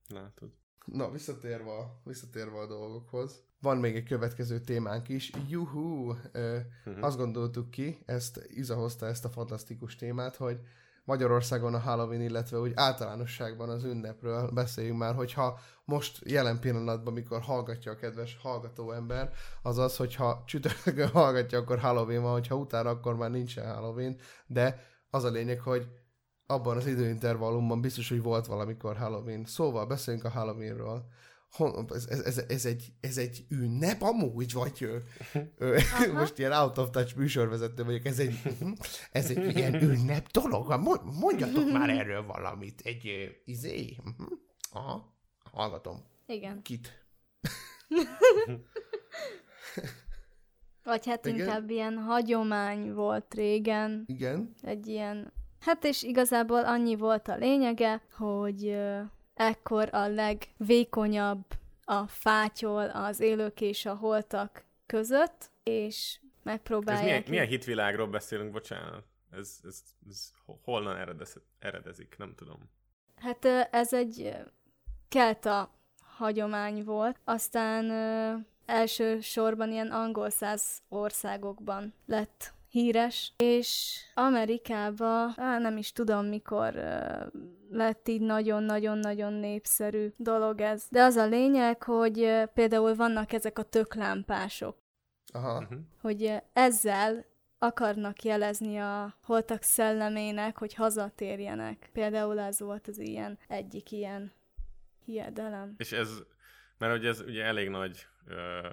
Látod. 0.08 0.50
Na, 0.84 1.10
visszatérve 1.10 2.00
visszatérve 2.04 2.58
a 2.58 2.66
dolgokhoz. 2.66 3.44
Van 3.62 3.76
még 3.76 3.96
egy 3.96 4.04
következő 4.04 4.60
témánk 4.60 5.08
is. 5.08 5.30
Juhú! 5.48 6.14
Ö, 6.32 6.56
Mhm. 6.84 7.02
Azt 7.02 7.16
gondoltuk 7.16 7.70
ki, 7.70 7.98
ezt 8.06 8.40
Iza 8.48 8.74
hozta 8.74 9.06
ezt 9.06 9.24
a 9.24 9.28
fantasztikus 9.28 9.96
témát, 9.96 10.36
hogy 10.36 10.60
Magyarországon 11.04 11.74
a 11.74 11.78
Halloween, 11.78 12.20
illetve 12.20 12.58
úgy 12.58 12.72
általánosságban 12.74 13.68
az 13.68 13.84
ünnepről 13.84 14.50
beszéljünk 14.50 14.98
már, 14.98 15.14
hogyha 15.14 15.58
most 15.84 16.20
jelen 16.24 16.60
pillanatban, 16.60 17.12
mikor 17.12 17.40
hallgatja 17.40 17.92
a 17.92 17.96
kedves 17.96 18.38
hallgató 18.42 18.92
ember, 18.92 19.32
az 19.62 19.78
az, 19.78 19.96
hogyha 19.96 20.42
csütörtökön 20.46 21.08
hallgatja, 21.20 21.58
akkor 21.58 21.78
Halloween 21.78 22.22
van, 22.22 22.32
hogyha 22.32 22.56
utána, 22.56 22.90
akkor 22.90 23.16
már 23.16 23.30
nincsen 23.30 23.74
Halloween, 23.74 24.16
de 24.46 24.80
az 25.10 25.24
a 25.24 25.30
lényeg, 25.30 25.60
hogy 25.60 25.86
abban 26.46 26.76
az 26.76 26.86
időintervallumban 26.86 27.80
biztos, 27.80 28.08
hogy 28.08 28.22
volt 28.22 28.46
valamikor 28.46 28.96
Halloween. 28.96 29.44
Szóval 29.44 29.86
beszéljünk 29.86 30.26
a 30.26 30.30
Halloweenról. 30.30 31.06
Ez, 31.88 32.07
ez, 32.07 32.38
ez, 32.48 32.64
egy, 32.64 32.92
ez 33.00 33.16
egy 33.16 33.44
ünnep 33.48 34.03
amúgy, 34.03 34.53
vagy 34.53 34.82
ő 34.82 35.03
most 36.12 36.38
ilyen 36.38 36.53
out 36.53 36.78
of 36.78 36.90
touch 36.90 37.16
műsorvezető 37.16 37.84
vagyok, 37.84 38.05
ez 38.05 38.18
egy, 38.18 38.40
ez 39.12 39.30
egy 39.30 39.57
ilyen 39.57 39.74
ünnep 39.74 40.26
dolog. 40.30 40.80
Mo- 40.80 41.20
Mondjatok 41.20 41.72
már 41.72 41.90
erről 41.90 42.26
valamit. 42.26 42.80
Egy 42.84 43.07
ö, 43.07 43.24
izé? 43.44 43.96
Mhm. 44.05 44.32
Aha, 44.72 45.14
hallgatom. 45.53 46.05
Igen. 46.26 46.62
Kit? 46.62 47.05
Vagy 50.84 51.07
hát 51.07 51.26
Igen. 51.26 51.38
inkább 51.38 51.70
ilyen 51.70 51.96
hagyomány 51.98 52.92
volt 52.92 53.34
régen, 53.34 54.05
Igen. 54.07 54.55
egy 54.62 54.86
ilyen... 54.86 55.32
Hát 55.61 55.84
és 55.84 56.03
igazából 56.03 56.64
annyi 56.64 56.96
volt 56.96 57.28
a 57.28 57.36
lényege, 57.36 58.03
hogy 58.16 58.66
ö, 58.66 59.00
ekkor 59.47 59.88
a 59.95 60.07
legvékonyabb 60.09 61.45
a 61.84 62.07
fátyol 62.07 62.88
az 62.90 63.20
élők 63.20 63.61
és 63.61 63.86
a 63.86 63.95
holtak 63.95 64.64
között, 64.86 65.51
és 65.62 66.18
Ez 66.22 66.28
megpróbálják... 66.43 67.05
milyen, 67.05 67.20
így- 67.22 67.28
milyen 67.28 67.47
hitvilágról 67.47 68.07
beszélünk, 68.07 68.53
bocsánat? 68.53 69.05
Ez, 69.30 69.59
ez, 69.64 69.82
ez 70.09 70.30
ho- 70.45 70.59
honnan 70.64 70.97
eredez, 70.97 71.36
eredezik, 71.59 72.14
nem 72.18 72.34
tudom. 72.34 72.70
Hát 73.16 73.45
ez 73.70 73.93
egy 73.93 74.36
kelta 75.09 75.70
hagyomány 76.16 76.84
volt, 76.84 77.16
aztán 77.24 77.90
ö, 77.90 78.34
elsősorban 78.66 79.72
ilyen 79.72 79.90
angol 79.90 80.30
száz 80.30 80.82
országokban 80.88 81.95
lett 82.07 82.53
híres, 82.72 83.32
és 83.36 84.00
Amerikába, 84.14 85.32
á, 85.36 85.58
nem 85.58 85.76
is 85.76 85.92
tudom 85.92 86.26
mikor 86.26 86.76
ö, 86.76 87.24
lett 87.70 88.08
így 88.08 88.20
nagyon-nagyon-nagyon 88.20 89.32
népszerű 89.32 90.12
dolog 90.16 90.60
ez. 90.60 90.86
De 90.90 91.02
az 91.02 91.16
a 91.16 91.26
lényeg, 91.26 91.82
hogy 91.82 92.20
ö, 92.20 92.44
például 92.54 92.94
vannak 92.94 93.32
ezek 93.32 93.58
a 93.58 93.62
töklámpások, 93.62 94.76
Aha. 95.32 95.58
Uh-huh. 95.58 95.78
hogy 96.00 96.24
ö, 96.24 96.36
ezzel 96.52 97.24
akarnak 97.58 98.22
jelezni 98.22 98.78
a 98.78 99.18
holtak 99.22 99.62
szellemének, 99.62 100.58
hogy 100.58 100.74
hazatérjenek. 100.74 101.90
Például 101.92 102.38
ez 102.38 102.60
volt 102.60 102.88
az 102.88 102.98
ilyen, 102.98 103.38
egyik 103.48 103.90
ilyen 103.90 104.32
hiedelem. 105.04 105.74
És 105.76 105.92
ez, 105.92 106.10
mert 106.78 106.98
ugye 106.98 107.08
ez 107.08 107.20
ugye 107.20 107.44
elég 107.44 107.68
nagy, 107.68 108.06
ö, 108.26 108.68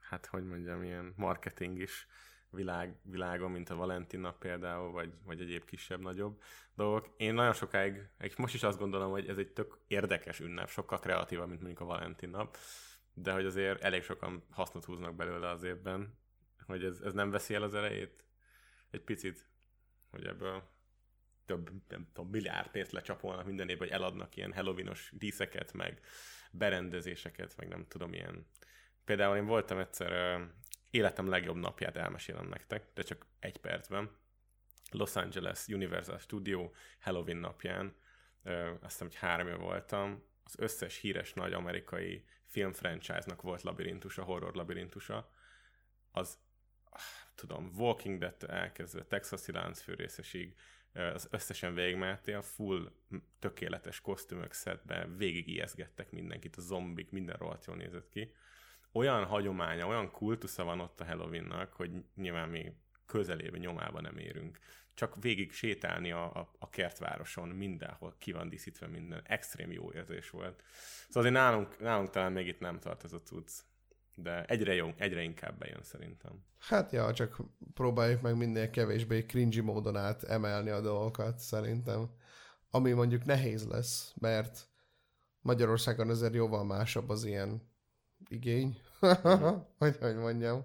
hát 0.00 0.26
hogy 0.26 0.44
mondjam, 0.44 0.82
ilyen 0.82 1.12
marketing 1.16 1.78
is 1.78 2.06
világ, 2.52 2.96
világon, 3.02 3.50
mint 3.50 3.70
a 3.70 3.74
Valentin 3.74 4.28
például, 4.38 4.90
vagy, 4.90 5.12
vagy 5.24 5.40
egyéb 5.40 5.64
kisebb-nagyobb 5.64 6.42
dolgok. 6.74 7.14
Én 7.16 7.34
nagyon 7.34 7.52
sokáig, 7.52 8.08
most 8.36 8.54
is 8.54 8.62
azt 8.62 8.78
gondolom, 8.78 9.10
hogy 9.10 9.28
ez 9.28 9.38
egy 9.38 9.52
tök 9.52 9.78
érdekes 9.86 10.40
ünnep, 10.40 10.68
sokkal 10.68 10.98
kreatívabb, 10.98 11.48
mint 11.48 11.60
mondjuk 11.60 11.80
a 11.80 11.84
Valentin 11.84 12.36
de 13.14 13.32
hogy 13.32 13.46
azért 13.46 13.82
elég 13.82 14.02
sokan 14.02 14.44
hasznot 14.50 14.84
húznak 14.84 15.14
belőle 15.14 15.48
az 15.48 15.62
évben, 15.62 16.18
hogy 16.66 16.84
ez, 16.84 17.00
ez 17.00 17.12
nem 17.12 17.30
veszi 17.30 17.54
el 17.54 17.62
az 17.62 17.74
erejét 17.74 18.24
egy 18.90 19.00
picit, 19.00 19.48
hogy 20.10 20.26
ebből 20.26 20.70
több, 21.46 21.70
nem 21.88 22.06
tudom, 22.12 22.30
milliárd 22.30 22.70
pénzt 22.70 22.92
lecsapolnak 22.92 23.46
minden 23.46 23.68
évben, 23.68 23.88
hogy 23.88 23.96
eladnak 23.96 24.36
ilyen 24.36 24.52
halloweenos 24.52 25.10
díszeket, 25.14 25.72
meg 25.72 26.00
berendezéseket, 26.50 27.56
meg 27.56 27.68
nem 27.68 27.86
tudom, 27.88 28.12
ilyen. 28.12 28.46
Például 29.04 29.36
én 29.36 29.46
voltam 29.46 29.78
egyszer 29.78 30.40
életem 30.92 31.28
legjobb 31.28 31.56
napját 31.56 31.96
elmesélem 31.96 32.46
nektek, 32.46 32.90
de 32.94 33.02
csak 33.02 33.26
egy 33.38 33.56
percben. 33.56 34.10
Los 34.90 35.16
Angeles 35.16 35.66
Universal 35.66 36.18
Studio 36.18 36.70
Halloween 37.00 37.36
napján, 37.36 37.94
ö, 38.42 38.70
azt 38.70 38.80
hiszem, 38.80 39.06
hogy 39.06 39.16
három 39.16 39.48
év 39.48 39.56
voltam, 39.56 40.22
az 40.44 40.54
összes 40.58 40.98
híres 40.98 41.32
nagy 41.32 41.52
amerikai 41.52 42.24
film 42.44 42.72
franchise-nak 42.72 43.42
volt 43.42 43.62
labirintusa, 43.62 44.22
horror 44.22 44.54
labirintusa, 44.54 45.30
az 46.10 46.38
ah, 46.84 47.00
tudom, 47.34 47.70
Walking 47.76 48.18
Dead 48.18 48.44
elkezdve, 48.48 49.04
Texasi 49.04 49.52
láncfőrészesig, 49.52 50.54
az 50.92 51.28
összesen 51.30 51.74
végigmehettél, 51.74 52.42
full 52.42 52.92
tökéletes 53.38 54.00
kosztümök 54.00 54.52
szedbe, 54.52 55.08
végig 55.16 55.48
ijeszgettek 55.48 56.10
mindenkit, 56.10 56.56
a 56.56 56.60
zombik, 56.60 57.10
minden 57.10 57.36
rohadt 57.36 57.66
jól 57.66 57.76
nézett 57.76 58.08
ki. 58.08 58.32
Olyan 58.92 59.24
hagyománya, 59.24 59.86
olyan 59.86 60.10
kultusza 60.10 60.64
van 60.64 60.80
ott 60.80 61.00
a 61.00 61.04
Halloweennak, 61.04 61.72
hogy 61.72 61.90
nyilván 62.14 62.48
mi 62.48 62.72
közelébe 63.06 63.58
nyomába 63.58 64.00
nem 64.00 64.16
érünk. 64.16 64.58
Csak 64.94 65.16
végig 65.20 65.52
sétálni 65.52 66.12
a, 66.12 66.24
a, 66.34 66.50
a 66.58 66.70
kertvároson, 66.70 67.48
mindenhol 67.48 68.14
ki 68.18 68.32
van 68.32 68.48
díszítve 68.48 68.86
minden. 68.86 69.22
Extrém 69.26 69.72
jó 69.72 69.92
érzés 69.92 70.30
volt. 70.30 70.62
Szóval 71.06 71.22
azért 71.22 71.34
nálunk, 71.34 71.78
nálunk 71.78 72.10
talán 72.10 72.32
még 72.32 72.46
itt 72.46 72.60
nem 72.60 72.78
tart 72.78 73.04
ez 73.04 73.12
a 73.12 73.22
cucc. 73.22 73.50
De 74.14 74.44
egyre 74.44 74.74
jó, 74.74 74.92
egyre 74.96 75.22
inkább 75.22 75.58
bejön 75.58 75.82
szerintem. 75.82 76.44
Hát 76.58 76.92
ja, 76.92 77.12
csak 77.12 77.36
próbáljuk 77.74 78.20
meg 78.20 78.36
minél 78.36 78.70
kevésbé 78.70 79.26
cringy 79.26 79.62
módon 79.62 79.96
át 79.96 80.22
emelni 80.22 80.70
a 80.70 80.80
dolgokat, 80.80 81.38
szerintem. 81.38 82.10
Ami 82.70 82.92
mondjuk 82.92 83.24
nehéz 83.24 83.66
lesz, 83.66 84.14
mert 84.20 84.68
Magyarországon 85.40 86.08
azért 86.08 86.34
jóval 86.34 86.64
másabb 86.64 87.08
az 87.08 87.24
ilyen 87.24 87.70
igény, 88.28 88.80
vagy 89.78 89.96
hogy 90.00 90.16
mondjam, 90.16 90.64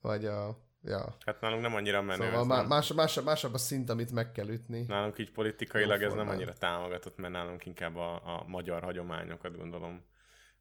vagy 0.00 0.24
a, 0.24 0.58
ja. 0.82 1.16
Hát 1.26 1.40
nálunk 1.40 1.62
nem 1.62 1.74
annyira 1.74 2.02
menő. 2.02 2.24
Szóval 2.24 2.40
ez 2.40 2.46
má, 2.46 2.56
nem. 2.56 2.66
más, 2.66 3.22
másabb, 3.24 3.54
a 3.54 3.58
szint, 3.58 3.90
amit 3.90 4.12
meg 4.12 4.32
kell 4.32 4.48
ütni. 4.48 4.84
Nálunk 4.88 5.18
így 5.18 5.32
politikailag 5.32 6.02
ez 6.02 6.12
nem 6.12 6.28
annyira 6.28 6.52
támogatott, 6.52 7.16
mert 7.16 7.32
nálunk 7.32 7.66
inkább 7.66 7.96
a, 7.96 8.14
a 8.14 8.44
magyar 8.46 8.82
hagyományokat 8.82 9.56
gondolom 9.56 10.04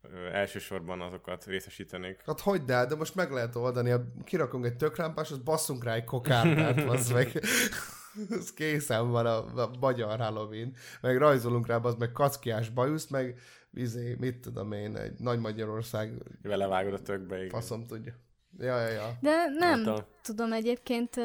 ö, 0.02 0.28
elsősorban 0.32 1.02
azokat 1.02 1.46
részesítenék. 1.46 2.22
Hát 2.26 2.40
hogy 2.40 2.64
de, 2.64 2.86
de 2.86 2.96
most 2.96 3.16
meg 3.16 3.32
lehet 3.32 3.56
oldani, 3.56 3.90
ha 3.90 4.02
kirakunk 4.24 4.66
egy 4.66 4.76
töklámpás, 4.76 5.32
az 5.32 5.38
basszunk 5.38 5.84
rá 5.84 5.94
egy 5.94 6.04
kokártát, 6.04 6.84
az 6.90 7.10
meg. 7.10 7.32
Ez 8.30 8.54
készen 8.54 9.12
van 9.12 9.26
a, 9.26 9.62
a 9.62 9.72
magyar 9.80 10.20
Halloween. 10.20 10.74
Meg 11.02 11.18
rajzolunk 11.18 11.68
rá, 11.68 11.76
az 11.76 11.96
meg 11.96 12.12
kackiás 12.12 12.70
bajuszt, 12.70 13.10
meg 13.10 13.40
izé, 13.76 14.16
mit 14.20 14.38
tudom 14.40 14.72
én, 14.72 14.96
egy 14.98 15.20
nagy 15.20 15.40
Magyarország 15.40 16.14
Vele 16.42 16.68
vágod 16.68 16.94
a 16.94 17.02
tökbe, 17.02 17.38
igen. 17.38 17.50
faszom 17.50 17.86
tudja. 17.86 18.14
Ja, 18.60 18.80
ja, 18.80 18.88
ja. 18.90 19.18
De 19.22 19.46
nem 19.58 19.84
tudom. 19.84 20.00
tudom, 20.22 20.54
egyébként 20.54 21.16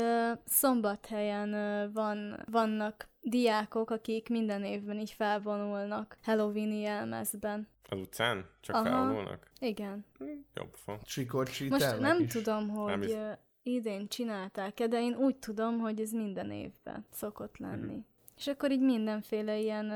szombathelyen 0.45 1.51
van, 1.93 2.45
vannak 2.51 3.09
diákok, 3.21 3.91
akik 3.91 4.29
minden 4.29 4.65
évben 4.65 4.99
így 4.99 5.11
felvonulnak 5.11 6.19
Halloweeni 6.23 6.81
jelmezben. 6.81 7.69
Az 7.89 7.99
utcán? 7.99 8.45
Csak 8.61 8.75
Aha. 8.77 8.85
felvonulnak? 8.85 9.51
Igen. 9.61 10.05
Jobb 10.55 10.75
fa. 10.75 10.99
Csikot 11.05 11.51
Most 11.69 11.99
nem 12.01 12.21
is. 12.21 12.33
tudom, 12.33 12.67
Nem 12.67 12.75
hogy 12.77 13.05
hisz- 13.05 13.15
ö, 13.15 13.31
idén 13.63 14.09
csinálták-e, 14.09 14.87
de 14.87 15.01
én 15.01 15.15
úgy 15.15 15.37
tudom, 15.37 15.79
hogy 15.79 16.01
ez 16.01 16.11
minden 16.11 16.51
évben 16.51 17.07
szokott 17.13 17.59
lenni. 17.59 17.93
Mhm. 17.95 18.01
És 18.37 18.47
akkor 18.47 18.71
így 18.71 18.81
mindenféle 18.83 19.59
ilyen 19.59 19.87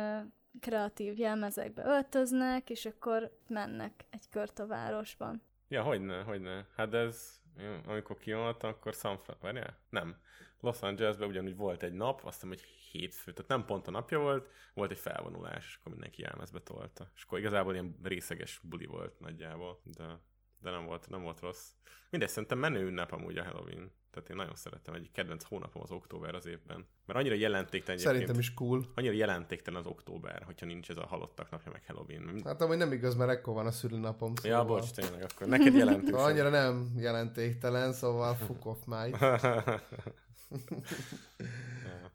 kreatív 0.61 1.19
jelmezekbe 1.19 1.85
öltöznek, 1.85 2.71
és 2.71 2.87
akkor 2.87 3.39
mennek 3.49 4.05
egy 4.11 4.29
kört 4.31 4.59
a 4.59 4.67
városban. 4.67 5.43
Ja, 5.69 5.83
hogyne, 5.83 6.23
hogyne. 6.23 6.67
Hát 6.77 6.95
ez, 6.95 7.41
amikor 7.87 8.19
kijött, 8.19 8.63
akkor 8.63 8.93
San 8.93 9.19
Fran... 9.19 9.37
Várjál? 9.41 9.79
Nem. 9.91 10.17
Los 10.61 10.83
Angelesben 10.83 11.29
ugyanúgy 11.29 11.57
volt 11.57 11.83
egy 11.83 11.93
nap, 11.93 12.21
azt 12.25 12.35
hiszem, 12.35 12.49
hogy 12.49 12.61
hétfő, 12.61 13.33
tehát 13.33 13.51
nem 13.51 13.65
pont 13.65 13.87
a 13.87 13.91
napja 13.91 14.19
volt, 14.19 14.51
volt 14.75 14.91
egy 14.91 14.99
felvonulás, 14.99 15.67
és 15.67 15.77
akkor 15.77 15.93
mindenki 15.93 16.23
jelmezbe 16.23 16.61
tolta. 16.61 17.11
És 17.15 17.23
akkor 17.23 17.39
igazából 17.39 17.73
ilyen 17.73 17.97
részeges 18.03 18.61
buli 18.63 18.87
volt 18.87 19.21
nagyjából, 19.21 19.81
de, 19.85 20.21
de 20.65 20.71
nem, 20.71 20.85
volt, 20.85 21.09
nem 21.09 21.23
volt 21.23 21.41
rossz. 21.41 21.71
Mindegy, 22.11 22.29
szerintem 22.29 22.59
menő 22.59 22.87
ünnep 22.87 23.13
amúgy 23.13 23.39
a 23.39 23.45
Halloween. 23.45 23.93
Tehát 24.11 24.29
én 24.29 24.37
nagyon 24.37 24.55
szeretem, 24.55 24.95
egy 24.95 25.11
kedvenc 25.13 25.45
hónapom 25.45 25.83
az 25.83 25.91
október 25.91 26.35
az 26.35 26.47
évben. 26.47 26.87
Mert 27.07 27.19
annyira 27.19 27.35
jelentéktelen 27.35 28.01
Szerintem 28.01 28.39
is 28.39 28.55
cool. 28.55 28.85
annyira 28.95 29.13
jelentéktelen 29.13 29.81
az 29.81 29.87
október, 29.87 30.43
hogyha 30.43 30.67
nincs 30.67 30.91
ez 30.91 30.97
a 30.97 31.07
halottak 31.07 31.51
napja, 31.51 31.73
meg 31.73 31.83
Halloween. 31.87 32.43
Hát 32.45 32.63
amúgy 32.63 32.77
nem 32.77 32.93
igaz, 32.93 33.15
mert 33.15 33.31
ekkor 33.31 33.55
van 33.55 33.67
a 33.67 33.71
szülőnapom. 33.71 34.35
Szóval. 34.35 34.59
Ja, 34.59 34.65
bocs, 34.65 34.91
tényleg, 34.91 35.23
akkor 35.23 35.47
neked 35.47 35.75
jelentős. 35.75 36.21
Annyira 36.27 36.49
nem 36.49 36.93
jelentéktelen, 36.97 37.93
szóval 37.93 38.35
fuck 38.35 38.67
off. 38.67 38.79
Ja. 38.87 39.39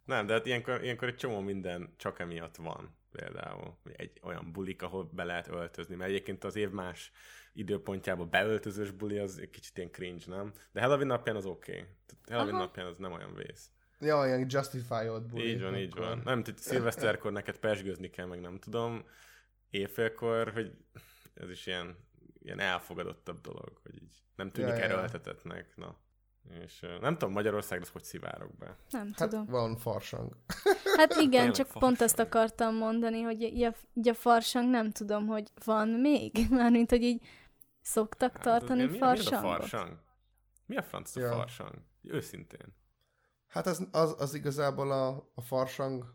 Nem, 0.06 0.26
de 0.26 0.34
hát 0.34 0.46
ilyenkor, 0.46 0.84
ilyenkor 0.84 1.08
egy 1.08 1.16
csomó 1.16 1.40
minden 1.40 1.94
csak 1.98 2.20
emiatt 2.20 2.56
van 2.56 2.99
például. 3.12 3.78
Hogy 3.84 3.94
Egy 3.96 4.20
olyan 4.24 4.52
bulik, 4.52 4.82
ahol 4.82 5.10
be 5.14 5.24
lehet 5.24 5.48
öltözni, 5.48 5.96
mert 5.96 6.10
egyébként 6.10 6.44
az 6.44 6.56
év 6.56 6.70
más 6.70 7.12
időpontjában 7.54 8.30
beöltözős 8.30 8.92
buli 8.92 9.18
az 9.18 9.40
egy 9.40 9.50
kicsit 9.50 9.78
ilyen 9.78 9.92
cringe, 9.92 10.24
nem? 10.28 10.54
De 10.72 10.82
Halloween 10.82 11.08
napján 11.08 11.36
az 11.36 11.46
oké. 11.46 11.72
Okay. 11.72 11.88
Halloween 12.28 12.56
Aha. 12.56 12.64
napján 12.64 12.86
az 12.86 12.98
nem 12.98 13.12
olyan 13.12 13.36
vész. 13.36 13.72
Ja, 14.00 14.26
ilyen 14.26 14.46
justified 14.50 15.22
buli. 15.22 15.50
így 15.50 15.62
van, 15.62 15.76
így 15.76 15.96
van. 15.96 16.22
Nem, 16.24 16.44
tehát 16.44 16.60
szilveszterkor 16.60 17.32
neked 17.32 17.58
pesgőzni 17.58 18.10
kell, 18.10 18.26
meg 18.26 18.42
nem 18.42 18.60
tudom. 18.60 19.06
Éjfélkor, 19.70 20.52
hogy 20.52 20.72
ez 21.34 21.50
is 21.50 21.68
ilyen, 21.68 21.98
ilyen 22.40 22.60
elfogadottabb 22.60 23.42
dolog, 23.42 23.80
hogy 23.84 23.96
így 23.96 24.24
nem 24.36 24.50
tűnik 24.50 24.78
ja. 24.78 24.84
erőltetetnek. 24.84 25.76
Na. 25.76 25.98
És 26.50 26.86
nem 27.02 27.14
tudom, 27.18 27.34
Magyarországra 27.34 27.86
ez 27.86 27.92
hogy 27.92 28.04
szivárok 28.04 28.58
be. 28.58 28.76
Nem 28.90 29.12
Hát 29.18 29.30
tudom. 29.30 29.46
van 29.46 29.78
farsang. 29.78 30.36
Hát 30.96 31.12
igen, 31.14 31.30
Tényleg 31.30 31.52
csak 31.52 31.66
farsang. 31.66 31.84
pont 31.84 32.02
ezt 32.02 32.20
akartam 32.20 32.76
mondani, 32.76 33.22
hogy 33.22 33.42
így 33.42 33.62
a, 33.64 33.74
így 33.94 34.08
a 34.10 34.14
farsang 34.14 34.70
nem 34.70 34.92
tudom, 34.92 35.28
hogy 35.28 35.52
van 35.66 35.88
még. 35.90 36.38
Mármint, 36.50 36.90
hogy 36.90 37.02
így 37.02 37.26
szoktak 37.82 38.32
Hát, 38.34 38.42
tartani 38.44 38.82
mi, 38.84 38.86
mi, 38.86 38.92
mi 38.92 39.00
a 39.00 39.06
farsangot. 39.06 39.42
farsang? 39.58 40.00
Mi 40.66 40.76
a 40.78 40.84
franc 40.84 41.16
a 41.16 41.20
Ja. 41.20 41.32
farsang? 41.32 41.74
Őszintén. 42.04 42.76
Hát 43.48 43.68
az, 43.68 43.88
az, 43.92 44.16
az 44.18 44.34
igazából 44.34 44.92
a, 44.92 45.08
a 45.36 45.42
farsang, 45.42 46.06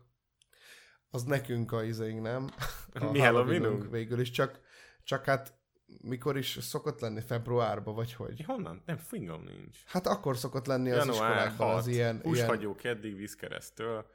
az 1.09 1.23
nekünk 1.23 1.71
a 1.71 1.83
izénk, 1.83 2.21
nem? 2.21 2.49
A 2.93 3.11
Mi 3.11 3.19
Halloweenunk? 3.19 3.91
végül 3.91 4.19
is, 4.19 4.29
csak, 4.31 4.59
csak 5.03 5.25
hát 5.25 5.53
mikor 6.01 6.37
is 6.37 6.57
szokott 6.61 6.99
lenni? 6.99 7.21
Februárban, 7.21 7.95
vagy 7.95 8.13
hogy? 8.13 8.43
Honnan? 8.45 8.81
Nem, 8.85 8.97
fingom 8.97 9.43
nincs. 9.43 9.77
Hát 9.85 10.07
akkor 10.07 10.37
szokott 10.37 10.65
lenni 10.65 10.89
az 10.91 10.97
Január 10.97 11.31
iskolákban 11.31 11.67
6, 11.67 11.77
az 11.77 11.87
ilyen... 11.87 12.15
ilyen... 12.15 12.21
húshagyó 12.21 12.75
keddig 12.75 13.15
vízkeresztől 13.15 14.05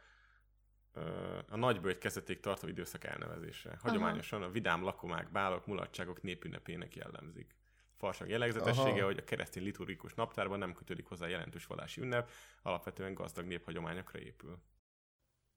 a 1.49 1.57
nagybőjt 1.57 1.99
kezdetig 1.99 2.41
tartó 2.41 2.69
időszak 2.69 3.05
elnevezése. 3.05 3.79
Hagyományosan 3.83 4.43
a 4.43 4.51
vidám 4.51 4.83
lakomák, 4.83 5.31
bálok, 5.31 5.67
mulatságok 5.67 6.23
népünnepének 6.23 6.97
jellemzik. 6.97 7.55
Farsang 7.97 8.31
jellegzetessége, 8.31 8.91
Aha. 8.91 9.05
hogy 9.05 9.19
a 9.19 9.25
keresztény 9.25 9.63
liturgikus 9.63 10.15
naptárban 10.15 10.59
nem 10.59 10.73
kötődik 10.73 11.07
hozzá 11.07 11.27
jelentős 11.27 11.67
vallási 11.67 12.01
ünnep, 12.01 12.31
alapvetően 12.63 13.15
gazdag 13.15 13.47
néphagyományokra 13.47 14.19
épül. 14.19 14.59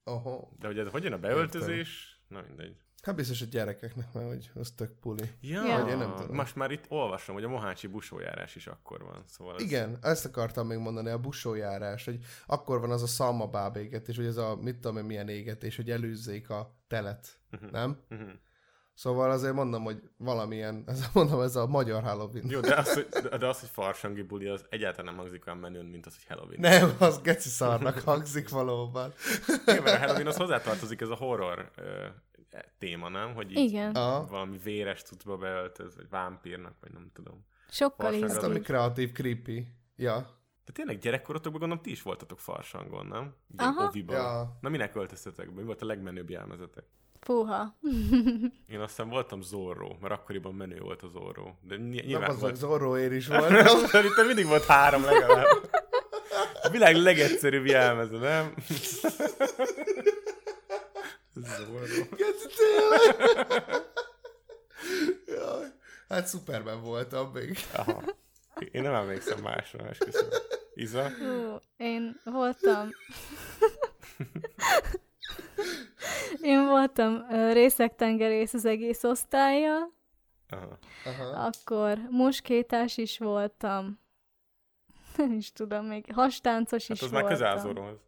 Aha. 0.04 0.50
De 0.60 0.68
hogy 0.68 0.80
ez 0.80 0.92
hogyan 0.92 1.14
a 1.14 1.18
beöltözés? 1.18 2.20
Na 2.28 2.42
mindegy. 2.42 2.78
Hát 3.04 3.16
biztos 3.16 3.42
a 3.42 3.46
gyerekeknek 3.46 4.14
már, 4.14 4.26
hogy 4.26 4.52
az 4.56 4.72
tök 4.72 4.92
puli. 5.00 5.30
Ja, 5.42 5.66
Ja. 5.66 5.82
Vagy 5.82 5.92
én 5.92 5.98
nem 5.98 6.16
tudom. 6.16 6.36
most 6.36 6.56
már 6.56 6.72
itt 6.72 6.86
olvasom, 6.90 7.36
hogy 7.36 7.44
a 7.44 7.48
Mohácsi 7.50 7.88
busójárás 7.88 8.56
is 8.56 8.68
akkor 8.68 9.04
van. 9.04 9.24
Szóval 9.28 9.56
ez... 9.56 9.62
Igen, 9.62 9.98
ezt 10.02 10.26
akartam 10.26 10.68
még 10.68 10.78
mondani, 10.78 11.10
a 11.10 11.18
busójárás, 11.20 12.06
hogy 12.06 12.18
akkor 12.46 12.80
van 12.80 12.92
az 12.92 13.02
a 13.04 13.08
szalmabáb 13.08 13.78
égetés, 13.78 14.16
hogy 14.16 14.26
ez 14.26 14.38
a 14.38 14.56
mit 14.56 14.76
tudom 14.76 14.98
én 14.98 15.04
milyen 15.04 15.28
égetés, 15.30 15.76
hogy 15.76 15.90
előzzék 15.92 16.50
a 16.50 16.76
telet, 16.88 17.28
Mhm. 17.50 17.66
nem? 17.72 18.00
Mhm. 18.10 18.30
Szóval 18.96 19.32
azért 19.32 19.54
mondom, 19.54 19.84
hogy 19.84 20.02
valamilyen, 20.18 20.84
ez, 20.88 21.06
mondom, 21.14 21.42
ez 21.42 21.56
a 21.56 21.68
magyar 21.68 22.04
Halloween. 22.04 22.46
Jó, 22.50 22.60
de 22.60 22.76
az, 22.76 22.94
hogy, 22.94 23.08
de- 23.38 23.48
az, 23.48 23.60
hogy 23.60 23.70
farsangi 23.70 24.22
buli, 24.22 24.48
az 24.48 24.66
egyáltalán 24.70 25.06
nem 25.06 25.16
hangzik 25.24 25.46
olyan 25.48 25.60
menőn, 25.60 25.86
mint 25.86 26.06
az, 26.06 26.14
hogy 26.16 26.26
Halloween. 26.38 26.60
Nem, 26.60 26.96
az 27.00 27.22
geci 27.22 27.50
szarnak 27.50 28.00
hangzik 28.00 28.50
valóban. 28.50 29.14
Mert 29.66 29.86
a 29.88 29.98
Halloween 29.98 30.28
az 30.28 30.36
hozzátartozik 30.38 31.02
ez 31.02 31.10
a 31.10 31.16
horror 31.16 31.72
téma, 32.78 33.10
nem? 33.10 33.34
Hogy 33.34 33.52
így 33.52 33.58
Igen. 33.58 33.92
Aha. 33.96 34.26
valami 34.30 34.58
véres 34.64 35.02
cuccba 35.02 35.38
beöltöz, 35.38 35.96
vagy 35.96 36.10
vámpírnak, 36.10 36.76
vagy 36.82 36.92
nem 36.92 37.10
tudom. 37.14 37.46
Sokkal 37.70 38.10
Farsang 38.10 38.30
Ez 38.30 38.38
az 38.38 38.44
ami 38.44 38.60
kreatív, 38.60 39.12
creepy. 39.12 39.68
Ja. 39.96 40.42
De 40.66 40.72
tényleg 40.72 40.98
gyerekkorotokban 40.98 41.60
gondolom 41.60 41.84
ti 41.84 41.92
is 41.92 42.02
voltatok 42.02 42.40
farsangon, 42.40 43.06
nem? 43.06 43.24
Így 43.54 43.60
Aha. 43.60 43.86
oviban. 43.88 44.16
Ja. 44.16 44.58
Na 44.62 44.70
minek 44.70 44.96
öltöztetek 44.96 45.54
be? 45.54 45.60
Mi 45.60 45.66
volt 45.66 45.82
a 45.82 45.86
legmenőbb 45.86 46.30
jelmezetek? 46.30 46.84
Fúha. 47.20 47.78
Én 48.74 48.80
aztán 48.80 49.10
voltam 49.10 49.42
Zorro, 49.42 49.96
mert 50.02 50.14
akkoriban 50.14 50.54
menő 50.54 50.80
volt 50.80 51.02
a 51.04 51.08
Zorro. 51.08 51.54
De 51.62 51.76
ny- 51.78 52.06
nyilván 52.06 52.30
az, 52.30 52.34
hogy 52.36 52.42
volt... 52.42 52.56
Zorro 52.56 52.98
ér 52.98 53.12
is 53.12 53.28
volt. 53.38 53.68
Szerintem 53.88 54.26
mindig 54.26 54.46
volt 54.46 54.66
három 54.66 55.04
legalább. 55.04 55.46
A 56.64 56.70
világ 56.70 56.96
legegyszerűbb 56.96 57.66
jelmeze, 57.66 58.18
nem? 58.18 58.54
Zorro. 61.34 61.86
Jaj. 65.26 65.66
Hát 66.10 66.28
szuperben 66.28 66.82
voltam 66.82 67.32
még. 67.32 67.58
Aha. 67.76 68.04
Én 68.72 68.82
nem 68.82 68.94
emlékszem 68.94 69.40
másra, 69.40 69.88
esküszöm. 69.88 70.28
Iza? 70.74 71.10
Hú, 71.10 71.58
én 71.78 72.20
voltam... 72.24 72.90
én 76.42 76.66
voltam 76.66 77.26
részegtengerész 77.52 78.54
az 78.54 78.66
egész 78.66 79.04
osztályjal, 79.04 79.94
Aha. 80.50 80.78
Aha. 81.06 81.46
akkor 81.46 81.98
muskétás 82.10 82.98
is 82.98 83.18
voltam. 83.18 84.00
Nem 85.18 85.32
is 85.34 85.52
tudom, 85.52 85.86
még 85.86 86.06
hastáncos 86.14 86.88
Hát 86.88 86.98
is 86.98 87.04
az 87.04 87.12
már 87.12 87.22
voltam. 87.22 87.40
közel. 87.40 88.02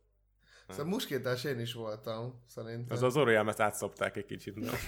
Szóval 0.69 0.85
muskétás 0.85 1.43
én 1.43 1.59
is 1.59 1.73
voltam, 1.73 2.43
szerintem. 2.47 2.97
Az 2.97 3.03
a 3.03 3.09
Zorro 3.09 3.29
jelmet 3.31 3.59
átszopták 3.59 4.17
egy 4.17 4.25
kicsit. 4.25 4.55
Nem? 4.55 4.73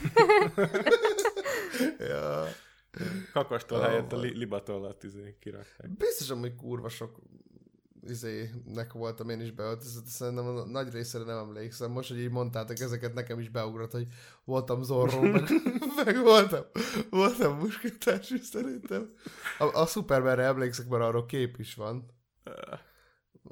Ja. 2.00 2.46
Kakastól 3.34 3.80
helyett 3.80 4.14
a 4.14 4.18
li- 4.18 4.38
libatollat 4.38 5.04
izé, 5.04 5.38
kirakták. 5.40 5.90
Biztosan, 5.98 6.40
hogy 6.40 6.56
kurva 6.56 6.90
sok 6.90 7.20
izének 8.08 8.94
voltam 8.94 9.30
én 9.30 9.42
is 9.42 9.52
beöltözött, 9.52 10.06
szerintem 10.06 10.46
a 10.46 10.66
nagy 10.66 10.92
részére 10.94 11.24
nem 11.24 11.38
emlékszem. 11.38 11.92
Most, 11.92 12.10
hogy 12.10 12.20
így 12.20 12.30
mondtátok 12.30 12.80
ezeket, 12.80 13.14
nekem 13.14 13.40
is 13.40 13.50
beugrott, 13.50 13.92
hogy 13.92 14.08
voltam 14.44 14.84
Zorro, 14.84 15.22
meg, 15.22 15.44
meg 16.06 16.22
voltam, 16.22 16.64
voltam 17.10 17.58
muskétás 17.58 18.30
is 18.30 18.46
szerintem. 18.46 19.14
A, 19.60 19.80
a 19.82 19.86
Supermanre 19.86 20.44
emlékszek, 20.44 20.88
mert 20.88 21.04
arról 21.04 21.26
kép 21.26 21.58
is 21.60 21.76
van. 21.76 22.06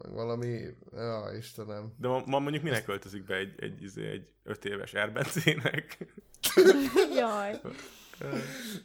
Meg 0.04 0.12
valami, 0.14 0.62
ja, 0.92 1.32
Istenem. 1.38 1.94
De 1.98 2.08
ma, 2.08 2.24
ma 2.26 2.40
mondjuk 2.40 2.64
minek 2.64 2.84
költözik 2.84 3.24
be 3.24 3.36
egy, 3.36 3.54
egy, 3.58 3.84
izé, 3.84 4.10
egy 4.10 4.28
öt 4.44 4.66
éves 4.66 4.94
erbencének? 4.94 5.98
Jaj. 7.18 7.60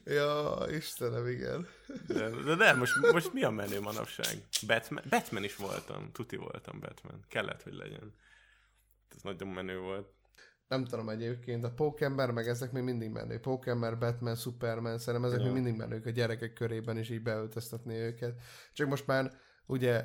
Ja, 0.05 0.57
Istenem, 0.71 1.27
igen. 1.27 1.67
De, 2.07 2.29
de, 2.29 2.55
de 2.55 2.75
most, 2.75 3.13
most 3.13 3.33
mi 3.33 3.43
a 3.43 3.51
menő 3.51 3.81
manapság? 3.81 4.35
Batman, 4.67 5.05
Batman 5.09 5.45
is 5.45 5.57
voltam, 5.57 6.11
tuti 6.13 6.37
voltam 6.37 6.81
Batman. 6.81 7.25
Kellett, 7.29 7.63
hogy 7.63 7.75
legyen. 7.75 8.15
Ez 9.17 9.23
nagyon 9.23 9.49
menő 9.49 9.79
volt. 9.79 10.09
Nem 10.69 10.85
tudom 10.85 11.09
egyébként, 11.09 11.65
a 11.65 11.71
Pókember, 11.71 12.31
meg 12.31 12.49
ezek 12.49 12.73
még 12.73 12.83
mindig 12.83 13.11
menő. 13.11 13.39
Pókember, 13.39 13.99
Batman, 13.99 14.35
Superman, 14.37 14.99
szerintem 14.99 15.31
ezek 15.31 15.39
Ja. 15.39 15.45
még 15.45 15.55
mindig 15.63 15.77
menők 15.77 16.07
a 16.07 16.11
gyerekek 16.11 16.53
körében 16.53 16.99
is 16.99 17.11
így 17.11 17.23
beöltöztetni 17.23 17.97
őket. 17.97 18.41
Csak 18.73 18.89
most 18.89 19.07
már 19.07 19.33
ugye 19.71 20.05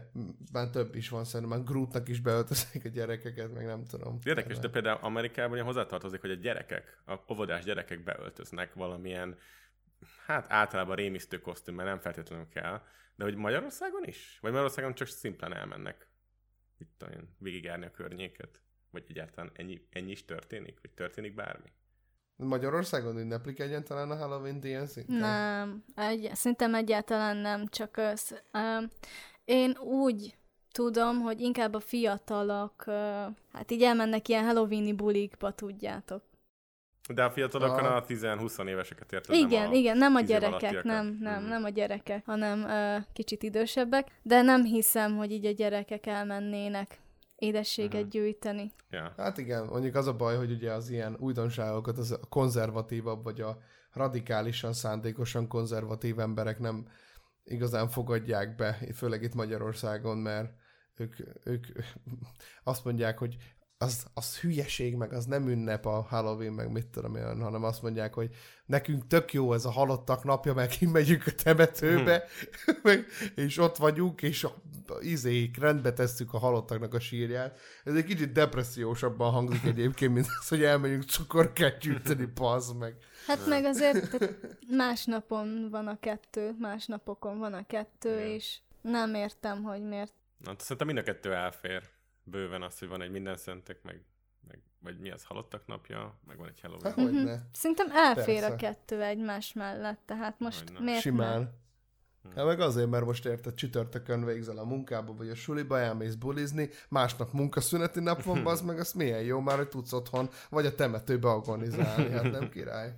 már 0.52 0.70
több 0.70 0.96
is 0.96 1.10
van, 1.10 1.24
szerintem 1.24 1.58
már 1.58 1.68
Grootnak 1.68 2.08
is 2.08 2.20
beöltözik 2.20 2.86
a 2.86 2.90
gyerekeket, 2.90 3.54
meg 3.54 3.66
nem 3.66 3.86
tudom. 3.86 4.20
Érdekes, 4.24 4.60
de 4.60 4.70
például 4.70 5.00
Amerikában 5.02 5.52
ugye 5.52 5.62
hozzátartozik, 5.62 6.22
hogy 6.22 6.32
a 6.32 6.36
gyerekek, 6.36 7.02
a 7.06 7.34
óvodás 7.34 7.64
gyerekek 7.64 8.04
beöltöznek 8.04 8.74
valamilyen, 8.74 9.38
hát 10.26 10.46
általában 10.52 10.96
rémisztő 10.96 11.40
kosztüm, 11.40 11.76
mert 11.76 11.88
nem 11.88 12.00
feltétlenül 12.00 12.50
kell, 12.50 12.82
de 13.16 13.24
hogy 13.24 13.36
Magyarországon 13.36 14.04
is? 14.04 14.38
Vagy 14.42 14.52
Magyarországon 14.52 14.94
csak 14.94 15.08
szimplán 15.08 15.54
elmennek, 15.54 16.08
mit 16.78 16.90
tudom 16.98 17.14
én, 17.14 17.36
végigjárni 17.38 17.86
a 17.86 17.92
környéket? 17.92 18.62
Vagy 18.92 19.04
egyáltalán 19.08 19.52
ennyi, 19.54 19.88
ennyi 19.92 20.12
is 20.12 20.26
történik? 20.26 20.80
Vagy 20.82 20.92
történik 20.92 21.36
bármi? 21.36 21.72
Magyarországon 22.36 23.18
ünneplik 23.18 23.60
egyáltalán 23.60 24.12
a 24.12 24.16
Halloween 24.16 24.60
ilyen 24.64 24.88
szinten? 24.88 25.16
Nem, 25.16 25.84
egy, 25.96 26.30
szerintem 26.34 26.76
egyáltalán 26.76 27.38
nem, 27.38 27.68
csak 27.68 27.98
az, 27.98 28.42
um, 28.54 28.90
én 29.46 29.78
úgy 29.78 30.38
tudom, 30.72 31.22
hogy 31.22 31.42
inkább 31.42 31.74
a 31.74 31.80
fiatalok, 31.80 32.84
hát 33.54 33.72
így 33.72 33.82
elmennek 33.82 34.28
ilyen 34.28 34.44
halloweeni 34.46 34.94
bulikba, 34.94 35.52
tudjátok. 35.52 36.24
De 37.14 37.24
a 37.24 37.32
fiatalokon 37.32 37.86
Aha. 37.86 37.96
a 37.96 38.06
10-20 38.06 38.68
éveseket 38.68 39.12
érted, 39.12 39.36
igen, 39.36 39.62
nem 39.62 39.72
a... 39.72 39.74
igen, 39.74 39.98
nem 39.98 40.16
a 40.16 40.22
gyerekek, 40.22 40.84
nem, 40.84 41.18
nem, 41.22 41.40
Mhm. 41.42 41.50
nem 41.50 41.64
a 41.64 41.70
gyerekek, 41.70 42.26
hanem 42.26 42.64
uh, 42.64 43.04
kicsit 43.14 43.44
idősebbek, 43.44 44.08
de 44.22 44.42
nem 44.42 44.64
hiszem, 44.64 45.18
hogy 45.18 45.32
így 45.32 45.46
a 45.46 45.52
gyerekek 45.52 46.06
elmennének 46.06 47.00
édességet 47.36 48.02
Mhm. 48.02 48.10
gyűjteni. 48.10 48.72
Ja. 48.90 49.14
Hát 49.18 49.38
igen, 49.38 49.66
mondjuk 49.66 49.96
az 49.96 50.08
a 50.08 50.14
baj, 50.16 50.38
hogy 50.38 50.52
ugye 50.52 50.72
az 50.72 50.90
ilyen 50.90 51.16
újdonságokat 51.20 51.98
az 51.98 52.12
a 52.12 52.20
konzervatívabb, 52.30 53.24
vagy 53.24 53.42
a 53.42 53.58
radikálisan, 53.94 54.74
szándékosan 54.74 55.48
konzervatív 55.48 56.20
emberek 56.20 56.60
nem 56.60 56.88
igazán 57.46 57.90
fogadják 57.90 58.56
be, 58.56 58.80
főleg 58.94 59.24
itt 59.24 59.34
Magyarországon, 59.34 60.18
mert 60.18 60.54
ők, 60.96 61.16
ők 61.44 61.68
azt 62.64 62.86
mondják, 62.86 63.18
hogy 63.18 63.38
az, 63.86 64.06
az 64.14 64.40
hülyeség, 64.40 64.96
meg 64.96 65.14
az 65.14 65.26
nem 65.26 65.48
ünnep 65.48 65.86
a 65.86 66.06
Halloween, 66.10 66.54
meg 66.54 66.72
mit 66.72 66.88
tudom 66.88 67.16
én, 67.16 67.42
hanem 67.42 67.64
azt 67.64 67.82
mondják, 67.82 68.14
hogy 68.14 68.30
nekünk 68.66 69.08
tök 69.08 69.34
jó 69.34 69.54
ez 69.54 69.66
a 69.66 69.72
halottak 69.72 70.24
napja, 70.24 70.54
meg 70.54 70.68
kimegyünk 70.68 71.24
a 71.26 71.32
temetőbe, 71.44 72.24
meg, 72.84 73.06
és 73.36 73.58
ott 73.58 73.78
vagyunk, 73.78 74.22
és 74.22 74.44
a, 74.44 74.54
a 74.88 74.98
izék, 75.02 75.58
rendbe 75.58 75.94
tesszük 75.94 76.34
a 76.34 76.38
halottaknak 76.38 76.94
a 76.94 77.00
sírját. 77.00 77.60
Ez 77.84 77.96
egy 77.96 78.06
kicsit 78.06 78.32
depressziósabban 78.32 79.32
hangzik 79.32 79.64
egyébként, 79.74 80.14
mint 80.14 80.28
az, 80.40 80.48
hogy 80.48 80.64
elmegyünk 80.64 81.04
cukorkát 81.04 81.78
gyűjteni, 81.78 82.26
pazd 82.26 82.78
meg. 82.78 82.96
Hát 83.28 83.48
meg 83.48 83.66
azért 83.66 84.10
tehát 84.10 84.58
más 84.70 85.06
napon 85.06 85.68
van 85.72 85.88
a 85.88 86.00
kettő, 86.00 86.56
más 86.60 86.86
napokon 86.86 87.40
van 87.40 87.54
a 87.54 87.66
kettő, 87.66 88.16
Igen. 88.16 88.28
és 88.28 88.58
nem 88.82 89.14
értem, 89.14 89.64
hogy 89.64 89.82
miért. 89.82 90.14
Na, 90.38 90.50
hát 90.50 90.62
szerintem 90.62 90.88
mind 90.88 91.00
a 91.00 91.04
kettő 91.04 91.34
elfér. 91.34 91.94
Bőven 92.28 92.62
az, 92.62 92.80
hogy 92.80 92.88
van 92.88 93.02
egy 93.02 93.12
minden 93.12 93.38
szentek, 93.38 93.84
meg, 93.84 94.04
meg 94.48 94.62
vagy 94.80 95.00
mi 95.00 95.12
az, 95.12 95.24
halottak 95.24 95.66
napja, 95.66 96.20
meg 96.28 96.38
van 96.38 96.48
egy 96.48 96.60
Halloween. 96.62 96.94
Hát 96.94 97.04
hogyne. 97.04 97.42
Szerintem 97.54 97.92
elfér 97.92 98.40
Persze. 98.40 98.54
a 98.54 98.56
kettő 98.56 99.02
egymás 99.02 99.54
mellett, 99.54 100.00
tehát 100.06 100.40
most 100.40 100.60
Hogyne. 100.60 100.80
miért 100.80 101.04
nem? 101.04 101.14
Simán. 101.14 101.64
Hát 102.36 102.46
meg 102.46 102.60
azért, 102.60 102.90
mert 102.90 103.06
most 103.06 103.26
érted, 103.26 103.54
csütörtökön 103.54 104.26
végzel 104.26 104.58
a 104.58 104.66
munkába, 104.66 105.14
vagy 105.14 105.30
a 105.30 105.36
suliba, 105.36 105.80
elmész 105.80 106.14
bulizni, 106.14 106.70
másnap 106.90 107.32
munkaszüneti 107.32 108.00
nap 108.00 108.24
van, 108.24 108.46
az 108.48 108.62
meg 108.62 108.80
az 108.80 108.94
milyen 108.94 109.22
jó 109.22 109.40
már, 109.40 109.58
hogy 109.58 109.68
tudsz 109.68 109.94
otthon, 109.94 110.30
vagy 110.50 110.66
a 110.66 110.76
temetőbe 110.76 111.30
agonizálni, 111.30 112.10
hát 112.12 112.32
nem 112.32 112.50
király. 112.50 112.94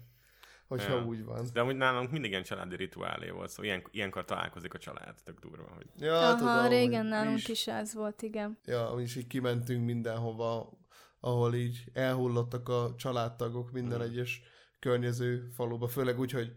Hogyha 0.67 0.95
Ja. 0.95 1.03
úgy 1.05 1.23
van. 1.23 1.45
De 1.53 1.59
amúgy 1.61 1.75
nálunk 1.75 2.11
mindig 2.11 2.29
ilyen 2.31 2.43
családi 2.43 2.75
rituálé 2.75 3.29
volt, 3.29 3.49
szóval 3.49 3.65
ilyen, 3.65 3.83
ilyenkor 3.91 4.25
találkozik 4.25 4.73
a 4.73 4.77
család, 4.77 5.15
tök 5.23 5.39
durva, 5.39 5.71
hogy 5.75 5.85
Ja, 5.97 6.17
Aha, 6.19 6.37
tudom, 6.37 6.67
régen 6.67 7.01
hogy 7.01 7.09
nálunk 7.09 7.37
is, 7.37 7.47
is 7.49 7.67
ez 7.67 7.93
volt, 7.93 8.21
igen. 8.21 8.57
Ja, 8.65 8.93
mi 8.95 9.01
is 9.01 9.15
így 9.15 9.27
kimentünk 9.27 9.85
mindenhova, 9.85 10.77
ahol 11.19 11.55
így 11.55 11.83
elhullottak 11.93 12.69
a 12.69 12.93
családtagok 12.97 13.71
minden 13.71 13.99
Mhm. 13.99 14.07
egyes 14.09 14.41
környező 14.79 15.49
faluba, 15.55 15.87
főleg 15.87 16.19
úgy, 16.19 16.31
hogy 16.31 16.51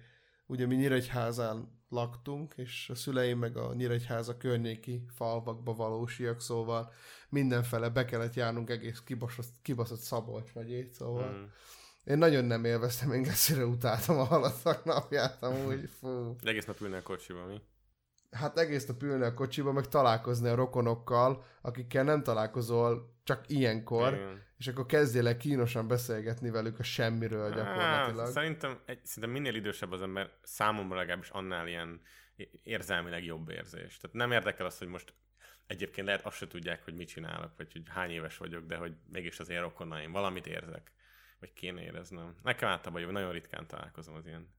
ugye 0.46 0.66
mi 0.66 0.74
Nyíregyházán 0.74 1.78
laktunk, 1.88 2.54
és 2.56 2.88
a 2.90 2.94
szüleim 2.94 3.38
meg 3.38 3.56
a 3.56 3.74
Nyíregyháza 3.74 4.36
környéki 4.36 5.04
falvakba 5.14 5.72
valósiak, 5.74 6.40
szóval 6.40 6.92
mindenfele 7.28 7.88
be 7.88 8.04
kellett 8.04 8.34
járnunk 8.34 8.70
egész 8.70 9.00
kibaszott, 9.00 9.48
kibaszott 9.62 9.98
Szabolcs 9.98 10.54
megyét, 10.54 10.92
szóval 10.92 11.30
Mm. 11.30 11.44
Én 12.10 12.18
nagyon 12.18 12.44
nem 12.44 12.64
élveztem, 12.64 13.12
én 13.12 13.22
geszire 13.22 13.64
utáltam 13.64 14.18
a 14.18 14.24
haladtak 14.24 14.84
napját, 14.84 15.42
amúgy, 15.42 15.88
fú. 15.98 16.36
Egész 16.42 16.64
nap 16.64 16.80
ülne 16.80 16.96
a 16.96 17.02
kocsiba, 17.02 17.46
mi? 17.46 17.60
Hát 18.30 18.58
egész 18.58 18.86
nap 18.86 19.02
ülni 19.02 19.24
a 19.24 19.34
kocsiba, 19.34 19.72
meg 19.72 19.88
találkozni 19.88 20.48
a 20.48 20.54
rokonokkal, 20.54 21.44
akikkel 21.62 22.04
nem 22.04 22.22
találkozol 22.22 23.18
csak 23.24 23.44
ilyenkor, 23.46 24.12
Igen. 24.12 24.42
és 24.56 24.68
akkor 24.68 24.86
kezdjél 24.86 25.26
el 25.26 25.36
kínosan 25.36 25.88
beszélgetni 25.88 26.50
velük 26.50 26.78
a 26.78 26.82
semmiről 26.82 27.54
gyakorlatilag. 27.54 28.24
Hát, 28.24 28.32
szerintem, 28.32 28.78
egy, 28.86 29.04
szerintem 29.04 29.32
minél 29.32 29.54
idősebb 29.54 29.92
az 29.92 30.02
ember, 30.02 30.30
számomra 30.42 30.96
legalábbis 30.96 31.28
annál 31.28 31.68
ilyen 31.68 32.00
érzelmileg 32.62 33.24
jobb 33.24 33.50
érzés. 33.50 33.96
Tehát 33.96 34.16
nem 34.16 34.32
érdekel 34.32 34.66
az, 34.66 34.78
hogy 34.78 34.88
most 34.88 35.14
egyébként 35.66 36.06
lehet 36.06 36.26
azt 36.26 36.36
se 36.36 36.46
tudják, 36.46 36.84
hogy 36.84 36.94
mit 36.94 37.08
csinálok, 37.08 37.52
vagy 37.56 37.72
hogy 37.72 37.82
hány 37.86 38.10
éves 38.10 38.36
vagyok, 38.36 38.66
de 38.66 38.76
hogy 38.76 38.92
mégis 39.12 39.40
az 39.40 39.48
én 39.48 39.60
rokonaim, 39.60 40.12
valamit 40.12 40.46
érzek, 40.46 40.92
vagy 41.40 41.52
kéne 41.52 41.82
éreznem. 41.82 42.36
Nekem 42.42 42.68
általában 42.68 43.00
jó, 43.02 43.10
nagyon 43.10 43.32
ritkán 43.32 43.66
találkozom 43.66 44.14
az 44.14 44.26
ilyen 44.26 44.54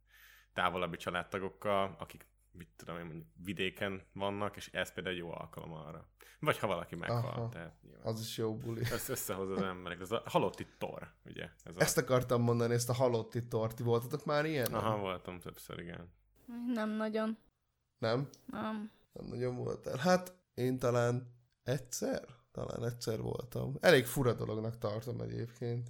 távolabbi 0.53 0.97
családtagokkal, 0.97 1.95
akik 1.99 2.25
mit 2.51 2.69
tudom 2.75 2.97
én, 2.97 3.05
mondjuk 3.05 3.27
vidéken 3.43 4.01
vannak, 4.13 4.55
és 4.55 4.69
ez 4.71 4.93
például 4.93 5.15
egy 5.15 5.21
jó 5.21 5.31
alkalom 5.31 5.71
arra. 5.73 6.09
Vagy 6.39 6.57
ha 6.57 6.67
valaki 6.67 6.95
meghal, 6.95 7.17
Aha. 7.17 7.49
tehát 7.49 7.81
nyilván. 7.81 8.05
Az 8.05 8.19
is 8.19 8.37
jó 8.37 8.57
buli. 8.57 8.81
Ezt 8.81 9.09
összehoz 9.09 9.49
az 9.49 9.61
emberek. 9.61 9.99
Ez 9.99 10.11
a 10.11 10.21
halotti 10.25 10.67
tor, 10.77 11.13
ugye? 11.25 11.49
Ez 11.63 11.75
a... 11.75 11.81
Ezt 11.81 11.97
akartam 11.97 12.41
mondani, 12.41 12.73
ezt 12.73 12.89
a 12.89 12.93
halotti 12.93 13.47
torti. 13.47 13.83
Voltatok 13.83 14.25
már 14.25 14.45
ilyen? 14.45 14.73
Aha, 14.73 14.97
voltam 14.97 15.39
többször, 15.39 15.79
igen. 15.79 16.13
Nem 16.73 16.89
nagyon. 16.89 17.37
Nem? 17.97 18.29
Nem. 18.45 18.91
Nem 19.13 19.25
nagyon 19.25 19.55
voltál. 19.55 19.97
Hát 19.97 20.35
én 20.53 20.79
talán 20.79 21.35
egyszer? 21.63 22.25
Talán 22.51 22.83
egyszer 22.83 23.21
voltam. 23.21 23.77
Elég 23.79 24.05
fura 24.05 24.33
dolognak 24.33 24.77
tartom 24.77 25.21
egyébként, 25.21 25.89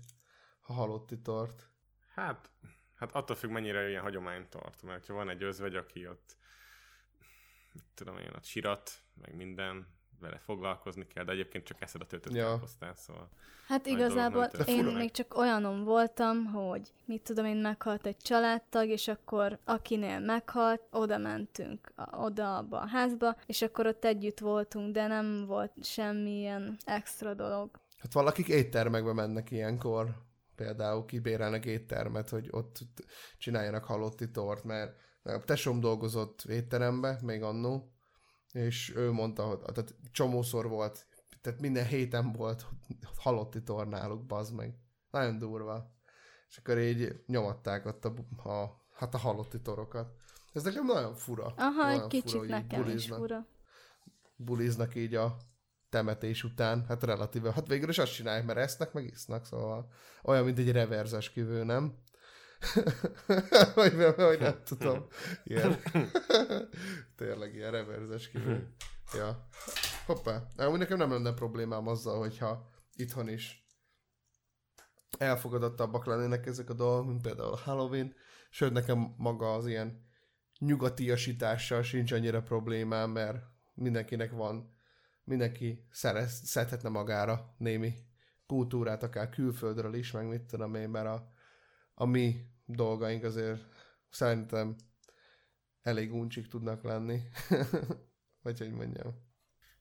ha 0.72 0.78
halotti 0.78 1.20
tort. 1.20 1.70
Hát, 2.14 2.50
hát 2.96 3.12
attól 3.12 3.36
függ, 3.36 3.50
mennyire 3.50 3.90
ilyen 3.90 4.02
hagyományt 4.02 4.50
tart, 4.50 4.82
mert 4.84 5.06
ha 5.08 5.14
van 5.14 5.30
egy 5.30 5.44
özvegy, 5.44 5.76
aki 5.76 6.08
ott, 6.08 6.38
mit 7.74 7.84
tudom 7.94 8.18
én, 8.18 8.32
ott 8.36 8.44
sirat, 8.44 8.92
meg 9.22 9.36
minden, 9.36 9.88
vele 10.20 10.38
foglalkozni 10.38 11.08
kell, 11.08 11.24
de 11.24 11.32
egyébként 11.32 11.66
csak 11.66 11.82
eszed 11.82 12.02
a 12.02 12.06
töltött 12.06 12.34
Ja. 12.34 12.46
káposztát, 12.46 12.98
szóval. 12.98 13.30
Hát 13.68 13.86
igazából 13.86 14.44
én 14.44 14.50
történik. 14.50 14.96
még 14.96 15.12
csak 15.12 15.38
olyanon 15.38 15.84
voltam, 15.84 16.46
hogy 16.46 16.94
mit 17.06 17.22
tudom 17.22 17.46
én, 17.46 17.58
meghalt 17.58 18.06
egy 18.06 18.18
családtag, 18.18 18.88
és 18.88 19.08
akkor 19.08 19.60
akinél 19.64 20.20
meghalt, 20.20 20.82
oda 20.92 21.18
mentünk, 21.18 21.92
a- 21.96 22.18
oda 22.18 22.58
abba 22.58 22.80
a 22.80 22.88
házba, 22.88 23.38
és 23.46 23.62
akkor 23.62 23.86
ott 23.88 24.06
együtt 24.06 24.40
voltunk, 24.40 24.94
de 24.94 25.08
nem 25.08 25.46
volt 25.46 25.72
semmilyen 25.86 26.78
extra 26.86 27.34
dolog. 27.34 27.70
Hát 28.00 28.14
valakik 28.14 28.48
éttermekbe 28.48 29.14
mennek 29.14 29.52
ilyenkor, 29.52 30.10
például 30.62 31.06
kibérelnek 31.06 31.66
éttermet, 31.66 32.30
hogy 32.30 32.48
ott 32.52 32.78
csináljanak 33.38 33.84
halotti 33.84 34.32
tort, 34.32 34.64
mert 34.64 34.96
a 35.24 35.40
tesóm 35.40 35.80
dolgozott 35.80 36.42
étterembe, 36.42 37.20
még 37.24 37.44
annó, 37.44 37.92
és 38.52 38.96
ő 38.96 39.12
mondta, 39.12 39.44
hogy 39.44 39.60
tehát 39.60 39.96
csomószor 40.12 40.68
volt, 40.68 41.08
tehát 41.42 41.60
minden 41.60 41.86
héten 41.86 42.32
volt 42.32 42.66
halotti 43.16 43.64
tor 43.64 43.88
náluk, 43.88 44.26
bazd 44.26 44.56
meg. 44.56 44.76
Nagyon 45.12 45.38
durva. 45.38 45.92
És 46.50 46.58
akkor 46.58 46.78
így 46.78 47.24
nyomatták 47.26 47.86
ott 47.86 48.06
a, 48.06 48.14
a, 48.50 48.82
hát 48.94 49.14
a 49.14 49.18
halotti 49.18 49.62
torokat. 49.62 50.14
Ez 50.54 50.64
nekem 50.64 50.86
nagyon 50.86 51.16
fura. 51.16 51.54
Aha, 51.58 51.84
nagyon 51.84 52.02
egy 52.02 52.08
kicsit 52.08 52.40
fura, 52.40 52.48
nekem 52.48 52.82
is 52.82 52.88
buliznak 52.88 53.20
fura. 53.20 53.48
buliznak 54.36 54.96
így 54.96 55.16
a 55.16 55.38
temetés 55.92 56.44
után, 56.44 56.86
hát 56.88 57.04
relatíve, 57.04 57.52
hát 57.52 57.68
végül 57.68 57.90
is 57.90 57.98
azt 57.98 58.14
csinálják, 58.14 58.46
mert 58.46 58.60
esznek, 58.60 58.94
meg 58.94 59.04
isznak, 59.04 59.46
szóval 59.46 59.92
olyan, 60.24 60.44
mint 60.44 60.58
egy 60.58 60.72
reverzes 60.72 61.32
kívül, 61.32 61.64
nem? 61.64 61.98
vagy, 63.76 63.96
vagy 64.16 64.40
nem 64.40 64.62
tudom. 64.64 65.08
Ilyen. 65.44 65.82
Tényleg 67.18 67.56
ilyen 67.56 67.72
reverzes 67.72 68.30
kívül. 68.30 68.68
Ja. 69.14 69.48
Hoppá. 70.06 70.44
Amúgy 70.58 70.80
nekem 70.80 70.98
nem 70.98 71.12
lenne 71.12 71.34
problémám 71.34 71.88
azzal, 71.88 72.20
hogyha 72.20 72.70
itthon 72.96 73.30
is 73.30 73.66
elfogadottabbak 75.18 76.06
lennének 76.06 76.46
ezek 76.46 76.70
a 76.70 76.74
dolgok, 76.74 77.08
mint 77.08 77.22
például 77.22 77.52
a 77.52 77.58
Halloween, 77.58 78.14
sőt 78.50 78.72
nekem 78.72 79.14
maga 79.18 79.54
az 79.54 79.68
ilyen 79.68 80.10
nyugatiasítással 80.60 81.82
sincs 81.82 82.12
annyira 82.12 82.42
problémám, 82.42 83.10
mert 83.10 83.38
mindenkinek 83.74 84.32
van, 84.32 84.71
mindenki 85.32 85.88
szerez, 85.92 86.42
szedhetne 86.44 86.90
magára 86.90 87.56
némi 87.58 87.94
kultúrát, 88.48 89.04
akár 89.04 89.30
külföldről 89.30 89.94
is, 89.94 90.12
meg 90.12 90.28
mit 90.28 90.42
tudom 90.42 90.76
én, 90.76 90.90
mert 90.90 91.08
a, 91.08 91.32
a 91.94 92.06
mi 92.06 92.46
dolgaink 92.66 93.24
azért 93.24 93.62
szerintem 94.10 94.76
elég 95.82 96.14
uncsik 96.14 96.48
tudnak 96.48 96.84
lenni. 96.84 97.22
Vagy 98.44 98.58
hogy 98.58 98.72
mondjam. 98.72 99.30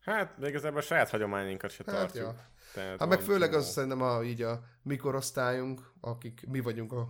Hát, 0.01 0.39
de 0.39 0.49
igazából 0.49 0.79
a 0.79 0.83
saját 0.83 1.11
hagyományainkat 1.11 1.71
se 1.71 1.85
Hát, 1.87 1.95
tartjuk. 1.95 2.25
ja. 2.25 2.49
Tehát 2.75 2.99
Hát 2.99 3.09
meg 3.09 3.21
főleg 3.21 3.55
az 3.55 3.71
szerintem 3.71 4.03
a, 4.03 4.23
így 4.23 4.43
a 4.43 4.65
mikorosztályunk, 4.83 5.93
akik 6.01 6.47
mi 6.47 6.61
vagyunk 6.61 6.93
a, 6.93 7.09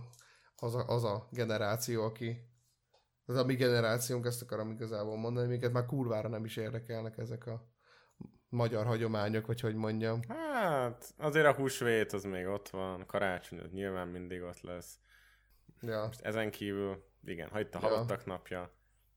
az, 0.55 0.75
a, 0.75 0.87
az 0.87 1.03
a 1.03 1.27
generáció, 1.31 2.03
aki 2.03 2.49
az 3.25 3.35
a 3.35 3.45
mi 3.45 3.55
generációnk, 3.55 4.25
ezt 4.25 4.41
akarom 4.41 4.71
igazából 4.71 5.17
mondani, 5.17 5.47
minket 5.47 5.71
már 5.71 5.85
kurvára 5.85 6.27
nem 6.27 6.45
is 6.45 6.57
érdekelnek 6.57 7.17
ezek 7.17 7.45
a 7.47 7.70
magyar 8.51 8.85
hagyományok, 8.85 9.45
vagy 9.45 9.59
hogy 9.59 9.75
mondjam. 9.75 10.19
Hát, 10.27 11.13
azért 11.17 11.45
a 11.45 11.53
húsvét 11.53 12.13
az 12.13 12.23
még 12.23 12.45
ott 12.47 12.69
van, 12.69 13.05
karácsony 13.05 13.59
az 13.59 13.71
nyilván 13.71 14.07
mindig 14.07 14.41
ott 14.41 14.61
lesz. 14.61 14.99
Ja. 15.81 16.05
Most 16.05 16.21
ezen 16.21 16.51
kívül, 16.51 17.03
igen, 17.25 17.49
ha 17.49 17.59
itt 17.59 17.75
a 17.75 17.79
Ja. 17.81 17.87
halottak 17.87 18.25
napja, 18.25 18.71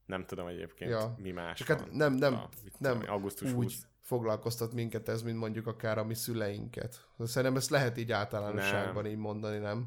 nem 0.06 0.26
tudom 0.26 0.46
egyébként 0.46 0.90
Ja. 0.90 1.14
mi 1.18 1.30
más 1.30 1.58
Csak 1.58 1.68
van. 1.68 1.78
hát 1.78 1.92
nem, 1.92 2.12
nem, 2.14 2.34
A, 2.34 2.48
nem 2.78 2.98
tudom 2.98 3.12
augusztus 3.14 3.48
úgy 3.52 3.54
20. 3.54 3.86
foglalkoztat 4.00 4.72
minket 4.72 5.08
ez, 5.08 5.22
mint 5.22 5.38
mondjuk 5.38 5.66
akár 5.66 5.98
a 5.98 6.04
mi 6.04 6.14
szüleinket. 6.14 7.08
Szerintem 7.18 7.56
ezt 7.56 7.70
lehet 7.70 7.96
így 7.98 8.12
általánosságban 8.12 9.02
Nem. 9.02 9.12
így 9.12 9.18
mondani, 9.18 9.58
nem? 9.58 9.86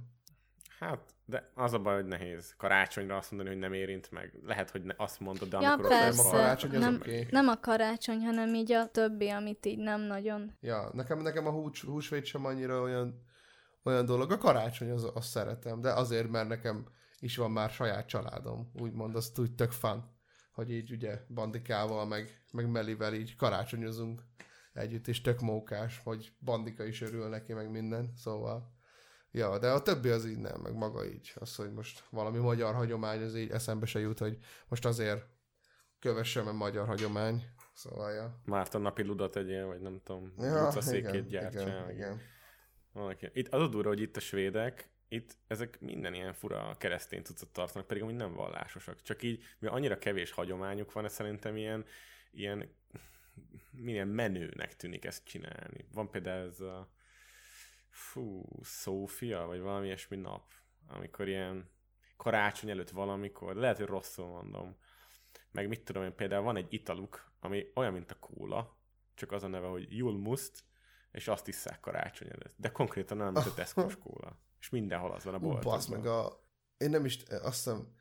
Hát, 0.79 1.13
de 1.29 1.51
az 1.53 1.73
a 1.73 1.79
baj, 1.79 1.95
hogy 1.95 2.05
nehéz. 2.05 2.53
Karácsonyra 2.57 3.17
azt 3.17 3.31
mondani, 3.31 3.53
hogy 3.53 3.61
nem 3.61 3.73
érint 3.73 4.11
meg. 4.11 4.39
Lehet, 4.43 4.69
hogy 4.69 4.83
ne, 4.83 4.93
azt 4.97 5.19
mondod, 5.19 5.49
de 5.49 5.57
Ja, 5.61 5.71
amikor 5.71 5.91
ott 5.91 5.97
persze. 5.97 6.23
vagy, 6.23 6.33
a 6.33 6.37
karácsony 6.37 6.75
az 6.75 6.81
nem, 6.81 6.95
oké. 6.95 7.27
nem 7.31 7.47
a 7.47 7.59
karácsony, 7.59 8.19
hanem 8.19 8.53
így 8.53 8.71
a 8.71 8.87
többi, 8.87 9.29
amit 9.29 9.65
így 9.65 9.77
nem 9.77 10.01
nagyon. 10.01 10.57
Ja, 10.59 10.89
nekem, 10.93 11.19
nekem 11.19 11.47
a 11.47 11.51
hús, 11.51 11.81
húsvét 11.81 12.25
sem 12.25 12.45
annyira 12.45 12.81
olyan, 12.81 13.21
olyan 13.83 14.05
dolog. 14.05 14.31
A 14.31 14.37
karácsony 14.37 14.91
az, 14.91 15.11
azt 15.13 15.29
szeretem, 15.29 15.81
de 15.81 15.91
azért, 15.91 16.29
mert 16.29 16.47
nekem 16.47 16.85
is 17.19 17.37
van 17.37 17.51
már 17.51 17.69
saját 17.69 18.07
családom. 18.07 18.71
Úgymond, 18.73 19.15
azt 19.15 19.39
úgy 19.39 19.55
tök 19.55 19.71
fun, 19.71 20.03
hogy 20.51 20.71
így 20.71 20.91
ugye 20.91 21.19
bandikával, 21.27 22.05
meg, 22.05 22.41
meg 22.51 22.69
Melivel 22.69 23.13
így 23.13 23.35
karácsonyozunk 23.35 24.21
együtt, 24.73 25.07
és 25.07 25.21
tök 25.21 25.39
mókás, 25.39 26.01
hogy 26.03 26.33
bandika 26.39 26.85
is 26.85 27.01
örül 27.01 27.29
neki, 27.29 27.53
meg 27.53 27.71
minden, 27.71 28.11
szóval 28.15 28.75
Ja, 29.37 29.57
de 29.57 29.69
a 29.71 29.81
többi 29.81 30.09
az 30.09 30.25
így 30.25 30.37
nem, 30.37 30.61
meg 30.61 30.73
maga 30.73 31.05
így. 31.05 31.31
Az, 31.35 31.55
hogy 31.55 31.71
most 31.73 32.03
valami 32.09 32.37
magyar 32.37 32.73
hagyomány, 32.73 33.21
az 33.21 33.35
így 33.35 33.51
eszembe 33.51 33.85
se 33.85 33.99
jut, 33.99 34.19
hogy 34.19 34.37
most 34.67 34.85
azért 34.85 35.25
kövessem 35.99 36.47
a 36.47 36.51
magyar 36.51 36.87
hagyomány. 36.87 37.43
Szóval, 37.73 38.11
ja. 38.11 38.41
Márton 38.45 38.81
napi 38.81 39.03
ludat 39.03 39.35
egyél, 39.35 39.65
vagy 39.65 39.79
nem 39.79 40.01
tudom, 40.03 40.33
Ja, 40.37 40.65
utcaszékét 40.65 41.13
igen, 41.13 41.27
gyártsál. 41.27 41.67
igen, 41.67 41.91
igen. 41.91 42.21
Valaki. 42.93 43.29
Itt 43.33 43.47
az 43.53 43.61
a 43.61 43.67
durva, 43.67 43.89
hogy 43.89 44.01
itt 44.01 44.15
a 44.15 44.19
svédek, 44.19 44.89
itt 45.07 45.37
ezek 45.47 45.79
minden 45.79 46.13
ilyen 46.13 46.33
fura 46.33 46.75
keresztény 46.77 47.21
cuccot 47.21 47.49
tartanak, 47.49 47.87
pedig 47.87 48.03
amúgy 48.03 48.15
nem 48.15 48.33
vallásosak. 48.33 49.01
Csak 49.01 49.23
így, 49.23 49.43
mivel 49.59 49.75
annyira 49.75 49.97
kevés 49.97 50.31
hagyományuk 50.31 50.91
van, 50.91 51.05
ez 51.05 51.13
szerintem 51.13 51.55
ilyen, 51.57 51.85
ilyen 52.31 52.75
milyen 53.71 54.07
menőnek 54.07 54.75
tűnik 54.75 55.05
ezt 55.05 55.25
csinálni. 55.25 55.85
Van 55.93 56.09
például 56.09 56.47
ez 56.47 56.59
a 56.59 56.89
fú, 57.97 58.45
Szófia, 58.61 59.45
vagy 59.45 59.59
valami 59.59 59.85
ilyesmi 59.85 60.15
nap, 60.15 60.43
amikor 60.87 61.27
ilyen 61.27 61.69
karácsony 62.17 62.69
előtt 62.69 62.89
valamikor, 62.89 63.53
de 63.53 63.59
lehet, 63.59 63.77
hogy 63.77 63.85
rosszul 63.85 64.25
mondom, 64.25 64.77
meg 65.51 65.67
mit 65.67 65.83
tudom 65.83 66.03
én, 66.03 66.15
például 66.15 66.43
van 66.43 66.55
egy 66.55 66.73
italuk, 66.73 67.31
ami 67.39 67.71
olyan, 67.75 67.93
mint 67.93 68.11
a 68.11 68.19
kóla, 68.19 68.77
csak 69.13 69.31
az 69.31 69.43
a 69.43 69.47
neve, 69.47 69.67
hogy 69.67 69.97
Julmust, 69.97 70.63
és 71.11 71.27
azt 71.27 71.47
isszák 71.47 71.79
karácsony 71.79 72.27
előtt. 72.27 72.53
De 72.57 72.71
konkrétan 72.71 73.19
olyan, 73.19 73.33
mint 73.33 73.45
a 73.45 73.53
Tesco-s 73.53 73.97
kóla. 73.97 74.39
És 74.59 74.69
mindenhol 74.69 75.11
az 75.11 75.23
van 75.23 75.33
a 75.33 75.37
Ú, 75.37 75.41
boltokban. 75.41 75.73
basz 75.73 75.85
meg 75.87 76.05
a... 76.05 76.43
Én 76.77 76.89
nem 76.89 77.05
is, 77.05 77.23
azt 77.23 77.63
hiszem, 77.63 77.93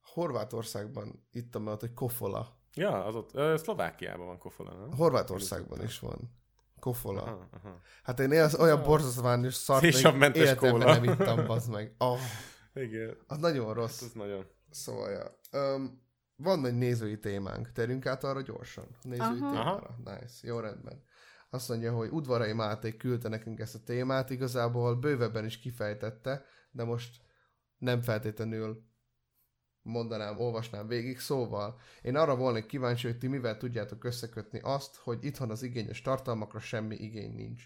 Horvátországban 0.00 1.26
ittam 1.30 1.66
ott, 1.66 1.80
hogy 1.80 1.94
kofola. 1.94 2.58
Ja, 2.74 3.04
az 3.04 3.14
ott, 3.14 3.58
Szlovákiában 3.58 4.26
van 4.26 4.38
kofola, 4.38 4.74
nem? 4.74 4.92
Horvátországban 4.92 5.82
is 5.82 5.98
van. 5.98 6.42
Kofola. 6.84 7.22
Aha, 7.22 7.48
aha. 7.50 7.80
Hát 8.02 8.20
én 8.20 8.30
az 8.30 8.54
olyan 8.54 8.82
borzasztóan 8.82 9.44
és 9.44 9.54
szart 9.54 9.82
még 9.82 9.92
Szénsavmentes 9.92 10.42
életemben 10.42 10.80
kóla. 10.80 10.94
nem 10.94 11.04
ittam, 11.04 11.46
bazd 11.46 11.70
meg. 11.70 11.94
Oh, 11.98 12.18
Igen, 12.84 13.16
az 13.26 13.38
nagyon 13.38 13.66
hát 13.66 13.74
rossz. 13.74 14.02
az 14.02 14.12
nagyon. 14.12 14.46
Szóval, 14.70 15.10
ja. 15.10 15.38
Um, 15.60 16.02
van 16.36 16.66
egy 16.66 16.74
nézői 16.74 17.18
témánk. 17.18 17.72
Terünk 17.72 18.06
át 18.06 18.24
arra 18.24 18.40
gyorsan. 18.40 18.86
Nézői 19.02 19.26
Aha. 19.26 19.34
témára. 19.34 19.96
Nice. 20.04 20.34
Jó 20.40 20.58
rendben. 20.58 21.02
Azt 21.50 21.68
mondja, 21.68 21.92
hogy 21.92 22.08
Udvarai 22.10 22.52
Máté 22.52 22.96
küldte 22.96 23.28
nekünk 23.28 23.60
ezt 23.60 23.74
a 23.74 23.82
témát, 23.84 24.30
igazából 24.30 24.94
bővebben 24.94 25.44
is 25.44 25.58
kifejtette, 25.58 26.44
de 26.70 26.84
most 26.84 27.20
nem 27.78 28.02
feltétlenül 28.02 28.84
mondanám, 29.84 30.40
olvasnám 30.40 30.86
végig, 30.86 31.18
szóval 31.18 31.80
én 32.02 32.16
arra 32.16 32.36
volnék 32.36 32.66
kíváncsi, 32.66 33.06
hogy 33.06 33.18
ti 33.18 33.26
mivel 33.26 33.56
tudjátok 33.56 34.04
összekötni 34.04 34.60
azt, 34.62 34.96
hogy 34.96 35.24
itthon 35.24 35.50
az 35.50 35.62
igényes 35.62 36.02
tartalmakra 36.02 36.60
semmi 36.60 36.96
igény 36.96 37.34
nincs. 37.34 37.62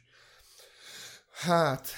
Hát, 1.31 1.89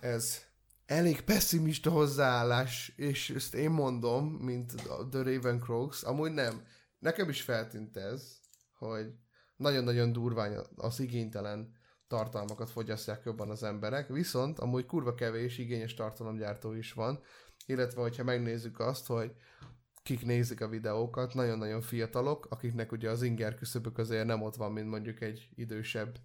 ez 0.00 0.42
elég 0.86 1.20
pessimista 1.20 1.90
hozzáállás, 1.90 2.92
és 2.96 3.30
ezt 3.30 3.54
én 3.54 3.70
mondom, 3.70 4.26
mint 4.26 4.74
The 5.10 5.22
Raven 5.22 5.60
Croaks, 5.60 6.02
amúgy 6.02 6.32
nem. 6.32 6.66
Nekem 6.98 7.28
is 7.28 7.42
feltűnt 7.42 7.96
ez, 7.96 8.40
hogy 8.78 9.12
nagyon-nagyon 9.56 10.12
durván 10.12 10.66
az 10.76 11.00
igénytelen 11.00 11.76
tartalmakat 12.08 12.70
fogyasztják 12.70 13.22
jobban 13.24 13.50
az 13.50 13.62
emberek, 13.62 14.08
viszont 14.08 14.58
amúgy 14.58 14.86
kurva 14.86 15.14
kevés 15.14 15.58
igényes 15.58 15.94
tartalomgyártó 15.94 16.72
is 16.72 16.92
van, 16.92 17.22
illetve 17.68 18.00
hogyha 18.00 18.24
megnézzük 18.24 18.80
azt, 18.80 19.06
hogy 19.06 19.32
kik 20.02 20.24
nézik 20.24 20.60
a 20.60 20.68
videókat, 20.68 21.34
nagyon-nagyon 21.34 21.80
fiatalok, 21.80 22.46
akiknek 22.50 22.92
ugye 22.92 23.10
az 23.10 23.22
inger 23.22 23.54
küszöbök 23.54 23.98
azért 23.98 24.26
nem 24.26 24.42
ott 24.42 24.56
van, 24.56 24.72
mint 24.72 24.88
mondjuk 24.88 25.20
egy 25.20 25.48
idősebb 25.54 26.16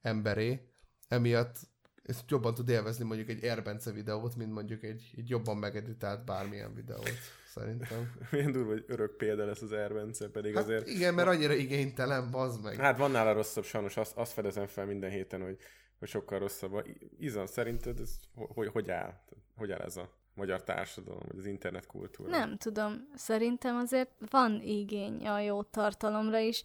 emberé, 0.00 0.68
emiatt 1.08 1.56
ezt 2.02 2.30
jobban 2.30 2.54
tud 2.54 2.68
élvezni 2.68 3.04
mondjuk 3.04 3.28
egy 3.28 3.44
Erbence 3.44 3.92
videót, 3.92 4.36
mint 4.36 4.52
mondjuk 4.52 4.82
egy, 4.82 5.14
egy 5.16 5.28
jobban 5.28 5.56
megeditált 5.56 6.24
bármilyen 6.24 6.74
videót, 6.74 7.18
szerintem. 7.46 8.12
Milyen 8.30 8.52
durva, 8.52 8.70
hogy 8.70 8.84
örök 8.86 9.16
példa 9.16 9.44
lesz 9.44 9.62
az 9.62 9.72
Erbence, 9.72 10.28
pedig 10.28 10.54
Hát 10.54 10.64
azért... 10.64 10.88
igen, 10.88 11.14
mert 11.14 11.28
annyira 11.28 11.52
igénytelen, 11.52 12.30
bazd 12.30 12.62
meg. 12.62 12.76
Hát 12.76 12.98
van 12.98 13.10
nála 13.10 13.32
rosszabb, 13.32 13.64
sajnos 13.64 13.96
azt, 13.96 14.16
azt 14.16 14.32
fedezem 14.32 14.66
fel 14.66 14.86
minden 14.86 15.10
héten, 15.10 15.42
hogy, 15.42 15.56
hogy 15.98 16.08
sokkal 16.08 16.38
rosszabb. 16.38 16.86
Izan, 17.18 17.46
szerinted 17.46 18.00
ez 18.00 18.18
hogy, 18.34 18.68
hogy 18.68 18.90
áll? 18.90 19.22
Hogy 19.56 19.72
áll 19.72 19.80
ez 19.80 19.96
a 19.96 20.24
magyar 20.36 20.62
társadalom, 20.62 21.22
vagy 21.28 21.38
az 21.38 21.46
internet 21.46 21.86
kultúra? 21.86 22.30
Nem 22.30 22.56
tudom, 22.56 23.08
szerintem 23.14 23.76
azért 23.76 24.10
van 24.30 24.60
igény 24.62 25.26
a 25.26 25.40
jó 25.40 25.62
tartalomra 25.62 26.38
is. 26.38 26.62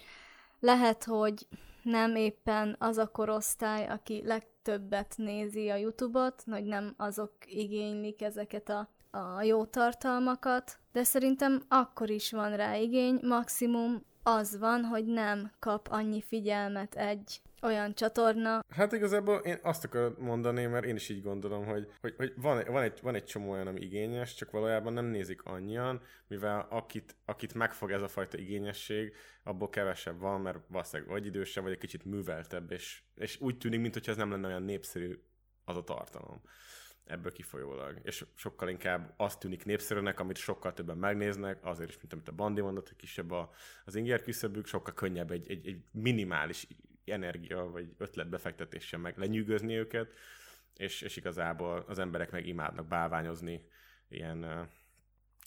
Lehet, 0.59 1.03
hogy 1.03 1.47
nem 1.83 2.15
éppen 2.15 2.75
az 2.79 2.97
a 2.97 3.07
korosztály, 3.07 3.87
aki 3.87 4.21
legtöbbet 4.25 5.13
nézi 5.17 5.69
a 5.69 5.75
YouTube-ot, 5.75 6.43
hogy 6.51 6.63
nem 6.63 6.93
azok 6.97 7.33
igénylik 7.45 8.21
ezeket 8.21 8.69
a, 8.69 8.89
a 9.11 9.41
jó 9.41 9.65
tartalmakat, 9.65 10.79
de 10.91 11.03
szerintem 11.03 11.63
akkor 11.67 12.09
is 12.09 12.31
van 12.31 12.55
rá 12.55 12.75
igény, 12.75 13.19
maximum 13.21 14.03
az 14.23 14.57
van, 14.59 14.83
hogy 14.83 15.05
nem 15.05 15.51
kap 15.59 15.87
annyi 15.89 16.21
figyelmet 16.21 16.95
egy 16.95 17.41
olyan 17.61 17.93
csatorna, 17.93 18.59
Hát 18.69 18.91
igazából 18.91 19.37
én 19.37 19.59
azt 19.61 19.83
akarom 19.83 20.15
mondani, 20.19 20.65
mert 20.65 20.85
én 20.85 20.95
is 20.95 21.09
így 21.09 21.21
gondolom, 21.21 21.65
hogy, 21.65 21.87
hogy, 22.01 22.13
hogy 22.17 22.33
van, 22.35 22.63
van, 22.67 22.83
egy, 22.83 22.99
van 23.01 23.15
egy 23.15 23.23
csomó 23.23 23.51
olyan, 23.51 23.67
ami 23.67 23.79
igényes, 23.79 24.35
csak 24.35 24.51
valójában 24.51 24.93
nem 24.93 25.05
nézik 25.05 25.43
annyian, 25.43 26.01
mivel 26.27 26.67
akit, 26.69 27.15
akit 27.25 27.53
megfog 27.53 27.91
ez 27.91 28.01
a 28.01 28.07
fajta 28.07 28.37
igényesség, 28.37 29.13
abból 29.43 29.69
kevesebb 29.69 30.19
van, 30.19 30.41
mert 30.41 30.59
valószínűleg 30.67 31.11
vagy 31.11 31.25
idősebb, 31.25 31.63
vagy 31.63 31.71
egy 31.71 31.77
kicsit 31.77 32.05
műveltebb, 32.05 32.71
és, 32.71 33.03
és 33.15 33.41
úgy 33.41 33.57
tűnik, 33.57 33.79
mintha 33.79 34.11
ez 34.11 34.17
nem 34.17 34.31
lenne 34.31 34.47
olyan 34.47 34.63
népszerű 34.63 35.19
az 35.65 35.77
a 35.77 35.83
tartalom 35.83 36.41
ebből 37.05 37.31
kifolyólag. 37.31 37.99
És 38.03 38.25
sokkal 38.35 38.69
inkább 38.69 39.13
azt 39.17 39.39
tűnik 39.39 39.65
népszerűnek, 39.65 40.19
amit 40.19 40.37
sokkal 40.37 40.73
többen 40.73 40.97
megnéznek, 40.97 41.65
azért 41.65 41.89
is, 41.89 41.97
mint 41.97 42.13
amit 42.13 42.27
a 42.27 42.31
Bandi 42.31 42.61
mondott, 42.61 42.87
hogy 42.87 42.97
kisebb 42.97 43.31
a, 43.31 43.51
az 43.85 43.95
inger 43.95 44.21
küszöbük, 44.21 44.65
sokkal 44.65 44.93
könnyebb 44.93 45.31
egy, 45.31 45.49
egy, 45.49 45.67
egy 45.67 45.83
minimális 45.91 46.67
energia 47.05 47.63
vagy 47.63 47.93
ötletbefektetéssel 47.97 48.99
meg 48.99 49.17
lenyűgözni 49.17 49.77
őket, 49.77 50.13
és, 50.75 51.01
és 51.01 51.15
igazából 51.15 51.85
az 51.87 51.99
emberek 51.99 52.31
meg 52.31 52.47
imádnak 52.47 52.87
bálványozni 52.87 53.65
ilyen 54.09 54.69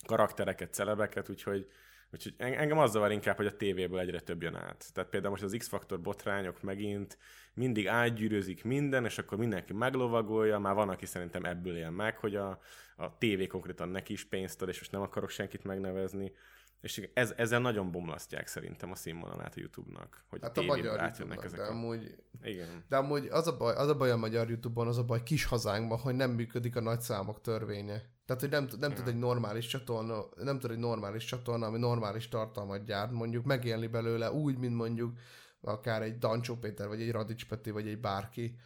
karaktereket, 0.07 0.74
celebeket, 0.74 1.28
úgyhogy, 1.28 1.68
úgyhogy 2.14 2.34
en- 2.36 2.58
engem 2.58 2.78
az 2.78 2.90
zavar 2.90 3.12
inkább, 3.12 3.36
hogy 3.36 3.46
a 3.46 3.56
tévéből 3.56 3.98
egyre 3.98 4.20
több 4.20 4.42
jön 4.42 4.54
át. 4.54 4.92
Tehát 4.92 5.10
például 5.10 5.32
most 5.32 5.42
az 5.44 5.54
X-faktor 5.58 6.00
botrányok 6.00 6.62
megint 6.62 7.18
mindig 7.54 7.88
átgyűrőzik 7.88 8.64
minden, 8.64 9.04
és 9.04 9.18
akkor 9.18 9.38
mindenki 9.38 9.72
meglovagolja, 9.72 10.58
már 10.58 10.74
van, 10.74 10.88
aki 10.88 11.06
szerintem 11.06 11.44
ebből 11.44 11.76
él 11.76 11.90
meg, 11.90 12.16
hogy 12.16 12.36
a, 12.36 12.60
a 12.96 13.18
tévé 13.18 13.46
konkrétan 13.46 13.88
neki 13.88 14.12
is 14.12 14.24
pénzt 14.24 14.62
ad, 14.62 14.68
és 14.68 14.78
most 14.78 14.92
nem 14.92 15.02
akarok 15.02 15.30
senkit 15.30 15.64
megnevezni, 15.64 16.32
és 16.80 17.08
ez, 17.14 17.32
ezzel 17.36 17.60
nagyon 17.60 17.90
bomlasztják 17.90 18.46
szerintem 18.46 18.90
a 18.90 18.94
színvonalát 18.94 19.54
a 19.56 19.60
YouTube-nak, 19.60 20.24
hogy 20.28 20.42
Hát 20.42 20.58
a 20.58 20.60
a 20.60 20.64
magyar 20.64 21.00
átjönnek 21.00 21.44
ezek 21.44 21.58
de 21.58 21.64
a... 21.64 21.70
amúgy, 21.70 22.16
Igen. 22.42 22.84
de 22.88 22.96
amúgy 22.96 23.26
az 23.26 23.46
a, 23.46 23.56
baj, 23.56 23.74
az 23.74 23.88
a 23.88 23.96
baj 23.96 24.10
a 24.10 24.16
magyar 24.16 24.48
YouTube-on, 24.48 24.86
az 24.86 24.98
a 24.98 25.04
baj 25.04 25.22
kis 25.22 25.44
hazánkban, 25.44 25.98
hogy 25.98 26.14
nem 26.14 26.30
működik 26.30 26.76
a 26.76 26.80
nagyszámok 26.80 27.40
törvénye. 27.40 28.02
Tehát, 28.26 28.42
hogy 28.42 28.50
nem, 28.50 28.68
nem 28.78 28.94
tud 28.94 29.08
egy 29.08 29.18
normális 29.18 29.66
csatorna, 29.66 30.24
nem 30.36 30.58
tud 30.58 30.70
egy 30.70 30.78
normális 30.78 31.24
csatorna, 31.24 31.66
ami 31.66 31.78
normális 31.78 32.28
tartalmat 32.28 32.84
gyárt, 32.84 33.10
mondjuk 33.10 33.44
megélni 33.44 33.86
belőle 33.86 34.32
úgy, 34.32 34.58
mint 34.58 34.74
mondjuk 34.74 35.18
akár 35.60 36.02
egy 36.02 36.18
Dancsó 36.18 36.56
Péter, 36.56 36.88
vagy 36.88 37.00
egy 37.00 37.10
Radics 37.10 37.48
Peti, 37.48 37.70
vagy 37.70 37.88
egy 37.88 38.00
bárki, 38.00 38.56